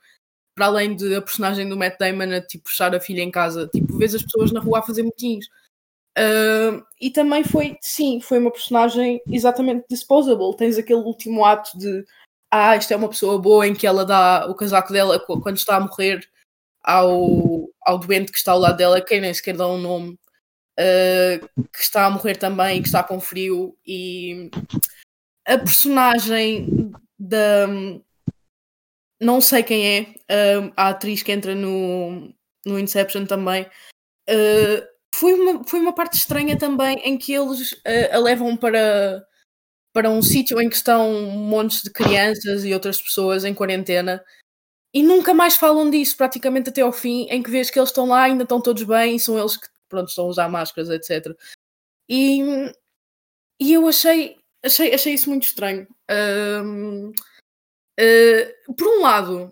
para 0.56 0.68
além 0.68 0.96
de 0.96 1.16
a 1.16 1.22
personagem 1.22 1.68
do 1.68 1.76
Matt 1.76 1.98
Damon 2.00 2.36
a 2.36 2.42
tipo 2.42 2.66
puxar 2.66 2.96
a 2.96 3.00
filha 3.00 3.22
em 3.22 3.32
casa, 3.32 3.68
tipo, 3.68 3.98
vês 3.98 4.14
as 4.14 4.24
pessoas 4.24 4.52
na 4.52 4.60
rua 4.60 4.80
a 4.80 4.84
fazer 4.84 5.04
motinhos. 5.04 5.48
Uh, 6.18 6.86
e 7.02 7.10
também 7.10 7.44
foi, 7.44 7.76
sim, 7.82 8.22
foi 8.22 8.38
uma 8.38 8.52
personagem 8.52 9.20
exatamente 9.28 9.86
disposable. 9.90 10.56
Tens 10.56 10.78
aquele 10.78 11.02
último 11.02 11.44
ato 11.44 11.76
de 11.78 12.06
ah, 12.56 12.76
esta 12.76 12.94
é 12.94 12.98
uma 12.98 13.10
pessoa 13.10 13.42
boa 13.42 13.68
em 13.68 13.74
que 13.74 13.88
ela 13.88 14.06
dá 14.06 14.46
o 14.48 14.54
casaco 14.54 14.94
dela 14.94 15.20
quando 15.20 15.58
está 15.58 15.78
a 15.78 15.80
morrer 15.80 16.24
ao, 16.84 17.68
ao 17.82 17.98
doente 17.98 18.32
que 18.32 18.38
está 18.38 18.52
ao 18.52 18.60
lado 18.60 18.78
dela, 18.78 19.02
quem 19.02 19.20
nem 19.20 19.34
sequer 19.34 19.58
dá 19.58 19.68
um 19.68 19.80
nome, 19.80 20.20
uh, 20.80 21.66
que 21.72 21.80
está 21.80 22.06
a 22.06 22.12
morrer 22.12 22.36
também, 22.38 22.80
que 22.80 22.88
está 22.88 23.02
com 23.02 23.20
frio, 23.20 23.76
e 23.84 24.52
a 25.48 25.58
personagem 25.58 26.92
da. 27.18 27.68
Não 29.20 29.42
sei 29.42 29.64
quem 29.64 29.88
é, 29.88 30.02
uh, 30.60 30.72
a 30.78 30.90
atriz 30.90 31.24
que 31.24 31.32
entra 31.32 31.56
no, 31.56 32.32
no 32.64 32.78
Inception 32.78 33.26
também. 33.26 33.64
Uh, 34.30 34.86
foi, 35.16 35.34
uma, 35.34 35.64
foi 35.64 35.80
uma 35.80 35.96
parte 35.96 36.18
estranha 36.18 36.56
também 36.56 36.98
em 37.04 37.18
que 37.18 37.34
eles 37.34 37.76
a 38.12 38.18
levam 38.20 38.56
para, 38.56 39.26
para 39.94 40.10
um 40.10 40.22
sítio 40.22 40.60
em 40.60 40.68
que 40.68 40.76
estão 40.76 41.14
montes 41.32 41.84
de 41.84 41.92
crianças 41.92 42.66
e 42.66 42.74
outras 42.74 43.02
pessoas 43.02 43.46
em 43.46 43.54
quarentena 43.54 44.24
e 44.94 45.02
nunca 45.02 45.34
mais 45.34 45.56
falam 45.56 45.90
disso, 45.90 46.16
praticamente 46.16 46.70
até 46.70 46.82
ao 46.82 46.94
fim, 46.94 47.26
em 47.30 47.42
que 47.42 47.50
vês 47.50 47.72
que 47.72 47.80
eles 47.80 47.90
estão 47.90 48.08
lá, 48.08 48.24
ainda 48.24 48.44
estão 48.44 48.62
todos 48.62 48.84
bem, 48.84 49.18
são 49.18 49.38
eles 49.40 49.58
que 49.58 49.68
pronto, 49.90 50.10
estão 50.10 50.26
a 50.26 50.28
usar 50.28 50.50
máscaras, 50.50 50.90
etc. 50.90 51.36
E, 52.08 52.42
e 53.60 53.74
eu 53.74 53.88
achei, 53.88 54.38
achei, 54.64 54.94
achei 54.94 55.14
isso 55.14 55.30
muito 55.30 55.48
estranho. 55.48 55.88
Um, 56.12 57.10
uh, 57.10 57.14
ah, 58.00 58.74
por 58.78 58.88
um 58.88 59.02
lado, 59.02 59.52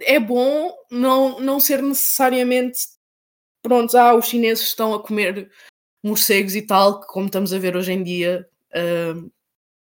é 0.00 0.18
bom 0.18 0.74
não, 0.90 1.38
não 1.40 1.60
ser 1.60 1.80
necessariamente 1.82 2.78
pronto, 3.62 3.96
ah, 3.96 4.14
os 4.14 4.26
chineses 4.26 4.64
estão 4.64 4.94
a 4.94 5.02
comer 5.02 5.50
morcegos 6.02 6.56
e 6.56 6.62
tal, 6.62 7.00
como 7.02 7.26
estamos 7.26 7.52
a 7.52 7.58
ver 7.58 7.76
hoje 7.76 7.92
em 7.92 8.02
dia. 8.02 8.48
Uh, 8.72 9.30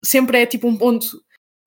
sempre 0.04 0.42
é 0.42 0.46
tipo 0.46 0.68
um 0.68 0.78
ponto 0.78 1.22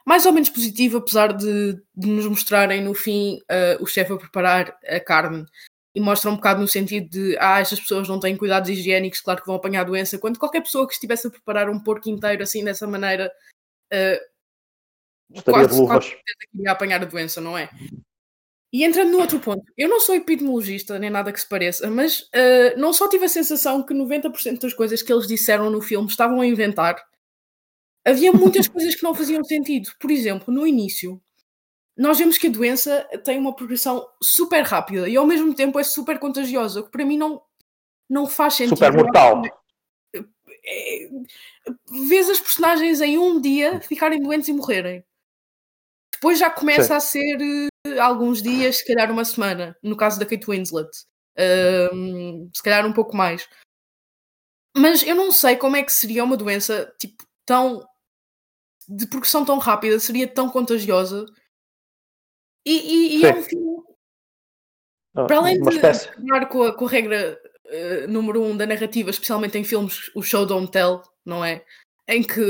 mais 0.05 0.27
ou 0.27 0.33
menos 0.33 0.49
positivo, 0.49 0.99
apesar 0.99 1.33
de, 1.33 1.81
de 1.95 2.09
nos 2.09 2.27
mostrarem 2.27 2.83
no 2.83 2.95
fim 2.95 3.39
uh, 3.43 3.83
o 3.83 3.87
chefe 3.87 4.13
a 4.13 4.17
preparar 4.17 4.77
a 4.87 5.01
carne. 5.01 5.47
E 5.95 6.01
mostra 6.01 6.31
um 6.31 6.37
bocado 6.37 6.61
no 6.61 6.67
sentido 6.67 7.09
de 7.09 7.37
ah, 7.39 7.61
estas 7.61 7.79
pessoas 7.79 8.09
não 8.09 8.19
têm 8.19 8.37
cuidados 8.37 8.71
higiênicos, 8.71 9.21
claro 9.21 9.41
que 9.41 9.47
vão 9.47 9.57
apanhar 9.57 9.85
doença, 9.85 10.19
quando 10.19 10.39
qualquer 10.39 10.63
pessoa 10.63 10.87
que 10.87 10.95
estivesse 10.95 11.27
a 11.27 11.31
preparar 11.31 11.69
um 11.69 11.79
porco 11.79 12.09
inteiro 12.09 12.43
assim 12.43 12.65
dessa 12.65 12.87
maneira 12.87 13.31
uh, 13.93 15.43
quase, 15.45 15.87
quase 15.87 16.17
ia 16.55 16.73
apanhar 16.73 17.03
a 17.03 17.05
doença, 17.05 17.43
não 17.43 17.57
é? 17.57 17.69
E 18.73 18.85
entrando 18.85 19.11
no 19.11 19.21
outro 19.21 19.39
ponto, 19.39 19.63
eu 19.77 19.87
não 19.87 20.01
sou 20.01 20.15
epidemiologista, 20.15 20.99
nem 20.99 21.11
nada 21.11 21.31
que 21.31 21.39
se 21.39 21.47
pareça, 21.47 21.91
mas 21.91 22.21
uh, 22.21 22.79
não 22.79 22.95
só 22.95 23.07
tive 23.07 23.27
a 23.27 23.29
sensação 23.29 23.83
que 23.83 23.93
90% 23.93 24.61
das 24.61 24.73
coisas 24.73 25.03
que 25.03 25.13
eles 25.13 25.27
disseram 25.27 25.71
no 25.71 25.83
filme 25.83 26.09
estavam 26.09 26.41
a 26.41 26.47
inventar, 26.47 26.97
havia 28.05 28.33
muitas 28.33 28.69
coisas 28.69 28.95
que 28.95 29.03
não 29.03 29.15
faziam 29.15 29.43
sentido. 29.45 29.91
Por 29.99 30.11
exemplo, 30.11 30.53
no 30.53 30.67
início, 30.67 31.21
nós 31.97 32.19
vemos 32.19 32.39
que 32.39 32.47
a 32.47 32.51
doença 32.51 33.07
tem 33.25 33.39
uma 33.39 33.55
progressão 33.55 34.07
super 34.23 34.63
rápida 34.63 35.09
e 35.09 35.17
ao 35.17 35.27
mesmo 35.27 35.55
tempo 35.55 35.79
é 35.79 35.85
super 35.85 36.19
contagiosa, 36.19 36.81
o 36.81 36.85
que 36.85 36.91
para 36.91 37.05
mim 37.05 37.17
não, 37.17 37.43
não 38.09 38.27
faz 38.27 38.55
sentido. 38.55 38.77
Super 38.77 38.93
mortal. 38.93 39.43
É, 40.65 41.09
vês 42.09 42.31
as 42.31 42.41
personagens 42.41 43.01
em 43.01 43.19
um 43.19 43.41
dia 43.41 43.81
ficarem 43.81 44.23
doentes 44.23 44.49
e 44.49 44.53
morrerem. 44.53 45.05
Depois 46.15 46.39
já 46.39 46.49
começa 46.49 46.85
Sim. 46.85 46.93
a 46.95 47.01
ser 47.01 47.71
uh, 47.89 48.01
alguns 48.01 48.41
dias, 48.41 48.79
se 48.79 48.87
calhar 48.87 49.11
uma 49.11 49.25
semana, 49.25 49.77
no 49.83 49.97
caso 49.97 50.21
da 50.21 50.27
Kate 50.27 50.47
Winslet. 50.47 50.89
Uh, 51.37 52.49
se 52.55 52.63
calhar 52.63 52.87
um 52.87 52.93
pouco 52.93 53.17
mais. 53.17 53.49
Mas 54.77 55.03
eu 55.03 55.17
não 55.17 55.33
sei 55.33 55.57
como 55.57 55.77
é 55.77 55.83
que 55.83 55.93
seria 55.93 56.23
uma 56.23 56.37
doença 56.37 56.95
tipo, 56.99 57.25
tão 57.45 57.85
de 58.97 59.07
progressão 59.07 59.45
tão 59.45 59.59
rápida 59.59 59.99
seria 59.99 60.27
tão 60.27 60.49
contagiosa. 60.49 61.27
E, 62.65 62.73
e, 62.73 63.19
e 63.19 63.27
é 63.27 63.35
um 63.35 63.43
filme. 63.43 63.83
Oh, 65.15 65.27
para 65.27 65.39
além 65.39 65.61
de 65.61 65.69
espécie... 65.69 66.09
com 66.51 66.63
a, 66.63 66.75
com 66.75 66.87
a 66.87 66.89
regra 66.89 67.39
uh, 67.67 68.09
número 68.09 68.43
um 68.43 68.57
da 68.57 68.67
narrativa, 68.67 69.11
especialmente 69.11 69.59
em 69.59 69.65
filmes, 69.65 70.11
o 70.15 70.23
show 70.23 70.47
don't 70.47 70.71
tell, 70.71 71.03
não 71.25 71.45
é? 71.45 71.65
Em 72.09 72.23
que 72.23 72.41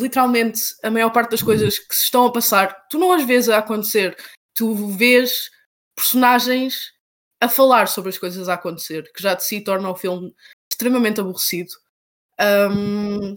literalmente 0.00 0.60
a 0.82 0.90
maior 0.90 1.10
parte 1.10 1.32
das 1.32 1.42
coisas 1.42 1.78
que 1.78 1.94
se 1.94 2.04
estão 2.04 2.26
a 2.26 2.32
passar, 2.32 2.86
tu 2.88 2.98
não 2.98 3.12
as 3.12 3.24
vês 3.24 3.48
a 3.48 3.58
acontecer, 3.58 4.16
tu 4.54 4.74
vês 4.88 5.50
personagens 5.94 6.92
a 7.40 7.48
falar 7.48 7.88
sobre 7.88 8.10
as 8.10 8.18
coisas 8.18 8.48
a 8.48 8.54
acontecer, 8.54 9.10
que 9.12 9.22
já 9.22 9.34
de 9.34 9.44
si 9.44 9.62
torna 9.62 9.90
o 9.90 9.96
filme 9.96 10.34
extremamente 10.70 11.20
aborrecido. 11.20 11.70
Um, 12.40 13.34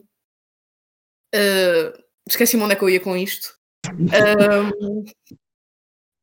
uh, 1.35 2.03
Esqueci-me 2.28 2.63
onde 2.63 2.74
é 2.74 2.76
que 2.76 2.84
eu 2.84 2.89
ia 2.89 2.99
com 2.99 3.15
isto. 3.15 3.53
Um... 4.82 5.03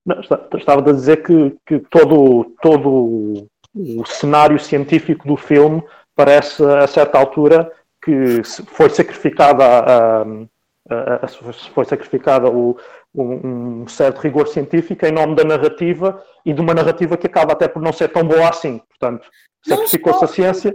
Não, 0.05 0.19
estava 0.21 0.81
a 0.81 0.93
dizer 0.93 1.23
que, 1.23 1.57
que 1.67 1.79
todo, 1.91 2.57
todo 2.63 3.51
o 3.75 4.07
cenário 4.07 4.59
científico 4.59 5.29
do 5.29 5.37
filme 5.37 5.83
parece, 6.15 6.65
a 6.65 6.87
certa 6.87 7.19
altura, 7.19 7.71
que 8.03 8.43
foi 8.43 8.89
sacrificada 8.91 9.65
a, 9.65 10.23
a, 10.23 11.25
a, 11.25 11.29
foi 11.73 11.85
sacrificada 11.85 12.51
o, 12.51 12.79
um, 13.15 13.83
um, 13.83 13.89
certo 13.89 14.19
rigor 14.19 14.49
científico 14.49 15.05
em 15.05 15.13
nome 15.13 15.35
da 15.35 15.45
narrativa 15.45 16.25
e 16.45 16.53
de 16.53 16.61
uma 16.61 16.75
narrativa 16.75 17.17
que 17.17 17.27
acaba 17.27 17.53
até 17.53 17.69
por 17.69 17.83
não 17.83 17.93
ser 17.93 18.09
tão 18.09 18.27
boa 18.27 18.49
assim. 18.49 18.79
Portanto, 18.89 19.29
sacrificou-se 19.65 20.25
a 20.25 20.29
ciência. 20.29 20.75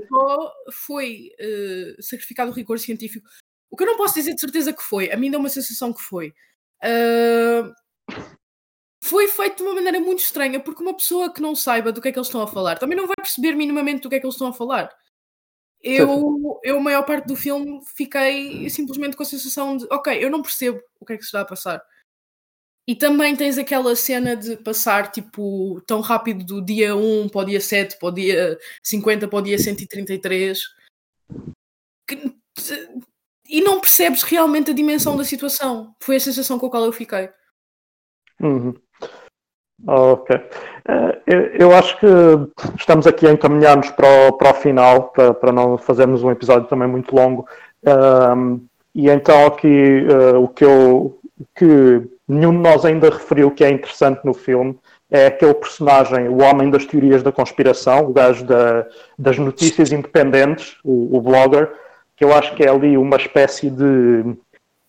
Foi 0.85 1.29
uh, 1.39 2.01
sacrificado 2.01 2.51
o 2.51 2.53
rigor 2.53 2.79
científico, 2.79 3.27
o 3.75 3.77
que 3.77 3.83
eu 3.83 3.87
não 3.87 3.97
posso 3.97 4.13
dizer 4.13 4.33
de 4.33 4.39
certeza 4.39 4.71
que 4.71 4.81
foi, 4.81 5.11
a 5.11 5.17
mim 5.17 5.29
dá 5.29 5.37
uma 5.37 5.49
sensação 5.49 5.91
que 5.91 6.01
foi. 6.01 6.33
Uh, 6.81 7.73
foi 9.03 9.27
feito 9.27 9.57
de 9.57 9.63
uma 9.63 9.75
maneira 9.75 9.99
muito 9.99 10.19
estranha, 10.19 10.61
porque 10.61 10.81
uma 10.81 10.95
pessoa 10.95 11.31
que 11.31 11.41
não 11.41 11.53
saiba 11.53 11.91
do 11.91 12.01
que 12.01 12.07
é 12.07 12.11
que 12.13 12.17
eles 12.17 12.29
estão 12.29 12.41
a 12.41 12.47
falar 12.47 12.79
também 12.79 12.97
não 12.97 13.05
vai 13.05 13.15
perceber 13.17 13.53
minimamente 13.53 14.03
do 14.03 14.09
que 14.09 14.15
é 14.15 14.19
que 14.21 14.25
eles 14.25 14.35
estão 14.35 14.47
a 14.47 14.53
falar. 14.53 14.89
Eu, 15.83 16.57
eu 16.63 16.77
a 16.77 16.79
maior 16.79 17.03
parte 17.03 17.27
do 17.27 17.35
filme, 17.35 17.81
fiquei 17.97 18.69
simplesmente 18.69 19.17
com 19.17 19.23
a 19.23 19.25
sensação 19.25 19.75
de, 19.75 19.85
ok, 19.91 20.23
eu 20.23 20.31
não 20.31 20.41
percebo 20.41 20.81
o 20.97 21.05
que 21.05 21.13
é 21.13 21.17
que 21.17 21.23
se 21.23 21.27
está 21.27 21.41
a 21.41 21.45
passar. 21.45 21.83
E 22.87 22.95
também 22.95 23.35
tens 23.35 23.57
aquela 23.57 23.93
cena 23.93 24.37
de 24.37 24.55
passar 24.55 25.11
tipo 25.11 25.81
tão 25.81 25.99
rápido 25.99 26.45
do 26.45 26.63
dia 26.63 26.95
1 26.95 27.27
para 27.27 27.41
o 27.41 27.45
dia 27.45 27.59
7, 27.59 27.99
para 27.99 28.07
o 28.07 28.11
dia 28.11 28.57
50, 28.81 29.27
para 29.27 29.39
o 29.39 29.41
dia 29.41 29.59
133. 29.59 30.59
Que, 32.07 32.35
e 33.49 33.61
não 33.61 33.79
percebes 33.79 34.23
realmente 34.23 34.71
a 34.71 34.73
dimensão 34.73 35.15
da 35.15 35.23
situação. 35.23 35.93
Foi 35.99 36.15
a 36.15 36.19
sensação 36.19 36.57
com 36.57 36.67
a 36.67 36.69
qual 36.69 36.85
eu 36.85 36.91
fiquei. 36.91 37.29
Uhum. 38.41 38.73
Ok. 39.87 40.35
Uh, 40.35 41.21
eu, 41.27 41.41
eu, 41.59 41.75
acho 41.75 41.99
que 41.99 42.07
estamos 42.77 43.05
aqui 43.05 43.27
a 43.27 43.31
encaminhar-nos 43.31 43.89
para, 43.91 44.29
o, 44.29 44.33
para 44.33 44.51
o 44.51 44.53
final, 44.53 45.09
para, 45.09 45.33
para 45.33 45.51
não 45.51 45.77
fazermos 45.77 46.23
um 46.23 46.31
episódio 46.31 46.67
também 46.67 46.87
muito 46.87 47.15
longo. 47.15 47.47
e 48.93 49.09
então 49.09 49.45
aqui 49.45 50.05
uh, 50.07 50.41
o 50.41 50.47
que 50.47 50.63
eu 50.63 51.19
que 51.53 52.01
nenhum 52.27 52.51
de 52.51 52.59
nós 52.59 52.85
ainda 52.85 53.09
referiu 53.09 53.51
que 53.51 53.63
é 53.63 53.69
interessante 53.69 54.21
no 54.23 54.33
filme 54.33 54.79
é 55.11 55.27
aquele 55.27 55.53
personagem, 55.53 56.27
o 56.27 56.41
homem 56.41 56.69
das 56.69 56.85
teorias 56.85 57.21
da 57.21 57.31
conspiração, 57.31 58.05
o 58.05 58.13
gajo 58.13 58.43
da, 58.45 58.85
das 59.17 59.37
notícias 59.37 59.91
independentes, 59.91 60.77
o, 60.83 61.17
o 61.17 61.21
blogger, 61.21 61.71
que 62.15 62.23
eu 62.23 62.33
acho 62.33 62.55
que 62.55 62.63
é 62.63 62.69
ali 62.69 62.97
uma 62.97 63.17
espécie 63.17 63.69
de 63.69 64.35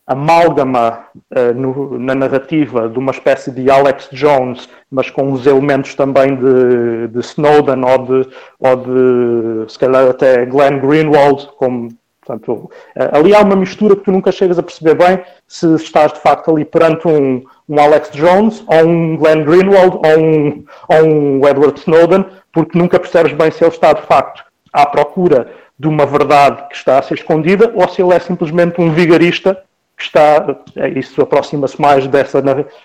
amálgama 0.07 1.05
uh, 1.37 1.53
no, 1.55 1.99
na 1.99 2.15
narrativa 2.15 2.89
de 2.89 2.99
uma 2.99 3.11
espécie 3.11 3.51
de 3.51 3.69
Alex 3.69 4.09
Jones, 4.13 4.69
mas 4.91 5.11
com 5.11 5.33
os 5.33 5.47
elementos 5.47 5.95
também 5.95 6.37
de, 6.37 7.09
de 7.09 7.19
Snowden 7.21 7.85
ou 7.85 7.99
de, 7.99 8.29
ou 8.61 8.77
de, 8.77 9.73
se 9.73 9.79
calhar 9.79 10.09
até 10.09 10.47
Glenn 10.47 10.79
Greenwald, 10.79 11.49
como, 11.57 11.89
portanto, 12.25 12.71
ali 13.13 13.35
há 13.35 13.41
uma 13.41 13.57
mistura 13.57 13.97
que 13.97 14.05
tu 14.05 14.13
nunca 14.13 14.31
chegas 14.31 14.61
a 14.61 14.63
perceber 14.63 14.95
bem 14.95 15.21
se 15.49 15.75
estás 15.75 16.13
de 16.13 16.21
facto 16.21 16.53
ali 16.53 16.65
perante 16.65 17.09
um, 17.09 17.43
um 17.69 17.81
Alex 17.81 18.11
Jones 18.13 18.65
ou 18.69 18.87
um 18.87 19.17
Glenn 19.17 19.43
Greenwald 19.45 19.97
ou 19.97 20.21
um, 20.21 20.65
ou 20.89 21.05
um 21.05 21.49
Edward 21.49 21.81
Snowden, 21.81 22.25
porque 22.53 22.79
nunca 22.79 23.01
percebes 23.01 23.33
bem 23.33 23.51
se 23.51 23.65
ele 23.65 23.73
está 23.73 23.93
de 23.93 24.03
facto 24.03 24.45
à 24.73 24.87
procura 24.87 25.51
de 25.79 25.87
uma 25.87 26.07
verdade 26.07 26.69
que 26.69 26.77
está 26.77 26.99
a 26.99 27.03
ser 27.03 27.15
escondida 27.15 27.73
ou 27.75 27.87
se 27.89 28.03
ele 28.03 28.15
é 28.15 28.19
simplesmente 28.19 28.81
um 28.81 28.91
vigarista 28.91 29.63
que 29.97 30.03
está, 30.03 30.57
é, 30.77 30.89
isso 30.91 31.21
aproxima-se 31.23 31.81
mais 31.81 32.07
dessa, 32.07 32.43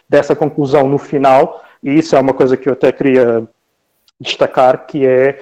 dessa 0.07 0.35
conclusão 0.35 0.87
no 0.87 0.97
final, 0.97 1.63
e 1.83 1.97
isso 1.97 2.15
é 2.15 2.19
uma 2.19 2.33
coisa 2.33 2.55
que 2.55 2.69
eu 2.69 2.73
até 2.73 2.91
queria 2.91 3.43
destacar, 4.19 4.85
que 4.85 5.05
é 5.05 5.41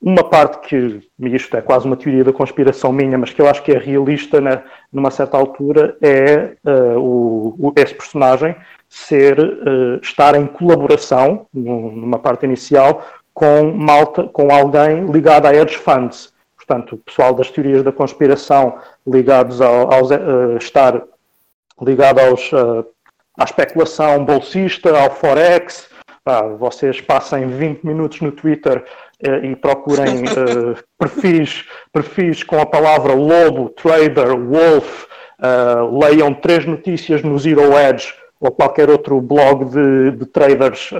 uma 0.00 0.24
parte 0.24 0.66
que, 0.66 1.08
isto 1.20 1.56
é 1.56 1.60
quase 1.60 1.86
uma 1.86 1.96
teoria 1.96 2.24
da 2.24 2.32
conspiração 2.32 2.90
minha, 2.90 3.18
mas 3.18 3.32
que 3.32 3.40
eu 3.40 3.48
acho 3.48 3.62
que 3.62 3.72
é 3.72 3.78
realista 3.78 4.40
né, 4.40 4.62
numa 4.92 5.10
certa 5.10 5.36
altura, 5.36 5.96
é 6.00 6.54
uh, 6.64 6.98
o, 6.98 7.54
o, 7.58 7.72
esse 7.76 7.94
personagem 7.94 8.56
ser, 8.88 9.38
uh, 9.38 10.00
estar 10.02 10.34
em 10.34 10.46
colaboração, 10.46 11.46
numa 11.52 12.18
parte 12.18 12.46
inicial, 12.46 13.06
com 13.34 13.72
malta, 13.72 14.24
com 14.24 14.50
alguém 14.50 15.06
ligado 15.06 15.46
a 15.46 15.54
hedge 15.54 15.76
funds 15.76 16.32
portanto, 16.66 16.94
o 16.94 16.98
pessoal 16.98 17.34
das 17.34 17.50
teorias 17.50 17.82
da 17.82 17.92
conspiração 17.92 18.78
ligados 19.06 19.60
ao, 19.60 19.92
aos, 19.92 20.10
uh, 20.10 20.56
estar 20.56 21.02
ligado 21.80 22.20
aos, 22.20 22.52
uh, 22.52 22.86
à 23.38 23.44
especulação 23.44 24.24
bolsista, 24.24 24.96
ao 24.96 25.10
Forex. 25.10 25.90
vocês 26.58 27.00
passem 27.00 27.48
20 27.48 27.84
minutos 27.84 28.20
no 28.20 28.30
Twitter 28.30 28.84
uh, 29.26 29.44
e 29.44 29.56
procurem 29.56 30.24
perfis, 30.98 31.64
perfis 31.92 32.42
com 32.44 32.60
a 32.60 32.66
palavra 32.66 33.12
lobo, 33.12 33.70
trader, 33.70 34.36
wolf, 34.36 35.06
leiam 36.00 36.32
três 36.32 36.64
notícias 36.64 37.22
no 37.22 37.36
Zero 37.36 37.76
Edge 37.76 38.14
ou 38.38 38.52
qualquer 38.52 38.88
outro 38.88 39.20
blog 39.20 39.64
de, 39.64 40.12
de 40.12 40.26
traders 40.26 40.90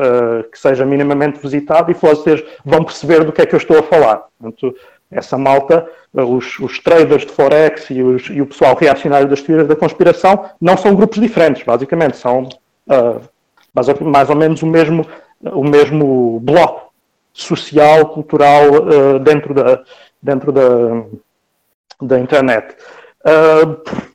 que 0.51 0.59
seja 0.59 0.85
minimamente 0.85 1.41
visitado 1.41 1.93
e 1.93 1.95
vocês 1.95 2.43
vão 2.65 2.83
perceber 2.85 3.25
do 3.25 3.33
que 3.33 3.43
é 3.43 3.47
que 3.47 3.55
eu 3.55 3.59
estou 3.59 3.79
a 3.79 3.83
falar. 3.85 4.25
Portanto, 4.39 4.75
essa 5.13 5.37
malta, 5.37 5.87
os, 6.13 6.59
os 6.59 6.79
traders 6.79 7.25
de 7.27 7.33
Forex 7.33 7.91
e, 7.91 8.03
os, 8.03 8.29
e, 8.29 8.41
o 8.41 8.47
pessoal 8.47 8.75
reacionário 8.75 9.29
das 9.29 9.43
teorias 9.43 9.69
da 9.69 9.77
conspiração, 9.77 10.47
não 10.61 10.77
são 10.77 10.95
grupos 10.95 11.21
diferentes, 11.21 11.63
basicamente, 11.63 12.17
são 12.17 12.49
uh, 12.89 13.21
mais 14.05 14.31
ou 14.31 14.37
menos 14.37 14.63
o 14.63 14.67
mesmo, 14.67 15.07
o 15.43 15.63
mesmo 15.63 16.41
bloco 16.41 16.93
social, 17.33 18.07
cultural 18.07 18.65
uh, 18.71 19.19
dentro, 19.19 19.55
da, 19.55 19.83
dentro 20.23 20.51
da, 20.51 21.05
da 22.01 22.19
internet. 22.19 22.75
Uh, 23.25 24.12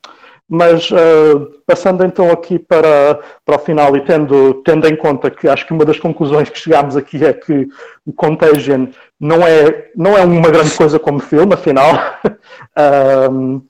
mas 0.48 0.90
uh, 0.90 1.60
passando 1.66 2.04
então 2.04 2.30
aqui 2.30 2.58
para, 2.58 3.20
para 3.44 3.56
o 3.56 3.58
final 3.58 3.94
e 3.96 4.04
tendo, 4.04 4.54
tendo 4.62 4.88
em 4.88 4.96
conta 4.96 5.30
que 5.30 5.46
acho 5.46 5.66
que 5.66 5.74
uma 5.74 5.84
das 5.84 6.00
conclusões 6.00 6.48
que 6.48 6.58
chegámos 6.58 6.96
aqui 6.96 7.22
é 7.22 7.34
que 7.34 7.68
o 8.06 8.12
Contagion 8.12 8.86
não 9.20 9.46
é, 9.46 9.90
não 9.94 10.16
é 10.16 10.24
uma 10.24 10.50
grande 10.50 10.74
coisa 10.74 10.98
como 10.98 11.20
filme, 11.20 11.52
afinal. 11.52 11.92
uh, 12.78 13.62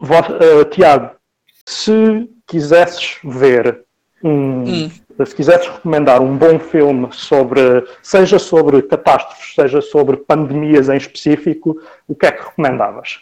uh, 0.00 0.64
Tiago, 0.70 1.10
se 1.66 2.28
quisesses 2.46 3.18
ver 3.22 3.84
um. 4.24 4.64
Hum. 4.64 4.90
Se 5.26 5.36
quisesses 5.36 5.68
recomendar 5.68 6.22
um 6.22 6.36
bom 6.36 6.58
filme 6.58 7.06
sobre, 7.12 7.84
seja 8.02 8.38
sobre 8.38 8.80
catástrofes, 8.82 9.54
seja 9.54 9.80
sobre 9.82 10.16
pandemias 10.16 10.88
em 10.88 10.96
específico, 10.96 11.80
o 12.08 12.14
que 12.14 12.26
é 12.26 12.32
que 12.32 12.42
recomendavas? 12.42 13.20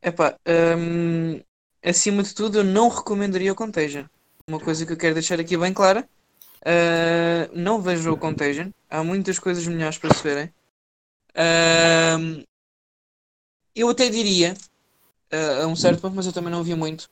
Epá, 0.00 0.36
hum, 0.46 1.40
acima 1.84 2.22
de 2.22 2.34
tudo, 2.34 2.58
eu 2.58 2.64
não 2.64 2.88
recomendaria 2.88 3.52
o 3.52 3.56
Contagion. 3.56 4.04
Uma 4.46 4.60
coisa 4.60 4.84
que 4.84 4.92
eu 4.92 4.96
quero 4.96 5.14
deixar 5.14 5.40
aqui 5.40 5.56
bem 5.56 5.72
clara. 5.72 6.08
Uh, 6.60 7.50
não 7.54 7.80
vejam 7.80 8.12
o 8.12 8.16
Contagion. 8.16 8.70
Há 8.88 9.02
muitas 9.02 9.38
coisas 9.38 9.66
melhores 9.66 9.98
para 9.98 10.14
se 10.14 10.22
verem. 10.22 10.52
Uh, 11.30 12.44
eu 13.74 13.88
até 13.88 14.08
diria, 14.08 14.54
uh, 15.32 15.62
a 15.62 15.66
um 15.66 15.76
certo 15.76 16.00
ponto, 16.00 16.16
mas 16.16 16.26
eu 16.26 16.32
também 16.32 16.50
não 16.50 16.62
vi 16.62 16.74
muito. 16.74 17.08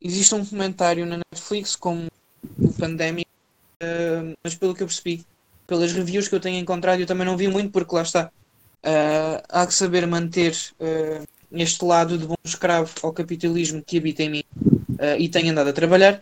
Existe 0.00 0.34
um 0.34 0.44
comentário 0.44 1.06
na 1.06 1.18
Netflix 1.18 1.76
com 1.76 2.06
o 2.58 2.72
Pandemic, 2.72 3.28
mas 4.42 4.56
pelo 4.56 4.74
que 4.74 4.82
eu 4.82 4.86
percebi, 4.88 5.24
pelas 5.64 5.92
reviews 5.92 6.26
que 6.26 6.34
eu 6.34 6.40
tenho 6.40 6.58
encontrado, 6.58 6.98
eu 6.98 7.06
também 7.06 7.24
não 7.24 7.36
vi 7.36 7.46
muito, 7.46 7.70
porque 7.70 7.94
lá 7.94 8.02
está. 8.02 8.32
há 9.48 9.64
que 9.64 9.72
saber 9.72 10.04
manter 10.08 10.56
este 11.54 11.84
lado 11.84 12.18
de 12.18 12.26
bom 12.26 12.34
escravo 12.44 12.90
ao 13.02 13.12
capitalismo 13.12 13.82
que 13.82 13.98
habita 13.98 14.22
em 14.22 14.30
mim 14.30 14.44
uh, 14.66 15.18
e 15.18 15.28
tenho 15.28 15.50
andado 15.50 15.68
a 15.68 15.72
trabalhar. 15.72 16.20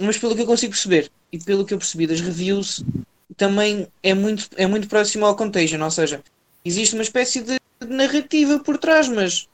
Mas 0.00 0.18
pelo 0.18 0.34
que 0.34 0.42
eu 0.42 0.46
consigo 0.46 0.72
perceber 0.72 1.10
e 1.32 1.38
pelo 1.38 1.64
que 1.64 1.72
eu 1.72 1.78
percebi 1.78 2.06
das 2.06 2.20
reviews, 2.20 2.84
também 3.36 3.88
é 4.02 4.14
muito, 4.14 4.48
é 4.56 4.66
muito 4.66 4.88
próximo 4.88 5.26
ao 5.26 5.36
Contagion, 5.36 5.82
ou 5.82 5.90
seja, 5.90 6.22
existe 6.64 6.94
uma 6.94 7.02
espécie 7.02 7.42
de 7.42 7.58
narrativa 7.86 8.58
por 8.60 8.78
trás, 8.78 9.08
mas 9.08 9.48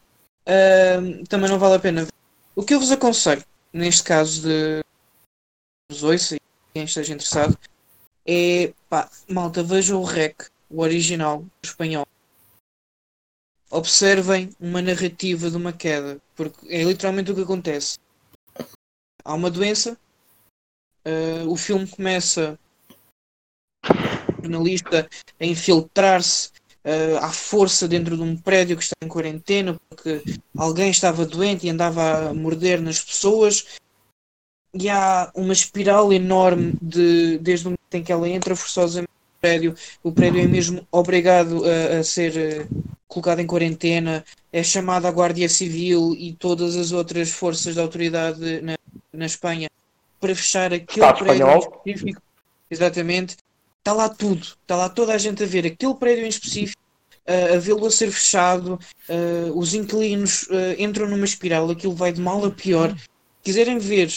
uh, 0.46 1.24
também 1.28 1.48
não 1.48 1.58
vale 1.58 1.76
a 1.76 1.78
pena. 1.78 2.06
O 2.54 2.62
que 2.62 2.74
eu 2.74 2.80
vos 2.80 2.90
aconselho, 2.90 3.44
neste 3.72 4.02
caso 4.02 4.42
de 4.42 4.84
os 5.90 6.02
ouça 6.02 6.36
e 6.36 6.40
quem 6.72 6.84
esteja 6.84 7.14
interessado, 7.14 7.58
é 8.26 8.72
pá, 8.88 9.08
malta, 9.28 9.62
vejam 9.62 10.00
o 10.00 10.04
REC, 10.04 10.46
o 10.68 10.82
original, 10.82 11.40
o 11.40 11.66
espanhol, 11.66 12.06
observem 13.70 14.50
uma 14.60 14.82
narrativa 14.82 15.50
de 15.50 15.56
uma 15.56 15.72
queda, 15.72 16.18
porque 16.34 16.66
é 16.68 16.82
literalmente 16.82 17.30
o 17.30 17.34
que 17.34 17.42
acontece. 17.42 17.98
Há 19.24 19.34
uma 19.34 19.50
doença, 19.50 19.96
uh, 21.06 21.48
o 21.48 21.56
filme 21.56 21.86
começa 21.86 22.58
jornalista 24.42 25.08
a 25.38 25.44
infiltrar-se 25.44 26.48
uh, 26.84 27.18
à 27.22 27.30
força 27.30 27.86
dentro 27.86 28.16
de 28.16 28.22
um 28.22 28.36
prédio 28.36 28.76
que 28.76 28.82
está 28.82 28.96
em 29.02 29.08
quarentena 29.08 29.78
porque 29.88 30.22
alguém 30.56 30.90
estava 30.90 31.24
doente 31.26 31.66
e 31.66 31.70
andava 31.70 32.30
a 32.30 32.34
morder 32.34 32.80
nas 32.80 33.00
pessoas 33.00 33.66
e 34.74 34.88
há 34.88 35.30
uma 35.34 35.52
espiral 35.52 36.12
enorme 36.12 36.74
de, 36.80 37.38
desde 37.38 37.66
o 37.66 37.70
momento 37.70 37.94
em 37.94 38.02
que 38.02 38.12
ela 38.12 38.28
entra 38.28 38.56
forçosamente 38.56 39.10
no 39.10 39.40
prédio, 39.40 39.74
o 40.02 40.12
prédio 40.12 40.40
é 40.40 40.46
mesmo 40.46 40.86
obrigado 40.90 41.62
a, 41.64 41.98
a 41.98 42.04
ser 42.04 42.66
uh, 42.66 42.98
colocado 43.10 43.40
em 43.40 43.46
quarentena, 43.46 44.24
é 44.52 44.62
chamado 44.62 45.06
à 45.06 45.10
Guardia 45.10 45.48
Civil 45.48 46.14
e 46.16 46.32
todas 46.32 46.76
as 46.76 46.92
outras 46.92 47.30
forças 47.30 47.74
de 47.74 47.80
autoridade 47.80 48.60
na, 48.62 48.78
na 49.12 49.26
Espanha 49.26 49.68
para 50.20 50.34
fechar 50.34 50.72
aquele 50.72 51.04
Estado 51.04 51.18
prédio 51.18 51.48
espanhol. 51.48 51.82
específico. 51.84 52.22
Exatamente. 52.70 53.36
Está 53.78 53.92
lá 53.92 54.08
tudo. 54.08 54.46
Está 54.62 54.76
lá 54.76 54.88
toda 54.88 55.12
a 55.12 55.18
gente 55.18 55.42
a 55.42 55.46
ver 55.46 55.66
aquele 55.66 55.94
prédio 55.94 56.24
em 56.24 56.28
específico, 56.28 56.80
uh, 57.26 57.56
a 57.56 57.58
vê-lo 57.58 57.84
a 57.84 57.90
ser 57.90 58.12
fechado. 58.12 58.78
Uh, 59.08 59.58
os 59.58 59.74
inquilinos 59.74 60.44
uh, 60.44 60.78
entram 60.78 61.08
numa 61.08 61.24
espiral, 61.24 61.68
aquilo 61.68 61.94
vai 61.94 62.12
de 62.12 62.20
mal 62.20 62.44
a 62.44 62.50
pior. 62.50 62.96
Quiserem 63.42 63.78
ver 63.78 64.08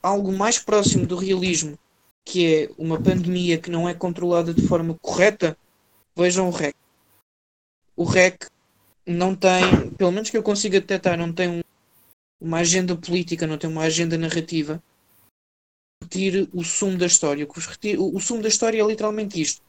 algo 0.00 0.30
mais 0.30 0.56
próximo 0.56 1.04
do 1.04 1.16
realismo, 1.16 1.76
que 2.24 2.46
é 2.46 2.70
uma 2.78 3.00
pandemia 3.00 3.58
que 3.58 3.70
não 3.70 3.88
é 3.88 3.94
controlada 3.94 4.54
de 4.54 4.62
forma 4.68 4.94
correta, 5.02 5.56
vejam 6.14 6.48
o 6.48 6.52
REC 6.52 6.76
o 7.96 8.04
REC 8.04 8.48
não 9.06 9.34
tem, 9.34 9.90
pelo 9.92 10.12
menos 10.12 10.30
que 10.30 10.36
eu 10.36 10.42
consiga 10.42 10.80
detectar, 10.80 11.16
não 11.16 11.32
tem 11.32 11.48
um, 11.48 11.62
uma 12.40 12.58
agenda 12.58 12.94
política, 12.96 13.46
não 13.46 13.56
tem 13.56 13.70
uma 13.70 13.82
agenda 13.82 14.18
narrativa. 14.18 14.82
Retire 16.02 16.48
o 16.52 16.62
sumo 16.62 16.98
da 16.98 17.06
história. 17.06 17.46
O, 17.46 18.16
o 18.16 18.20
sumo 18.20 18.42
da 18.42 18.48
história 18.48 18.80
é 18.80 18.86
literalmente 18.86 19.40
isto. 19.40 19.62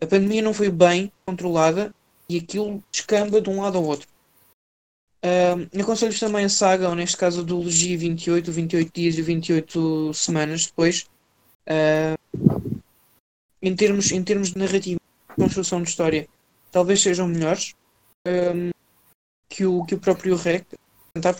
A 0.00 0.06
pandemia 0.06 0.42
não 0.42 0.54
foi 0.54 0.70
bem 0.70 1.12
controlada 1.26 1.94
e 2.28 2.38
aquilo 2.38 2.82
descamba 2.90 3.40
de 3.40 3.50
um 3.50 3.60
lado 3.60 3.78
ao 3.78 3.84
outro. 3.84 4.08
Uh, 5.24 5.80
Aconselho-vos 5.80 6.18
também 6.18 6.44
a 6.44 6.48
saga, 6.48 6.88
ou 6.88 6.96
neste 6.96 7.16
caso 7.16 7.40
a 7.40 7.44
duologia 7.44 7.96
28, 7.96 8.50
28 8.50 8.92
dias 8.92 9.18
e 9.18 9.22
28 9.22 10.12
semanas 10.14 10.66
depois. 10.66 11.06
Uh, 11.68 12.18
em, 13.60 13.76
termos, 13.76 14.10
em 14.10 14.24
termos 14.24 14.50
de 14.50 14.58
narrativa, 14.58 14.98
construção 15.36 15.80
de 15.80 15.90
história, 15.90 16.28
talvez 16.72 17.00
sejam 17.00 17.28
melhores 17.28 17.74
um, 18.26 18.70
que, 19.48 19.64
o, 19.64 19.84
que 19.84 19.94
o 19.94 20.00
próprio 20.00 20.34
REC. 20.34 20.66
Tentar 21.14 21.36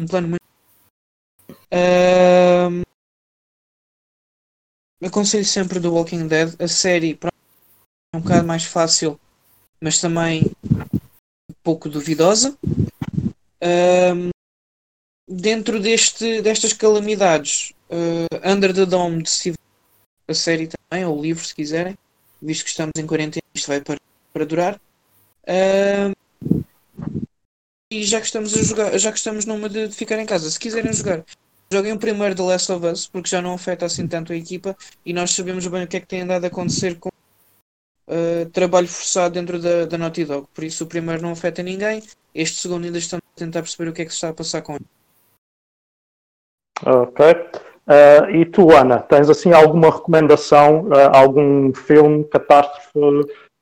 um 0.00 0.06
plano 0.06 0.28
muito. 0.28 0.42
Um, 1.70 2.82
aconselho 5.06 5.44
sempre 5.44 5.78
do 5.78 5.92
Walking 5.92 6.26
Dead. 6.26 6.54
A 6.60 6.66
série 6.66 7.18
é 7.22 8.16
um 8.16 8.20
bocado 8.20 8.46
mais 8.46 8.64
fácil, 8.64 9.20
mas 9.80 10.00
também 10.00 10.50
um 10.64 11.54
pouco 11.62 11.90
duvidosa. 11.90 12.56
Um, 13.62 14.30
dentro 15.28 15.78
deste, 15.78 16.40
destas 16.40 16.72
calamidades, 16.72 17.72
uh, 17.90 18.50
Under 18.50 18.74
the 18.74 18.86
Dome 18.86 19.22
de 19.22 19.30
Steve, 19.30 19.56
a 20.26 20.34
série 20.34 20.68
também, 20.68 21.04
ou 21.04 21.18
o 21.18 21.22
livro, 21.22 21.44
se 21.44 21.54
quiserem, 21.54 21.96
visto 22.40 22.64
que 22.64 22.70
estamos 22.70 22.92
em 22.96 23.06
quarentena, 23.06 23.42
isto 23.54 23.68
vai 23.68 23.80
para, 23.80 23.98
para 24.32 24.44
durar. 24.44 24.80
Uh, 25.44 26.14
e 27.92 28.04
já 28.04 28.20
que 28.20 28.26
estamos 28.26 28.56
a 28.56 28.62
jogar, 28.62 28.98
já 28.98 29.12
que 29.12 29.18
estamos 29.18 29.44
numa 29.44 29.68
de, 29.68 29.88
de 29.88 29.94
ficar 29.94 30.18
em 30.18 30.24
casa, 30.24 30.50
se 30.50 30.58
quiserem 30.58 30.92
jogar, 30.92 31.24
joguem 31.70 31.92
o 31.92 31.98
primeiro 31.98 32.34
The 32.34 32.42
Last 32.42 32.72
of 32.72 32.86
Us, 32.86 33.06
porque 33.06 33.28
já 33.28 33.42
não 33.42 33.54
afeta 33.54 33.84
assim 33.84 34.06
tanto 34.06 34.32
a 34.32 34.36
equipa 34.36 34.76
e 35.04 35.12
nós 35.12 35.32
sabemos 35.32 35.66
bem 35.66 35.84
o 35.84 35.86
que 35.86 35.98
é 35.98 36.00
que 36.00 36.06
tem 36.06 36.22
andado 36.22 36.44
a 36.44 36.46
acontecer 36.46 36.98
com 36.98 37.10
uh, 38.08 38.50
trabalho 38.50 38.88
forçado 38.88 39.34
dentro 39.34 39.58
da, 39.58 39.84
da 39.84 39.98
Naughty 39.98 40.24
Dog. 40.24 40.46
Por 40.54 40.64
isso 40.64 40.84
o 40.84 40.86
primeiro 40.86 41.22
não 41.22 41.32
afeta 41.32 41.62
ninguém, 41.62 42.02
este 42.34 42.60
segundo 42.60 42.84
ainda 42.84 42.98
estamos 42.98 43.24
a 43.36 43.38
tentar 43.38 43.60
perceber 43.60 43.90
o 43.90 43.92
que 43.92 44.02
é 44.02 44.04
que 44.04 44.10
se 44.10 44.16
está 44.16 44.30
a 44.30 44.34
passar 44.34 44.62
com 44.62 44.76
ele. 44.76 44.86
Ok. 46.84 47.26
Uh, 47.84 48.30
e 48.36 48.46
tu, 48.46 48.70
Ana, 48.74 49.00
tens 49.00 49.28
assim 49.28 49.52
alguma 49.52 49.90
recomendação, 49.90 50.84
uh, 50.84 51.14
algum 51.14 51.74
filme, 51.74 52.24
catástrofe, 52.24 52.90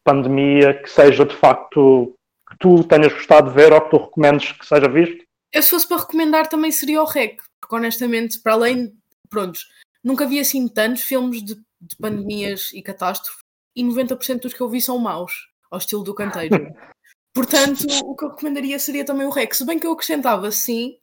pandemia, 0.05 0.75
que 0.75 0.91
seja 0.91 1.25
de 1.25 1.35
facto 1.35 2.15
que 2.49 2.57
tu 2.59 2.85
tenhas 2.85 3.13
gostado 3.13 3.49
de 3.49 3.55
ver 3.55 3.73
ou 3.73 3.81
que 3.81 3.91
tu 3.91 3.97
recomendes 3.99 4.53
que 4.53 4.67
seja 4.67 4.89
visto? 4.89 5.25
Eu, 5.53 5.63
se 5.63 5.71
fosse 5.71 5.87
para 5.87 5.99
recomendar, 5.99 6.49
também 6.49 6.71
seria 6.71 7.03
o 7.03 7.07
REC, 7.07 7.41
porque 7.61 7.75
honestamente, 7.75 8.41
para 8.41 8.53
além, 8.53 8.93
prontos, 9.29 9.69
nunca 10.03 10.27
vi 10.27 10.39
assim 10.39 10.69
tantos 10.69 11.03
filmes 11.03 11.43
de, 11.43 11.55
de 11.81 11.97
pandemias 11.97 12.71
e 12.73 12.83
catástrofes 12.83 13.41
e 13.75 13.85
90% 13.85 14.41
dos 14.41 14.55
que 14.55 14.61
eu 14.61 14.69
vi 14.69 14.81
são 14.81 14.99
maus, 14.99 15.49
ao 15.71 15.79
estilo 15.79 16.03
do 16.03 16.15
Contagion. 16.15 16.73
Portanto, 17.33 17.87
o 18.05 18.17
que 18.17 18.25
eu 18.25 18.31
recomendaria 18.31 18.79
seria 18.79 19.05
também 19.05 19.27
o 19.27 19.31
REC. 19.31 19.55
Se 19.55 19.65
bem 19.65 19.79
que 19.79 19.87
eu 19.87 19.93
acrescentava, 19.93 20.51
sim, 20.51 20.99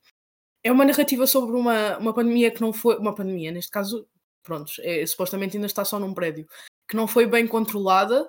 é 0.64 0.72
uma 0.72 0.84
narrativa 0.84 1.26
sobre 1.26 1.56
uma, 1.56 1.98
uma 1.98 2.14
pandemia 2.14 2.52
que 2.52 2.60
não 2.60 2.74
foi. 2.74 2.98
Uma 2.98 3.16
pandemia, 3.16 3.52
neste 3.52 3.72
caso, 3.72 4.06
pronto, 4.44 4.72
é, 4.80 5.06
supostamente 5.06 5.56
ainda 5.56 5.68
está 5.68 5.86
só 5.86 5.98
num 5.98 6.14
prédio, 6.14 6.46
que 6.88 6.98
não 6.98 7.08
foi 7.08 7.26
bem 7.26 7.48
controlada, 7.48 8.28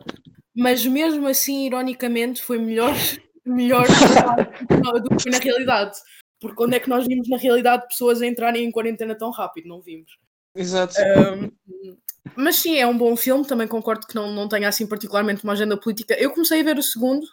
mas 0.58 0.84
mesmo 0.84 1.28
assim, 1.28 1.66
ironicamente, 1.66 2.42
foi 2.42 2.58
melhor, 2.58 2.92
melhor 3.46 3.86
do 3.86 5.16
que 5.16 5.30
na 5.30 5.38
realidade. 5.38 5.96
Porque 6.40 6.56
quando 6.56 6.74
é 6.74 6.80
que 6.80 6.88
nós 6.88 7.06
vimos 7.06 7.28
na 7.28 7.36
realidade 7.36 7.86
pessoas 7.86 8.20
a 8.20 8.26
entrarem 8.26 8.64
em 8.64 8.70
quarentena 8.72 9.14
tão 9.14 9.30
rápido? 9.30 9.68
Não 9.68 9.80
vimos. 9.80 10.18
Exato. 10.56 10.96
Um, 11.00 11.96
mas 12.34 12.56
sim, 12.56 12.76
é 12.76 12.84
um 12.84 12.98
bom 12.98 13.16
filme, 13.16 13.46
também 13.46 13.68
concordo 13.68 14.04
que 14.04 14.16
não, 14.16 14.32
não 14.32 14.48
tenha 14.48 14.68
assim 14.68 14.84
particularmente 14.84 15.44
uma 15.44 15.52
agenda 15.52 15.76
política. 15.76 16.14
Eu 16.18 16.32
comecei 16.32 16.60
a 16.60 16.64
ver 16.64 16.76
o 16.76 16.82
segundo, 16.82 17.24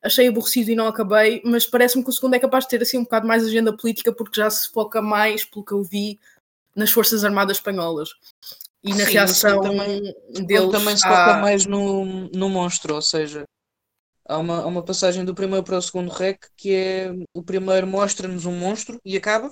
achei 0.00 0.28
aborrecido 0.28 0.70
e 0.70 0.76
não 0.76 0.86
acabei, 0.86 1.42
mas 1.44 1.66
parece-me 1.66 2.04
que 2.04 2.10
o 2.10 2.12
segundo 2.12 2.34
é 2.34 2.38
capaz 2.38 2.62
de 2.62 2.70
ter 2.70 2.82
assim 2.82 2.98
um 2.98 3.02
bocado 3.02 3.26
mais 3.26 3.44
agenda 3.44 3.76
política 3.76 4.12
porque 4.12 4.40
já 4.40 4.48
se 4.48 4.70
foca 4.70 5.02
mais, 5.02 5.44
pelo 5.44 5.64
que 5.64 5.72
eu 5.72 5.82
vi, 5.82 6.20
nas 6.76 6.92
Forças 6.92 7.24
Armadas 7.24 7.56
Espanholas. 7.56 8.10
E 8.84 8.90
na 8.90 9.06
Sim, 9.06 9.12
reação 9.12 9.60
também, 9.60 10.02
deles. 10.46 10.70
Também 10.70 10.96
se 10.96 11.02
foca 11.02 11.36
à... 11.36 11.40
mais 11.40 11.66
no, 11.66 12.04
no 12.28 12.48
monstro, 12.48 12.94
ou 12.94 13.02
seja, 13.02 13.44
há 14.24 14.38
uma, 14.38 14.62
há 14.62 14.66
uma 14.66 14.84
passagem 14.84 15.24
do 15.24 15.34
primeiro 15.34 15.64
para 15.64 15.78
o 15.78 15.82
segundo 15.82 16.10
rec 16.10 16.46
que 16.56 16.74
é 16.74 17.12
o 17.34 17.42
primeiro 17.42 17.86
mostra-nos 17.86 18.46
um 18.46 18.56
monstro 18.56 19.00
e 19.04 19.16
acaba. 19.16 19.48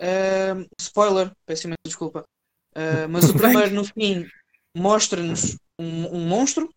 Uh, 0.00 0.64
spoiler, 0.80 1.32
peço 1.44 1.66
imensa 1.66 1.78
desculpa. 1.84 2.24
Uh, 2.74 3.08
mas 3.10 3.28
o 3.28 3.34
primeiro 3.36 3.74
no 3.74 3.84
fim 3.84 4.26
mostra-nos 4.74 5.56
um, 5.78 6.16
um 6.16 6.26
monstro 6.26 6.72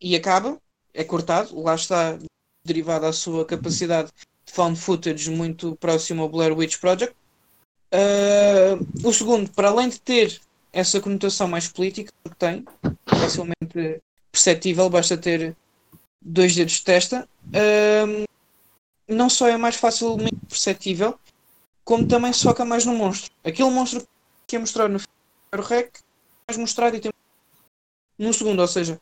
e 0.00 0.16
acaba 0.16 0.60
é 0.92 1.04
cortado, 1.04 1.60
lá 1.60 1.74
está 1.74 2.18
derivado 2.64 3.06
à 3.06 3.12
sua 3.12 3.44
capacidade 3.44 4.10
de 4.44 4.52
found 4.52 4.78
footage 4.78 5.30
muito 5.30 5.76
próximo 5.76 6.22
ao 6.22 6.28
Blair 6.28 6.56
Witch 6.56 6.78
Project. 6.78 7.14
Uh, 7.92 9.06
o 9.08 9.12
segundo, 9.12 9.50
para 9.52 9.68
além 9.68 9.88
de 9.88 10.00
ter 10.00 10.40
essa 10.76 11.00
conotação 11.00 11.48
mais 11.48 11.66
política, 11.66 12.12
porque 12.22 12.36
tem, 12.38 12.64
facilmente 13.06 14.02
perceptível, 14.30 14.90
basta 14.90 15.16
ter 15.16 15.56
dois 16.20 16.54
dedos 16.54 16.74
de 16.74 16.82
testa, 16.82 17.26
uh, 17.46 18.24
não 19.08 19.30
só 19.30 19.48
é 19.48 19.56
mais 19.56 19.76
facilmente 19.76 20.36
perceptível, 20.46 21.18
como 21.82 22.06
também 22.06 22.32
se 22.32 22.42
foca 22.42 22.64
mais 22.64 22.84
no 22.84 22.94
monstro. 22.94 23.30
Aquele 23.42 23.70
monstro 23.70 24.06
que 24.46 24.56
é 24.56 24.58
mostrado 24.58 24.92
no 24.92 25.00
primeiro 25.00 25.68
rec, 25.68 25.96
é 25.96 26.52
mais 26.52 26.58
mostrado 26.58 26.96
e 26.96 27.00
tem 27.00 27.12
no 28.18 28.32
segundo, 28.34 28.60
ou 28.60 28.68
seja, 28.68 29.00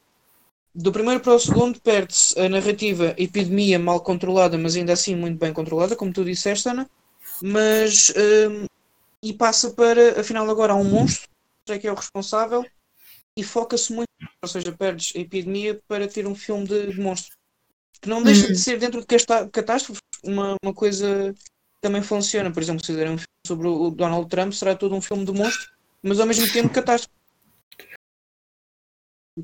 do 0.73 0.93
primeiro 0.93 1.21
para 1.21 1.35
o 1.35 1.39
segundo 1.41 1.81
perde-se 1.81 2.39
a 2.39 2.49
narrativa 2.49 3.15
epidemia 3.17 3.79
mal 3.79 4.01
controlada, 4.01 4.57
mas 4.57 4.77
ainda 4.77 4.93
assim 4.93 5.17
muito 5.17 5.39
bem 5.39 5.53
controlada, 5.53 5.97
como 5.97 6.13
tu 6.13 6.25
disseste, 6.25 6.69
Ana. 6.69 6.89
Mas 7.43 8.13
um, 8.17 8.67
e 9.23 9.33
passa 9.33 9.71
para, 9.71 10.21
afinal, 10.21 10.49
agora 10.49 10.73
há 10.73 10.77
um 10.77 10.85
monstro, 10.85 11.29
é 11.73 11.79
que 11.79 11.87
é 11.87 11.93
o 11.93 11.97
responsável, 11.97 12.65
e 13.37 13.43
foca-se 13.43 13.93
muito, 13.93 14.09
ou 14.43 14.49
seja, 14.49 14.73
perdes 14.73 15.15
a 15.17 15.21
epidemia 15.21 15.81
para 15.89 16.07
ter 16.07 16.27
um 16.27 16.35
filme 16.35 16.67
de, 16.67 16.93
de 16.93 17.01
monstro. 17.01 17.37
Que 18.01 18.09
não 18.09 18.23
deixa 18.23 18.47
de 18.47 18.53
uhum. 18.53 18.59
ser 18.59 18.79
dentro 18.79 19.01
de 19.01 19.07
catástrofe 19.51 20.01
uma, 20.23 20.57
uma 20.63 20.75
coisa 20.75 21.33
que 21.35 21.81
também 21.81 22.03
funciona. 22.03 22.53
Por 22.53 22.63
exemplo, 22.63 22.81
se 22.81 22.93
fizerem 22.93 23.15
um 23.15 23.19
filme 23.19 23.47
sobre 23.47 23.67
o 23.67 23.91
Donald 23.91 24.29
Trump, 24.29 24.53
será 24.53 24.75
todo 24.77 24.95
um 24.95 25.01
filme 25.01 25.25
de 25.25 25.33
monstro, 25.33 25.71
mas 26.03 26.21
ao 26.21 26.27
mesmo 26.27 26.51
tempo 26.53 26.73
catástrofe. 26.73 27.15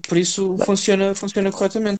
Por 0.08 0.18
isso 0.18 0.56
funciona, 0.58 1.14
funciona 1.14 1.50
corretamente. 1.50 1.98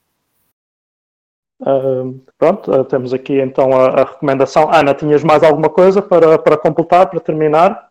Uh, 1.60 2.18
pronto, 2.38 2.72
uh, 2.72 2.84
temos 2.84 3.12
aqui 3.12 3.38
então 3.38 3.72
a, 3.72 3.88
a, 3.88 4.04
recomendação. 4.04 4.72
Ana, 4.72 4.94
tinhas 4.94 5.22
mais 5.22 5.42
alguma 5.42 5.68
coisa 5.68 6.00
para, 6.00 6.38
para 6.38 6.56
completar, 6.56 7.10
para 7.10 7.20
terminar? 7.20 7.89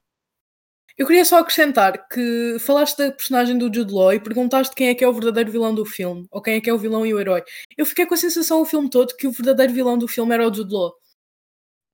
Eu 1.00 1.08
queria 1.08 1.24
só 1.24 1.40
acrescentar 1.40 2.08
que 2.10 2.58
falaste 2.60 2.98
da 2.98 3.12
personagem 3.12 3.58
do 3.58 3.74
Jude 3.74 3.94
Law 3.94 4.14
e 4.14 4.20
perguntaste 4.20 4.76
quem 4.76 4.90
é 4.90 4.94
que 4.94 5.04
é 5.04 5.08
o 5.08 5.14
verdadeiro 5.14 5.50
vilão 5.50 5.74
do 5.74 5.86
filme, 5.86 6.28
ou 6.30 6.42
quem 6.42 6.56
é 6.56 6.62
que 6.62 6.70
é 6.70 6.74
o 6.74 6.78
vilão 6.78 7.06
e 7.06 7.14
o 7.14 7.20
herói. 7.20 7.42
Eu 7.78 7.86
fiquei 7.86 8.06
com 8.06 8.14
a 8.14 8.18
sensação 8.18 8.62
o 8.62 8.66
filme 8.66 8.90
todo 8.90 9.16
que 9.16 9.26
o 9.26 9.32
verdadeiro 9.32 9.72
vilão 9.72 9.98
do 9.98 10.10
filme 10.10 10.34
era 10.34 10.46
o 10.46 10.54
Jude 10.54 10.74
Law. 10.74 10.94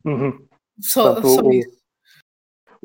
Uhum. 0.03 0.47
Só, 0.82 1.14
Portanto, 1.14 1.30
só 1.30 1.41
o, 1.41 1.53
isso 1.53 1.86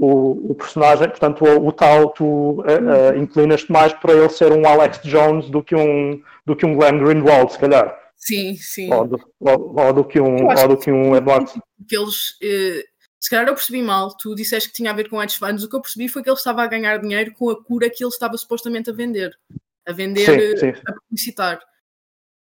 o, 0.01 0.53
o 0.53 0.55
personagem, 0.55 1.11
portanto, 1.11 1.45
o, 1.45 1.66
o 1.66 1.73
tal, 1.73 2.09
tu 2.11 2.25
uh, 2.25 2.62
uh, 2.62 3.16
inclinas-te 3.18 3.71
mais 3.71 3.93
para 3.93 4.14
ele 4.14 4.31
ser 4.31 4.51
um 4.51 4.66
Alex 4.66 5.01
Jones 5.03 5.51
do 5.51 5.62
que 5.62 5.77
um, 5.77 6.23
do 6.47 6.57
que 6.57 6.64
um 6.64 6.75
Glenn 6.75 6.99
Greenwald, 6.99 7.53
se 7.53 7.59
calhar. 7.59 7.95
Sim, 8.16 8.55
sim. 8.57 8.93
Ou 8.93 9.07
do, 9.07 9.21
ou, 9.41 9.79
ou 9.79 9.93
do 9.93 10.05
que 10.05 10.18
um, 10.18 10.49
ou 10.49 10.68
do 10.68 10.77
que 10.79 10.91
um 10.91 11.14
Edward. 11.14 11.53
Que 11.89 11.97
eles, 11.97 12.33
uh, 12.43 12.89
se 13.21 13.29
calhar 13.29 13.47
eu 13.47 13.55
percebi 13.55 13.83
mal, 13.83 14.16
tu 14.16 14.35
disseste 14.35 14.71
que 14.71 14.75
tinha 14.75 14.91
a 14.91 14.95
ver 14.95 15.09
com 15.11 15.23
hedge 15.23 15.39
funds, 15.39 15.62
o 15.62 15.68
que 15.68 15.77
eu 15.77 15.83
percebi 15.83 16.09
foi 16.09 16.23
que 16.23 16.31
ele 16.31 16.37
estava 16.37 16.62
a 16.62 16.66
ganhar 16.66 16.97
dinheiro 16.99 17.33
com 17.35 17.51
a 17.51 17.62
cura 17.62 17.91
que 17.91 18.03
ele 18.03 18.11
estava 18.11 18.37
supostamente 18.39 18.89
a 18.89 18.95
vender. 18.95 19.39
A 19.87 19.93
vender, 19.93 20.59
sim, 20.59 20.73
sim. 20.73 20.81
a 20.87 20.93
publicitar. 20.93 21.61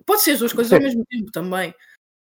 Pode 0.07 0.23
ser 0.23 0.33
as 0.33 0.39
duas 0.39 0.53
coisas 0.53 0.71
sim. 0.71 0.77
ao 0.77 0.83
mesmo 0.83 1.05
tempo 1.05 1.33
também. 1.33 1.75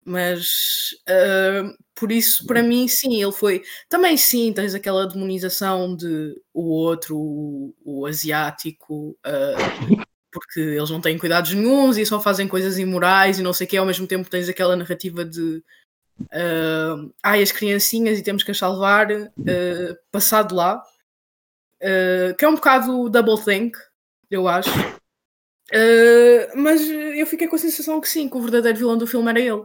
Mas 0.02 0.94
uh, 1.08 1.76
por 1.94 2.10
isso, 2.10 2.46
para 2.46 2.62
mim, 2.62 2.88
sim, 2.88 3.22
ele 3.22 3.32
foi. 3.32 3.62
Também 3.88 4.16
sim, 4.16 4.52
tens 4.52 4.74
aquela 4.74 5.06
demonização 5.06 5.94
de 5.94 6.34
o 6.54 6.70
outro, 6.70 7.18
o, 7.18 7.74
o 7.84 8.06
asiático, 8.06 9.10
uh, 9.26 10.04
porque 10.32 10.60
eles 10.60 10.88
não 10.88 11.00
têm 11.00 11.18
cuidados 11.18 11.52
nenhums 11.52 11.98
e 11.98 12.06
só 12.06 12.18
fazem 12.18 12.48
coisas 12.48 12.78
imorais 12.78 13.38
e 13.38 13.42
não 13.42 13.52
sei 13.52 13.66
o 13.66 13.70
que, 13.70 13.76
ao 13.76 13.84
mesmo 13.84 14.06
tempo 14.06 14.30
tens 14.30 14.48
aquela 14.48 14.76
narrativa 14.76 15.24
de 15.24 15.62
uh, 16.22 17.12
ai, 17.22 17.42
as 17.42 17.52
criancinhas 17.52 18.18
e 18.18 18.22
temos 18.22 18.42
que 18.42 18.50
as 18.50 18.58
salvar, 18.58 19.10
uh, 19.10 19.96
passado 20.10 20.54
lá, 20.54 20.82
uh, 21.82 22.34
que 22.36 22.44
é 22.44 22.48
um 22.48 22.54
bocado 22.54 23.08
double 23.08 23.42
think, 23.42 23.76
eu 24.30 24.48
acho. 24.48 24.70
Uh, 25.72 26.50
mas 26.56 26.80
eu 26.88 27.26
fiquei 27.26 27.46
com 27.46 27.56
a 27.56 27.58
sensação 27.58 28.00
que 28.00 28.08
sim, 28.08 28.28
que 28.28 28.36
o 28.36 28.42
verdadeiro 28.42 28.78
vilão 28.78 28.98
do 28.98 29.06
filme 29.06 29.30
era 29.30 29.40
ele. 29.40 29.64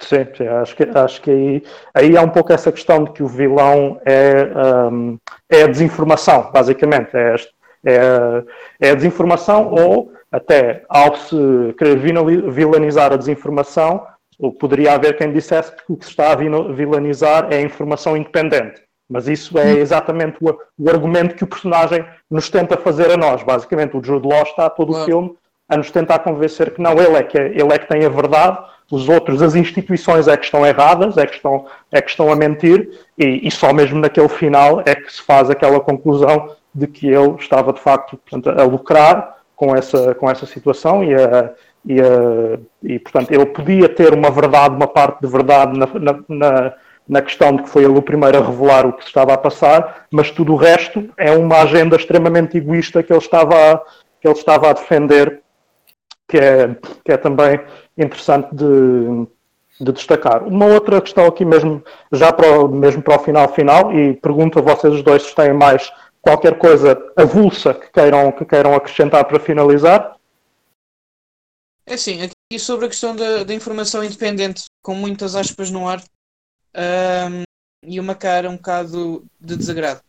Sim, 0.00 0.26
sim, 0.36 0.46
acho 0.48 0.74
que, 0.74 0.82
acho 0.82 1.22
que 1.22 1.30
aí, 1.30 1.62
aí 1.94 2.16
há 2.16 2.22
um 2.22 2.30
pouco 2.30 2.52
essa 2.52 2.72
questão 2.72 3.04
de 3.04 3.12
que 3.12 3.22
o 3.22 3.28
vilão 3.28 4.00
é, 4.04 4.88
um, 4.90 5.18
é 5.48 5.62
a 5.62 5.68
desinformação, 5.68 6.50
basicamente. 6.50 7.10
É, 7.14 7.36
é, 7.84 8.44
é 8.80 8.90
a 8.90 8.94
desinformação 8.94 9.70
ou 9.70 10.12
até 10.30 10.84
ao 10.88 11.14
se 11.16 11.36
querer 11.78 11.98
vilanizar 11.98 13.12
a 13.12 13.16
desinformação, 13.16 14.06
poderia 14.50 14.94
haver 14.94 15.16
quem 15.16 15.32
dissesse 15.32 15.70
que 15.70 15.92
o 15.92 15.96
que 15.96 16.04
se 16.04 16.10
está 16.10 16.32
a 16.32 16.34
vilanizar 16.34 17.48
é 17.52 17.58
a 17.58 17.62
informação 17.62 18.16
independente. 18.16 18.82
Mas 19.08 19.28
isso 19.28 19.58
é 19.58 19.72
exatamente 19.72 20.38
o, 20.40 20.58
o, 20.78 20.88
argumento 20.88 21.34
que 21.34 21.44
o 21.44 21.46
personagem 21.46 22.04
nos 22.30 22.48
tenta 22.48 22.76
fazer 22.76 23.10
a 23.10 23.16
nós. 23.16 23.42
Basicamente, 23.42 23.96
o 23.96 24.02
Jude 24.02 24.26
Law 24.26 24.42
está 24.42 24.70
todo 24.70 24.88
claro. 24.88 25.02
o 25.02 25.06
filme 25.06 25.36
a 25.68 25.76
nos 25.76 25.90
tentar 25.90 26.20
convencer 26.20 26.72
que 26.72 26.80
não, 26.80 26.92
ele 26.92 27.16
é 27.16 27.22
que, 27.22 27.38
é, 27.38 27.46
ele 27.48 27.72
é 27.72 27.78
que 27.78 27.88
tem 27.88 28.04
a 28.04 28.08
verdade 28.08 28.58
os 28.92 29.08
outros, 29.08 29.40
as 29.40 29.54
instituições 29.54 30.28
é 30.28 30.36
que 30.36 30.44
estão 30.44 30.66
erradas, 30.66 31.16
é 31.16 31.26
que 31.26 31.36
estão, 31.36 31.64
é 31.90 32.02
que 32.02 32.10
estão 32.10 32.30
a 32.30 32.36
mentir, 32.36 32.90
e, 33.18 33.48
e 33.48 33.50
só 33.50 33.72
mesmo 33.72 33.98
naquele 33.98 34.28
final 34.28 34.82
é 34.84 34.94
que 34.94 35.10
se 35.10 35.22
faz 35.22 35.48
aquela 35.48 35.80
conclusão 35.80 36.54
de 36.74 36.86
que 36.86 37.06
ele 37.06 37.34
estava 37.36 37.72
de 37.72 37.80
facto 37.80 38.18
portanto, 38.18 38.50
a 38.50 38.64
lucrar 38.64 39.38
com 39.56 39.74
essa, 39.74 40.14
com 40.14 40.30
essa 40.30 40.44
situação 40.44 41.02
e, 41.02 41.14
a, 41.14 41.54
e, 41.84 42.00
a, 42.00 42.58
e, 42.82 42.98
portanto, 42.98 43.32
ele 43.32 43.46
podia 43.46 43.88
ter 43.88 44.14
uma 44.14 44.30
verdade, 44.30 44.74
uma 44.74 44.86
parte 44.86 45.20
de 45.20 45.26
verdade 45.26 45.78
na, 45.78 45.88
na, 46.28 46.72
na, 47.08 47.22
questão 47.22 47.56
de 47.56 47.64
que 47.64 47.68
foi 47.68 47.84
ele 47.84 47.98
o 47.98 48.02
primeiro 48.02 48.38
a 48.38 48.46
revelar 48.46 48.86
o 48.86 48.92
que 48.92 49.02
se 49.02 49.08
estava 49.08 49.34
a 49.34 49.38
passar, 49.38 50.06
mas 50.10 50.30
tudo 50.30 50.52
o 50.52 50.56
resto 50.56 51.08
é 51.16 51.32
uma 51.32 51.62
agenda 51.62 51.96
extremamente 51.96 52.56
egoísta 52.56 53.02
que 53.02 53.12
ele 53.12 53.18
estava, 53.18 53.82
que 54.20 54.28
ele 54.28 54.38
estava 54.38 54.70
a 54.70 54.72
defender, 54.72 55.42
que 56.28 56.38
é, 56.38 56.76
que 57.04 57.12
é 57.12 57.16
também 57.16 57.60
interessante 57.98 58.54
de, 58.54 59.26
de 59.80 59.92
destacar. 59.92 60.44
Uma 60.44 60.66
outra 60.66 61.00
questão 61.00 61.26
aqui 61.26 61.44
mesmo, 61.44 61.82
já 62.12 62.32
para 62.32 62.60
o, 62.60 62.68
mesmo 62.68 63.02
para 63.02 63.16
o 63.16 63.18
final 63.18 63.48
final, 63.48 63.92
e 63.92 64.14
pergunto 64.14 64.60
a 64.60 64.62
vocês 64.62 64.94
os 64.94 65.02
dois 65.02 65.24
se 65.24 65.34
têm 65.34 65.52
mais 65.52 65.92
qualquer 66.22 66.56
coisa 66.56 66.96
avulsa 67.16 67.74
que 67.74 67.90
queiram, 67.90 68.30
que 68.30 68.44
queiram 68.44 68.74
acrescentar 68.74 69.24
para 69.24 69.40
finalizar? 69.40 70.16
É 71.84 71.94
assim, 71.94 72.20
aqui 72.22 72.58
sobre 72.58 72.86
a 72.86 72.88
questão 72.88 73.14
da, 73.14 73.44
da 73.44 73.54
informação 73.54 74.04
independente, 74.04 74.64
com 74.82 74.94
muitas 74.94 75.34
aspas 75.34 75.70
no 75.70 75.88
ar, 75.88 76.02
um, 76.74 77.42
e 77.84 77.98
uma 77.98 78.14
cara 78.14 78.48
um 78.48 78.56
bocado 78.56 79.24
de 79.40 79.56
desagrado. 79.56 80.00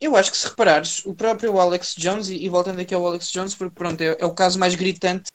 Eu 0.00 0.16
acho 0.16 0.30
que 0.30 0.36
se 0.36 0.48
reparares, 0.48 1.04
o 1.04 1.14
próprio 1.14 1.60
Alex 1.60 1.94
Jones, 1.94 2.30
e, 2.30 2.36
e 2.42 2.48
voltando 2.48 2.80
aqui 2.80 2.94
ao 2.94 3.06
Alex 3.06 3.30
Jones, 3.30 3.54
porque 3.54 3.74
pronto, 3.74 4.00
é, 4.00 4.16
é, 4.18 4.24
o 4.24 4.34
caso 4.34 4.58
mais 4.58 4.74
gritante, 4.74 5.30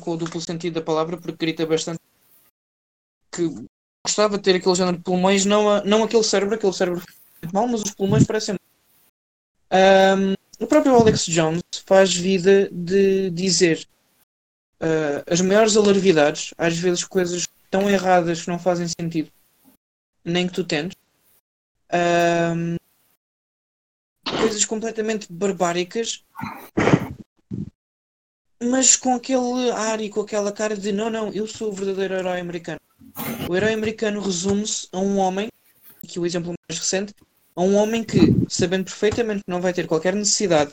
com 0.00 0.12
o 0.12 0.16
duplo 0.16 0.40
sentido 0.40 0.74
da 0.74 0.82
palavra, 0.82 1.16
porque 1.16 1.36
grita 1.36 1.66
bastante, 1.66 1.98
que 3.32 3.48
gostava 4.06 4.36
de 4.36 4.44
ter 4.44 4.56
aquele 4.56 4.74
género 4.76 4.96
de 4.96 5.02
pulmões, 5.02 5.44
não, 5.44 5.68
a, 5.68 5.84
não 5.84 6.04
aquele 6.04 6.22
cérebro, 6.22 6.54
aquele 6.54 6.72
cérebro 6.72 7.02
mal, 7.52 7.66
mas 7.66 7.82
os 7.82 7.94
pulmões 7.94 8.24
parecem. 8.24 8.54
Um, 9.72 10.34
o 10.58 10.66
próprio 10.66 10.94
Alex 10.94 11.26
Jones 11.26 11.62
faz 11.86 12.14
vida 12.14 12.68
de 12.70 13.30
dizer 13.30 13.86
uh, 14.80 15.22
as 15.30 15.40
maiores 15.40 15.76
alarvidades, 15.76 16.52
às 16.58 16.76
vezes 16.76 17.04
coisas 17.04 17.46
tão 17.70 17.88
erradas 17.88 18.42
que 18.42 18.48
não 18.48 18.58
fazem 18.58 18.88
sentido, 18.88 19.30
nem 20.24 20.46
que 20.46 20.54
tu 20.54 20.64
tentes. 20.64 20.96
Um, 21.92 22.76
coisas 24.40 24.64
completamente 24.64 25.26
barbáricas, 25.30 26.24
mas 28.62 28.96
com 28.96 29.14
aquele 29.14 29.70
ar 29.70 30.00
e 30.00 30.10
com 30.10 30.20
aquela 30.20 30.52
cara 30.52 30.76
de 30.76 30.92
não, 30.92 31.08
não, 31.08 31.32
eu 31.32 31.46
sou 31.46 31.70
o 31.70 31.72
verdadeiro 31.72 32.14
herói 32.14 32.40
americano. 32.40 32.80
O 33.48 33.56
herói 33.56 33.72
americano 33.72 34.20
resume-se 34.20 34.88
a 34.92 34.98
um 34.98 35.18
homem, 35.18 35.48
que 36.06 36.18
o 36.18 36.26
exemplo 36.26 36.52
mais 36.68 36.78
recente, 36.78 37.14
a 37.58 37.60
um 37.60 37.74
homem 37.74 38.04
que, 38.04 38.20
sabendo 38.48 38.84
perfeitamente 38.84 39.42
que 39.42 39.50
não 39.50 39.60
vai 39.60 39.72
ter 39.72 39.88
qualquer 39.88 40.14
necessidade 40.14 40.70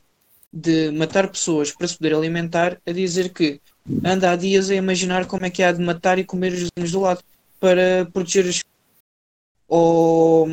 de 0.53 0.91
matar 0.91 1.27
pessoas 1.27 1.71
para 1.71 1.87
se 1.87 1.97
poder 1.97 2.13
alimentar, 2.13 2.79
a 2.85 2.91
dizer 2.91 3.29
que 3.29 3.59
anda 4.03 4.29
há 4.29 4.35
dias 4.35 4.69
a 4.69 4.75
imaginar 4.75 5.25
como 5.25 5.47
é 5.47 5.49
que 5.49 5.63
há 5.63 5.71
de 5.71 5.81
matar 5.81 6.19
e 6.19 6.23
comer 6.23 6.53
os 6.53 6.59
vizinhos 6.59 6.91
do 6.91 6.99
lado 6.99 7.23
para 7.59 8.07
proteger 8.13 8.45
os 8.45 8.61
ou 9.67 10.47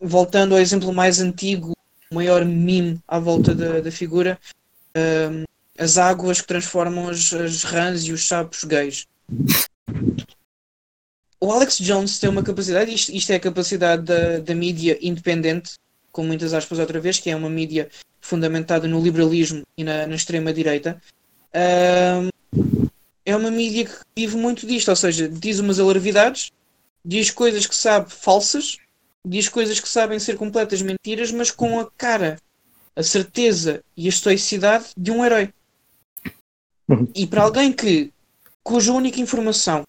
voltando 0.00 0.54
ao 0.54 0.60
exemplo 0.60 0.92
mais 0.92 1.20
antigo, 1.20 1.72
o 2.12 2.14
maior 2.14 2.44
meme 2.44 3.00
à 3.08 3.18
volta 3.18 3.52
da, 3.52 3.80
da 3.80 3.90
figura, 3.90 4.38
um, 4.96 5.42
as 5.76 5.98
águas 5.98 6.40
que 6.40 6.46
transformam 6.46 7.08
as, 7.08 7.32
as 7.32 7.64
rãs 7.64 8.04
e 8.04 8.12
os 8.12 8.24
sapos 8.24 8.62
gays 8.62 9.04
o 11.40 11.50
Alex 11.50 11.78
Jones 11.78 12.18
tem 12.18 12.28
uma 12.28 12.42
capacidade, 12.42 12.92
isto, 12.92 13.10
isto 13.12 13.32
é 13.32 13.36
a 13.36 13.40
capacidade 13.40 14.02
da, 14.02 14.38
da 14.38 14.54
mídia 14.54 14.98
independente, 15.00 15.72
com 16.12 16.22
muitas 16.22 16.52
aspas 16.52 16.78
outra 16.78 17.00
vez, 17.00 17.18
que 17.18 17.30
é 17.30 17.36
uma 17.36 17.48
mídia 17.48 17.88
fundamentada 18.20 18.86
no 18.86 19.02
liberalismo 19.02 19.62
e 19.76 19.82
na, 19.82 20.06
na 20.06 20.14
extrema-direita. 20.14 21.00
é 23.24 23.34
uma 23.34 23.50
mídia 23.50 23.86
que 23.86 23.96
vive 24.14 24.36
muito 24.36 24.66
disto, 24.66 24.90
ou 24.90 24.96
seja, 24.96 25.28
diz 25.28 25.58
umas 25.58 25.80
alarvidades, 25.80 26.52
diz 27.02 27.30
coisas 27.30 27.66
que 27.66 27.74
sabe 27.74 28.12
falsas, 28.12 28.76
diz 29.24 29.48
coisas 29.48 29.80
que 29.80 29.88
sabem 29.88 30.18
ser 30.18 30.36
completas 30.36 30.82
mentiras, 30.82 31.32
mas 31.32 31.50
com 31.50 31.80
a 31.80 31.90
cara, 31.96 32.36
a 32.94 33.02
certeza 33.02 33.82
e 33.96 34.06
a 34.06 34.08
estoicidade 34.10 34.86
de 34.94 35.10
um 35.10 35.24
herói. 35.24 35.50
Uhum. 36.86 37.08
E 37.14 37.26
para 37.26 37.42
alguém 37.42 37.72
que 37.72 38.12
cuja 38.62 38.92
única 38.92 39.20
informação 39.20 39.84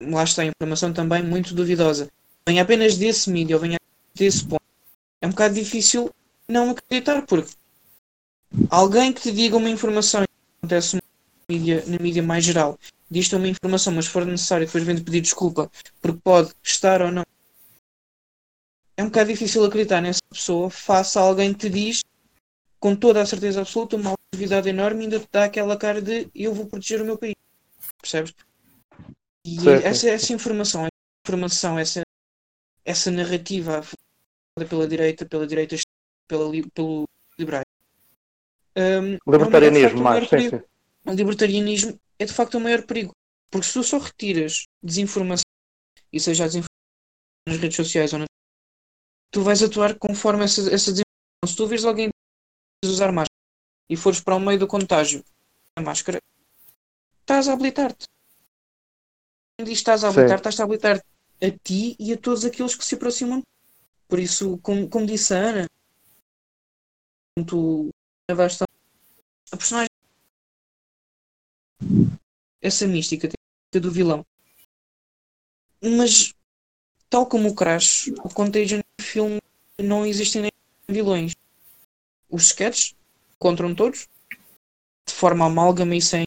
lá 0.00 0.24
está 0.24 0.42
a 0.42 0.46
informação 0.46 0.92
também 0.92 1.22
muito 1.22 1.54
duvidosa. 1.54 2.10
Vem 2.46 2.60
apenas 2.60 2.96
desse 2.96 3.30
mídia 3.30 3.58
vem 3.58 3.76
desse 4.14 4.44
ponto. 4.44 4.62
É 5.20 5.26
um 5.26 5.30
bocado 5.30 5.54
difícil 5.54 6.10
não 6.48 6.70
acreditar, 6.70 7.22
porque 7.22 7.50
alguém 8.70 9.12
que 9.12 9.22
te 9.22 9.32
diga 9.32 9.56
uma 9.56 9.70
informação 9.70 10.22
que 10.22 10.28
acontece 10.58 10.96
na 10.96 11.02
mídia, 11.48 11.84
na 11.86 11.98
mídia 11.98 12.22
mais 12.22 12.44
geral, 12.44 12.78
diz-te 13.10 13.34
uma 13.34 13.48
informação, 13.48 13.92
mas 13.92 14.06
for 14.06 14.24
necessário, 14.24 14.66
depois 14.66 14.84
vem 14.84 14.94
de 14.94 15.02
pedir 15.02 15.20
desculpa, 15.20 15.70
porque 16.00 16.20
pode 16.22 16.52
estar 16.62 17.02
ou 17.02 17.10
não. 17.10 17.24
É 18.96 19.02
um 19.02 19.06
bocado 19.06 19.30
difícil 19.30 19.64
acreditar 19.64 20.00
nessa 20.00 20.22
pessoa 20.30 20.70
face 20.70 21.18
a 21.18 21.22
alguém 21.22 21.52
que 21.52 21.60
te 21.60 21.68
diz 21.68 22.02
com 22.78 22.94
toda 22.94 23.20
a 23.20 23.26
certeza 23.26 23.60
absoluta, 23.60 23.96
uma 23.96 24.14
autoridade 24.32 24.68
enorme, 24.68 25.00
e 25.00 25.04
ainda 25.04 25.18
te 25.18 25.28
dá 25.32 25.44
aquela 25.44 25.76
cara 25.76 26.00
de 26.00 26.28
eu 26.34 26.54
vou 26.54 26.66
proteger 26.66 27.02
o 27.02 27.04
meu 27.04 27.18
país. 27.18 27.34
Percebes? 28.00 28.34
E 29.46 29.60
certo. 29.60 29.86
essa, 29.86 30.10
essa 30.10 30.32
informação, 30.32 30.80
essa 30.80 30.90
informação, 31.24 31.78
essa, 31.78 32.02
essa 32.84 33.10
narrativa 33.12 33.80
pela 34.68 34.88
direita, 34.88 35.24
pela 35.24 35.46
direita, 35.46 35.76
pela, 36.26 36.50
pelo 36.74 37.04
liberal. 37.38 37.62
Um, 38.76 39.16
libertarianismo, 39.30 40.00
é 40.00 40.02
mais, 40.02 40.28
sim, 40.28 40.50
sim. 40.50 40.62
O 41.06 41.12
libertarianismo 41.12 41.96
é 42.18 42.24
de 42.24 42.32
facto 42.32 42.56
o 42.56 42.60
maior 42.60 42.82
perigo. 42.82 43.12
Porque 43.48 43.68
se 43.68 43.74
tu 43.74 43.84
só 43.84 43.98
retiras 43.98 44.64
desinformação, 44.82 45.44
e 46.12 46.18
seja 46.18 46.42
a 46.42 46.46
desinformação 46.48 47.46
nas 47.46 47.58
redes 47.58 47.76
sociais 47.76 48.12
ou 48.12 48.18
na 48.18 48.24
tu 49.30 49.42
vais 49.42 49.62
atuar 49.62 49.96
conforme 49.96 50.44
essa, 50.44 50.60
essa 50.62 50.90
desinformação. 50.90 51.46
Se 51.46 51.56
tu 51.56 51.66
vires 51.68 51.84
alguém 51.84 52.08
usar 52.84 53.12
máscara 53.12 53.30
e 53.88 53.96
fores 53.96 54.20
para 54.20 54.34
o 54.34 54.40
meio 54.40 54.58
do 54.58 54.66
contágio 54.66 55.22
a 55.76 55.82
máscara, 55.82 56.18
estás 57.20 57.46
a 57.46 57.52
habilitar-te 57.52 58.06
diz 59.64 59.78
estás 59.78 60.04
a 60.04 60.08
habilitar, 60.08 60.36
estás 60.36 60.60
a 60.60 60.64
habilitar 60.64 61.04
a 61.42 61.50
ti 61.50 61.96
e 61.98 62.12
a 62.12 62.18
todos 62.18 62.44
aqueles 62.44 62.74
que 62.74 62.84
se 62.84 62.94
aproximam. 62.94 63.42
Por 64.08 64.18
isso, 64.18 64.58
como, 64.58 64.88
como 64.88 65.06
disse 65.06 65.34
a 65.34 65.38
Ana, 65.38 65.68
tu 67.46 67.90
a 68.28 69.56
personagem 69.56 69.88
essa 72.60 72.86
mística 72.86 73.28
do 73.72 73.90
vilão. 73.90 74.24
Mas 75.82 76.34
tal 77.08 77.26
como 77.26 77.50
o 77.50 77.54
Crash, 77.54 78.08
o 78.24 78.28
Contagion 78.28 78.80
filme 79.00 79.40
não 79.78 80.04
existem 80.04 80.42
nem 80.42 80.52
vilões. 80.88 81.32
Os 82.28 82.46
sketches 82.46 82.94
encontram 83.36 83.74
todos 83.74 84.08
de 85.06 85.14
forma 85.14 85.46
amálgama 85.46 85.94
e 85.94 86.02
sem 86.02 86.26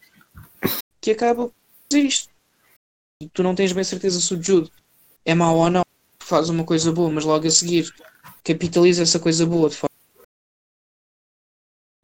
que 1.00 1.10
acaba 1.10 1.48
por 1.48 1.54
fazer 1.90 2.04
isto 2.04 2.29
tu 3.28 3.42
não 3.42 3.54
tens 3.54 3.72
bem 3.72 3.84
certeza 3.84 4.20
se 4.20 4.34
o 4.34 4.42
Jude 4.42 4.70
é 5.24 5.34
mau 5.34 5.56
ou 5.56 5.70
não, 5.70 5.84
faz 6.20 6.48
uma 6.48 6.64
coisa 6.64 6.90
boa, 6.92 7.10
mas 7.10 7.24
logo 7.24 7.46
a 7.46 7.50
seguir 7.50 7.92
capitaliza 8.42 9.02
essa 9.02 9.20
coisa 9.20 9.44
boa 9.44 9.68
de 9.68 9.76
forma. 9.76 9.90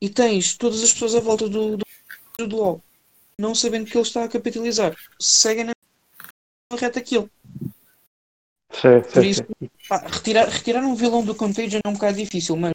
E 0.00 0.10
tens 0.10 0.56
todas 0.56 0.82
as 0.82 0.92
pessoas 0.92 1.14
à 1.14 1.20
volta 1.20 1.48
do, 1.48 1.78
do 1.78 1.84
Jude 2.38 2.54
Law, 2.54 2.82
não 3.38 3.54
sabendo 3.54 3.86
que 3.86 3.96
ele 3.96 4.02
está 4.02 4.24
a 4.24 4.28
capitalizar, 4.28 4.94
seguem 5.18 5.64
na 5.64 5.72
reta 6.78 6.98
aquilo. 6.98 7.30
Sim, 8.70 9.00
Por 9.12 9.24
isso, 9.24 9.42
pá, 9.88 9.98
retirar, 9.98 10.48
retirar 10.48 10.82
um 10.82 10.94
vilão 10.94 11.24
do 11.24 11.34
Contagion 11.34 11.80
é 11.82 11.88
um 11.88 11.94
bocado 11.94 12.18
difícil, 12.18 12.56
mas 12.56 12.72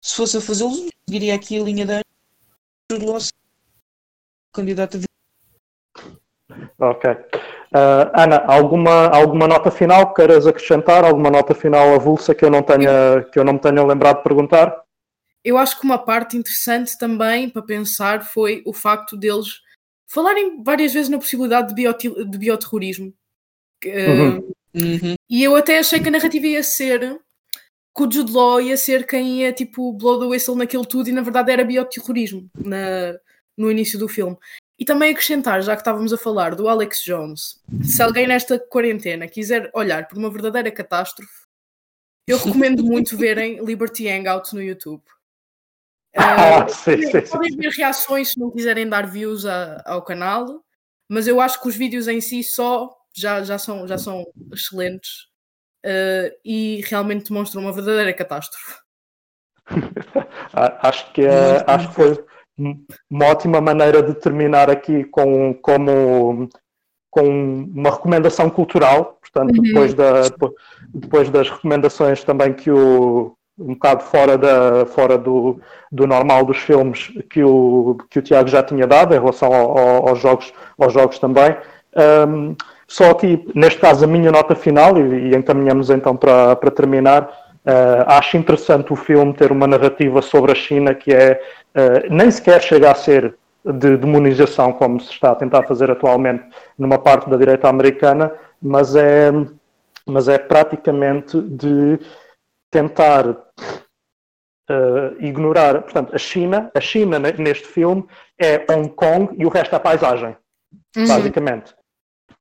se 0.00 0.14
fosse 0.14 0.36
a 0.36 0.40
fazê-lo, 0.40 0.88
diria 1.08 1.34
aqui 1.34 1.58
a 1.58 1.64
linha 1.64 1.84
da 1.84 2.00
Jude 2.90 3.04
Law 3.04 3.18
candidato 4.52 4.98
a 4.98 5.00
Ok. 6.78 7.10
Uh, 7.72 8.12
Ana, 8.12 8.44
alguma, 8.46 9.08
alguma 9.08 9.48
nota 9.48 9.70
final 9.70 10.08
que 10.08 10.16
queiras 10.16 10.46
acrescentar? 10.46 11.04
Alguma 11.04 11.30
nota 11.30 11.54
final 11.54 11.94
avulsa 11.94 12.34
que 12.34 12.44
eu 12.44 12.50
não 12.50 12.62
tenha 12.62 13.24
que 13.32 13.38
eu 13.38 13.44
não 13.44 13.54
me 13.54 13.58
tenha 13.58 13.82
lembrado 13.82 14.18
de 14.18 14.24
perguntar? 14.24 14.82
Eu 15.42 15.56
acho 15.56 15.80
que 15.80 15.84
uma 15.84 15.98
parte 15.98 16.36
interessante 16.36 16.98
também 16.98 17.48
para 17.48 17.62
pensar 17.62 18.24
foi 18.24 18.62
o 18.66 18.74
facto 18.74 19.16
deles 19.16 19.62
falarem 20.06 20.62
várias 20.62 20.92
vezes 20.92 21.08
na 21.08 21.16
possibilidade 21.16 21.74
de, 21.74 22.24
de 22.26 22.38
bioterrorismo. 22.38 23.14
Uhum. 23.84 24.38
Uh, 24.38 25.14
e 25.28 25.42
eu 25.42 25.56
até 25.56 25.78
achei 25.78 25.98
que 25.98 26.08
a 26.08 26.12
narrativa 26.12 26.46
ia 26.46 26.62
ser 26.62 27.18
que 27.96 28.02
o 28.02 28.10
Jude 28.10 28.32
Law 28.32 28.60
ia 28.60 28.76
ser 28.76 29.06
quem 29.06 29.40
ia 29.40 29.52
tipo 29.52 29.92
blow 29.92 30.20
the 30.20 30.26
whistle 30.26 30.56
naquilo 30.56 30.84
tudo 30.84 31.08
e 31.08 31.12
na 31.12 31.22
verdade 31.22 31.50
era 31.50 31.64
bioterrorismo 31.64 32.50
na, 32.54 33.16
no 33.56 33.70
início 33.70 33.98
do 33.98 34.08
filme. 34.08 34.36
E 34.78 34.84
também 34.84 35.12
acrescentar, 35.12 35.62
já 35.62 35.74
que 35.74 35.82
estávamos 35.82 36.12
a 36.12 36.18
falar 36.18 36.54
do 36.54 36.68
Alex 36.68 37.02
Jones, 37.04 37.62
se 37.82 38.02
alguém 38.02 38.26
nesta 38.26 38.58
quarentena 38.58 39.28
quiser 39.28 39.70
olhar 39.74 40.08
por 40.08 40.18
uma 40.18 40.30
verdadeira 40.30 40.70
catástrofe, 40.70 41.46
eu 42.26 42.38
recomendo 42.38 42.82
muito 42.84 43.16
verem 43.16 43.64
Liberty 43.64 44.08
Hangout 44.08 44.54
no 44.54 44.62
YouTube. 44.62 45.02
Ah, 46.14 46.66
uh, 46.66 46.68
sim, 46.68 47.00
sim, 47.10 47.22
podem 47.22 47.56
ver 47.56 47.70
reações 47.70 48.32
se 48.32 48.38
não 48.38 48.50
quiserem 48.50 48.86
dar 48.86 49.06
views 49.06 49.46
a, 49.46 49.82
ao 49.86 50.02
canal, 50.02 50.62
mas 51.08 51.26
eu 51.26 51.40
acho 51.40 51.58
que 51.58 51.66
os 51.66 51.74
vídeos 51.74 52.06
em 52.06 52.20
si 52.20 52.44
só 52.44 52.94
já, 53.14 53.42
já, 53.42 53.58
são, 53.58 53.88
já 53.88 53.96
são 53.96 54.22
excelentes 54.52 55.28
uh, 55.86 56.30
e 56.44 56.82
realmente 56.86 57.28
demonstram 57.28 57.62
uma 57.62 57.72
verdadeira 57.72 58.12
catástrofe. 58.12 58.74
acho 60.52 61.12
que 61.12 61.22
é, 61.22 61.64
acho 61.66 61.88
que 61.88 61.94
foi 61.94 62.24
uma 63.10 63.26
ótima 63.26 63.60
maneira 63.60 64.02
de 64.02 64.14
terminar 64.14 64.70
aqui 64.70 65.04
com 65.04 65.54
como 65.54 66.48
com 67.10 67.28
uma 67.74 67.90
recomendação 67.90 68.48
cultural, 68.48 69.18
portanto, 69.20 69.54
uhum. 69.58 69.62
depois, 69.62 69.92
da, 69.92 70.22
depois 70.94 71.28
das 71.28 71.50
recomendações 71.50 72.24
também 72.24 72.54
que 72.54 72.70
o 72.70 73.36
um 73.58 73.74
bocado 73.74 74.02
fora, 74.02 74.38
da, 74.38 74.86
fora 74.86 75.18
do, 75.18 75.60
do 75.90 76.06
normal 76.06 76.44
dos 76.44 76.56
filmes 76.56 77.12
que 77.28 77.44
o, 77.44 77.98
que 78.08 78.18
o 78.18 78.22
Tiago 78.22 78.48
já 78.48 78.62
tinha 78.62 78.86
dado 78.86 79.14
em 79.14 79.18
relação 79.18 79.52
ao, 79.52 79.78
ao, 79.78 80.08
aos, 80.08 80.20
jogos, 80.20 80.52
aos 80.78 80.92
jogos 80.92 81.18
também. 81.18 81.54
Um, 82.26 82.56
só 82.88 83.10
aqui, 83.10 83.46
neste 83.54 83.78
caso, 83.78 84.04
a 84.04 84.08
minha 84.08 84.30
nota 84.30 84.54
final, 84.54 84.96
e, 84.98 85.30
e 85.30 85.36
encaminhamos 85.36 85.90
então 85.90 86.16
para, 86.16 86.56
para 86.56 86.70
terminar. 86.70 87.24
Uh, 87.64 88.02
acho 88.06 88.36
interessante 88.36 88.92
o 88.92 88.96
filme 88.96 89.32
ter 89.34 89.52
uma 89.52 89.66
narrativa 89.66 90.20
sobre 90.20 90.50
a 90.50 90.54
China 90.54 90.94
que 90.94 91.12
é 91.12 91.40
nem 92.10 92.30
sequer 92.30 92.62
chega 92.62 92.90
a 92.90 92.94
ser 92.94 93.36
de 93.64 93.96
demonização, 93.96 94.72
como 94.72 95.00
se 95.00 95.10
está 95.10 95.30
a 95.30 95.36
tentar 95.36 95.62
fazer 95.64 95.90
atualmente 95.90 96.44
numa 96.76 96.98
parte 96.98 97.30
da 97.30 97.36
direita 97.36 97.68
americana, 97.68 98.32
mas 98.60 98.96
é, 98.96 99.30
mas 100.06 100.28
é 100.28 100.38
praticamente 100.38 101.40
de 101.40 101.98
tentar 102.70 103.28
uh, 103.28 103.36
ignorar. 105.20 105.82
Portanto, 105.82 106.14
a 106.14 106.18
China, 106.18 106.70
a 106.74 106.80
China 106.80 107.18
neste 107.18 107.66
filme 107.66 108.04
é 108.38 108.64
Hong 108.72 108.88
Kong 108.90 109.34
e 109.38 109.46
o 109.46 109.48
resto 109.48 109.74
é 109.74 109.76
a 109.76 109.80
paisagem, 109.80 110.36
uhum. 110.96 111.06
basicamente. 111.06 111.74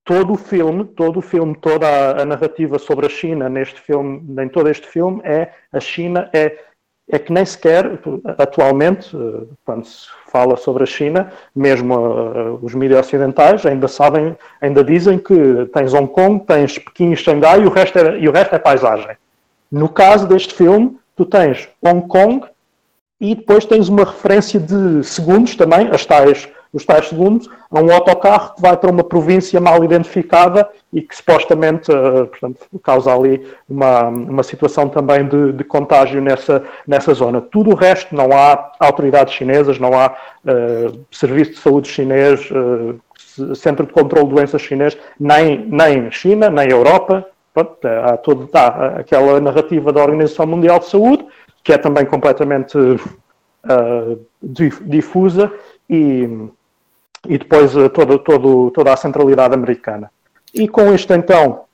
Todo 0.04 0.34
o 0.34 0.38
filme, 0.38 0.86
todo 0.86 1.18
o 1.20 1.22
filme, 1.22 1.56
toda 1.56 1.88
a, 1.88 2.22
a, 2.24 2.26
narrativa 2.26 2.80
sobre 2.80 3.06
a 3.06 3.10
China 3.10 3.48
neste 3.48 3.80
filme, 3.80 4.24
em 4.42 4.50
todo 4.50 4.68
este 4.68 4.88
filme, 4.88 5.22
é 5.24 5.54
a 5.72 5.80
China 5.80 6.28
é 6.34 6.58
é 7.10 7.20
que 7.20 7.32
nem 7.32 7.46
sequer, 7.46 8.00
atualmente, 8.38 9.16
eh, 9.16 9.44
quando 9.66 9.86
se 9.86 10.08
fala 10.32 10.56
sobre 10.56 10.84
a 10.84 10.86
China, 10.86 11.32
mesmo 11.54 11.94
uh, 11.94 12.60
os 12.62 12.74
mídias 12.74 13.06
ocidentais 13.06 13.66
ainda 13.66 13.88
sabem, 13.90 14.36
ainda 14.62 14.82
dizem 14.82 15.20
que 15.20 15.66
tens 15.74 15.94
Hong 15.94 16.08
Kong, 16.08 16.46
tens 16.46 16.80
Pequim 16.80 17.12
e 17.12 17.18
Xangai 17.18 17.62
e 17.62 17.66
o 17.66 17.70
resto 17.70 18.00
é, 18.00 18.18
e 18.18 18.30
o 18.30 18.32
resto 18.32 18.56
é 18.56 18.60
paisagem. 18.60 19.18
No 19.70 19.90
caso 19.90 20.26
deste 20.26 20.54
filme, 20.54 20.98
tu 21.16 21.26
tens 21.26 21.68
Hong 21.82 22.08
Kong 22.08 22.46
e 23.20 23.36
depois 23.36 23.66
tens 23.66 23.90
uma 23.90 24.06
referência 24.06 24.60
de 24.60 25.04
segundos 25.04 25.56
também, 25.56 25.90
as 25.92 26.06
tais 26.06 26.48
os 26.74 26.86
tais 26.86 27.10
segundos, 27.10 27.50
a 27.70 27.80
um 27.80 27.92
autocarro 27.92 28.56
que 28.56 28.62
vai 28.62 28.78
para 28.78 28.90
uma 28.90 29.04
província 29.04 29.60
mal 29.60 29.84
identificada 29.84 30.70
e 30.94 31.02
que 31.02 31.16
supostamente 31.16 31.92
uh, 31.92 32.28
portanto, 32.28 32.60
causa 32.82 33.14
ali 33.14 33.46
uma, 33.70 34.08
uma 34.08 34.44
situação 34.44 34.88
também 34.88 35.28
de, 35.28 35.52
de, 35.52 35.64
contágio 35.66 36.22
nessa, 36.22 36.64
nessa 36.88 37.14
zona. 37.14 37.42
Tudo 37.42 37.72
o 37.72 37.76
resto, 37.76 38.16
não 38.16 38.32
há 38.32 38.72
autoridades 38.80 39.34
chinesas, 39.34 39.80
não 39.80 40.00
há 40.00 40.16
uh, 40.46 41.06
serviço 41.12 41.52
de 41.52 41.58
saúde 41.58 41.90
chinês, 41.90 42.50
uh, 42.52 43.56
centro 43.56 43.86
de 43.86 43.92
controle 43.92 44.28
de 44.28 44.36
doenças 44.36 44.62
chinês, 44.62 44.98
nem, 45.20 45.66
nem 45.68 46.10
China, 46.10 46.50
nem 46.50 46.70
Europa. 46.70 47.26
Pronto, 47.54 47.78
há, 48.54 49.00
aquela 49.00 49.42
narrativa 49.42 49.92
da 49.92 50.02
Organização 50.02 50.48
Mundial 50.48 50.80
de 50.80 50.86
Saúde, 50.86 51.26
que 51.64 51.74
é 51.74 51.78
também 51.78 52.06
completamente 52.06 52.78
difusa 54.88 55.52
e 55.90 56.50
e 57.28 57.38
depois 57.38 57.76
uh, 57.76 57.90
todo, 57.90 58.20
todo, 58.20 58.72
toda 58.72 58.94
a 58.94 58.98
centralidade 58.98 59.54
americana. 59.54 60.12
E 60.54 60.68
com 60.68 60.94
isto, 60.94 61.14
então, 61.14 61.66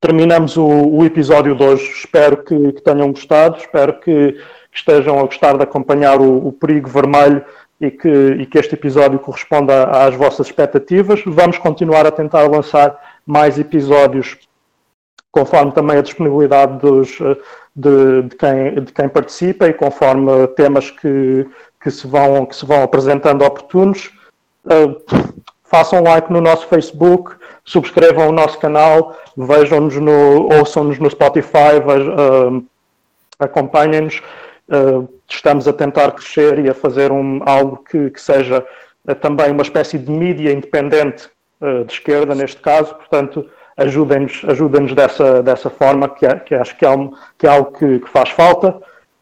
terminamos 0.00 0.56
o, 0.56 0.66
o 0.66 1.04
episódio 1.04 1.54
de 1.56 1.62
hoje. 1.62 1.90
Espero 1.90 2.38
que, 2.38 2.72
que 2.72 2.82
tenham 2.82 3.10
gostado, 3.12 3.56
espero 3.56 3.98
que, 4.00 4.32
que, 4.32 4.76
estejam 4.76 5.18
a 5.18 5.22
gostar 5.22 5.56
de 5.56 5.62
acompanhar 5.62 6.20
o, 6.20 6.48
o 6.48 6.52
perigo 6.52 6.88
vermelho 6.88 7.44
e 7.80 7.90
que, 7.90 8.08
e 8.08 8.46
que, 8.46 8.58
este 8.58 8.74
episódio 8.74 9.18
corresponda 9.18 9.84
às 9.84 10.14
vossas 10.14 10.46
expectativas. 10.46 11.22
Vamos 11.26 11.58
continuar 11.58 12.06
a 12.06 12.12
tentar 12.12 12.48
lançar 12.48 12.96
mais 13.26 13.58
episódios 13.58 14.38
conforme 15.32 15.72
também 15.72 15.96
a 15.96 16.02
disponibilidade 16.02 16.78
dos, 16.78 17.18
eh, 17.20 17.36
de, 17.74 18.22
de, 18.28 18.36
quem, 18.36 18.84
de 18.84 18.92
quem 18.92 19.08
participa 19.08 19.66
e 19.66 19.72
conforme 19.72 20.46
temas 20.48 20.90
que, 20.90 21.48
que, 21.82 21.90
se, 21.90 22.06
vão, 22.06 22.44
que 22.44 22.54
se 22.54 22.66
vão 22.66 22.82
apresentando 22.82 23.42
oportunos. 23.42 24.12
Uh, 24.64 25.00
façam 25.64 26.02
like 26.02 26.32
no 26.32 26.40
nosso 26.40 26.66
Facebook, 26.68 27.34
subscrevam 27.64 28.28
o 28.28 28.32
nosso 28.32 28.58
canal, 28.58 29.16
vejam-nos 29.36 29.96
no, 29.96 30.48
ouçam-nos 30.54 30.98
no 30.98 31.10
Spotify, 31.10 31.78
uh, 31.80 32.64
acompanhem-nos. 33.38 34.22
Uh, 34.68 35.08
estamos 35.28 35.66
a 35.66 35.72
tentar 35.72 36.12
crescer 36.12 36.58
e 36.58 36.70
a 36.70 36.74
fazer 36.74 37.10
um, 37.10 37.40
algo 37.44 37.78
que, 37.78 38.10
que 38.10 38.20
seja 38.20 38.64
também 39.20 39.50
uma 39.50 39.62
espécie 39.62 39.98
de 39.98 40.10
mídia 40.10 40.52
independente 40.52 41.28
de 41.86 41.92
esquerda, 41.92 42.34
neste 42.34 42.60
caso, 42.60 42.94
portanto, 42.94 43.48
ajudem-nos 43.76 44.42
ajudem 44.48 44.86
dessa, 44.86 45.42
dessa 45.42 45.70
forma, 45.70 46.08
que, 46.08 46.26
é, 46.26 46.36
que 46.36 46.54
acho 46.54 46.76
que 46.76 46.84
é, 46.84 46.90
um, 46.90 47.12
que 47.38 47.46
é 47.46 47.50
algo 47.50 47.72
que, 47.72 48.00
que 48.00 48.08
faz 48.08 48.30
falta. 48.30 48.80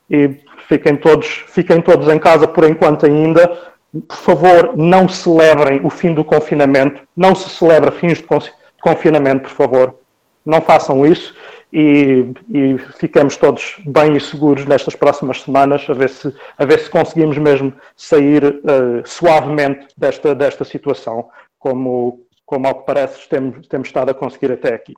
E 0.08 0.40
fiquem 0.68 0.96
todos, 0.96 1.26
fiquem 1.48 1.80
todos 1.80 2.08
em 2.08 2.18
casa 2.18 2.46
por 2.46 2.64
enquanto 2.64 3.06
ainda 3.06 3.50
por 4.06 4.16
favor, 4.16 4.76
não 4.76 5.08
celebrem 5.08 5.80
o 5.84 5.90
fim 5.90 6.14
do 6.14 6.24
confinamento, 6.24 7.02
não 7.16 7.34
se 7.34 7.48
celebra 7.50 7.90
fins 7.90 8.18
de 8.18 8.26
confinamento, 8.80 9.42
por 9.42 9.50
favor, 9.50 9.94
não 10.44 10.60
façam 10.60 11.04
isso 11.04 11.34
e, 11.72 12.32
e 12.48 12.78
ficamos 12.98 13.36
todos 13.36 13.76
bem 13.86 14.16
e 14.16 14.20
seguros 14.20 14.64
nestas 14.64 14.94
próximas 14.94 15.42
semanas, 15.42 15.86
a 15.88 15.92
ver 15.92 16.08
se, 16.08 16.34
a 16.56 16.64
ver 16.64 16.78
se 16.80 16.90
conseguimos 16.90 17.38
mesmo 17.38 17.72
sair 17.96 18.44
uh, 18.44 19.06
suavemente 19.06 19.88
desta, 19.96 20.34
desta 20.34 20.64
situação, 20.64 21.28
como, 21.58 22.24
como 22.46 22.66
ao 22.66 22.76
que 22.76 22.86
parece 22.86 23.28
temos, 23.28 23.66
temos 23.68 23.88
estado 23.88 24.10
a 24.10 24.14
conseguir 24.14 24.52
até 24.52 24.74
aqui. 24.74 24.94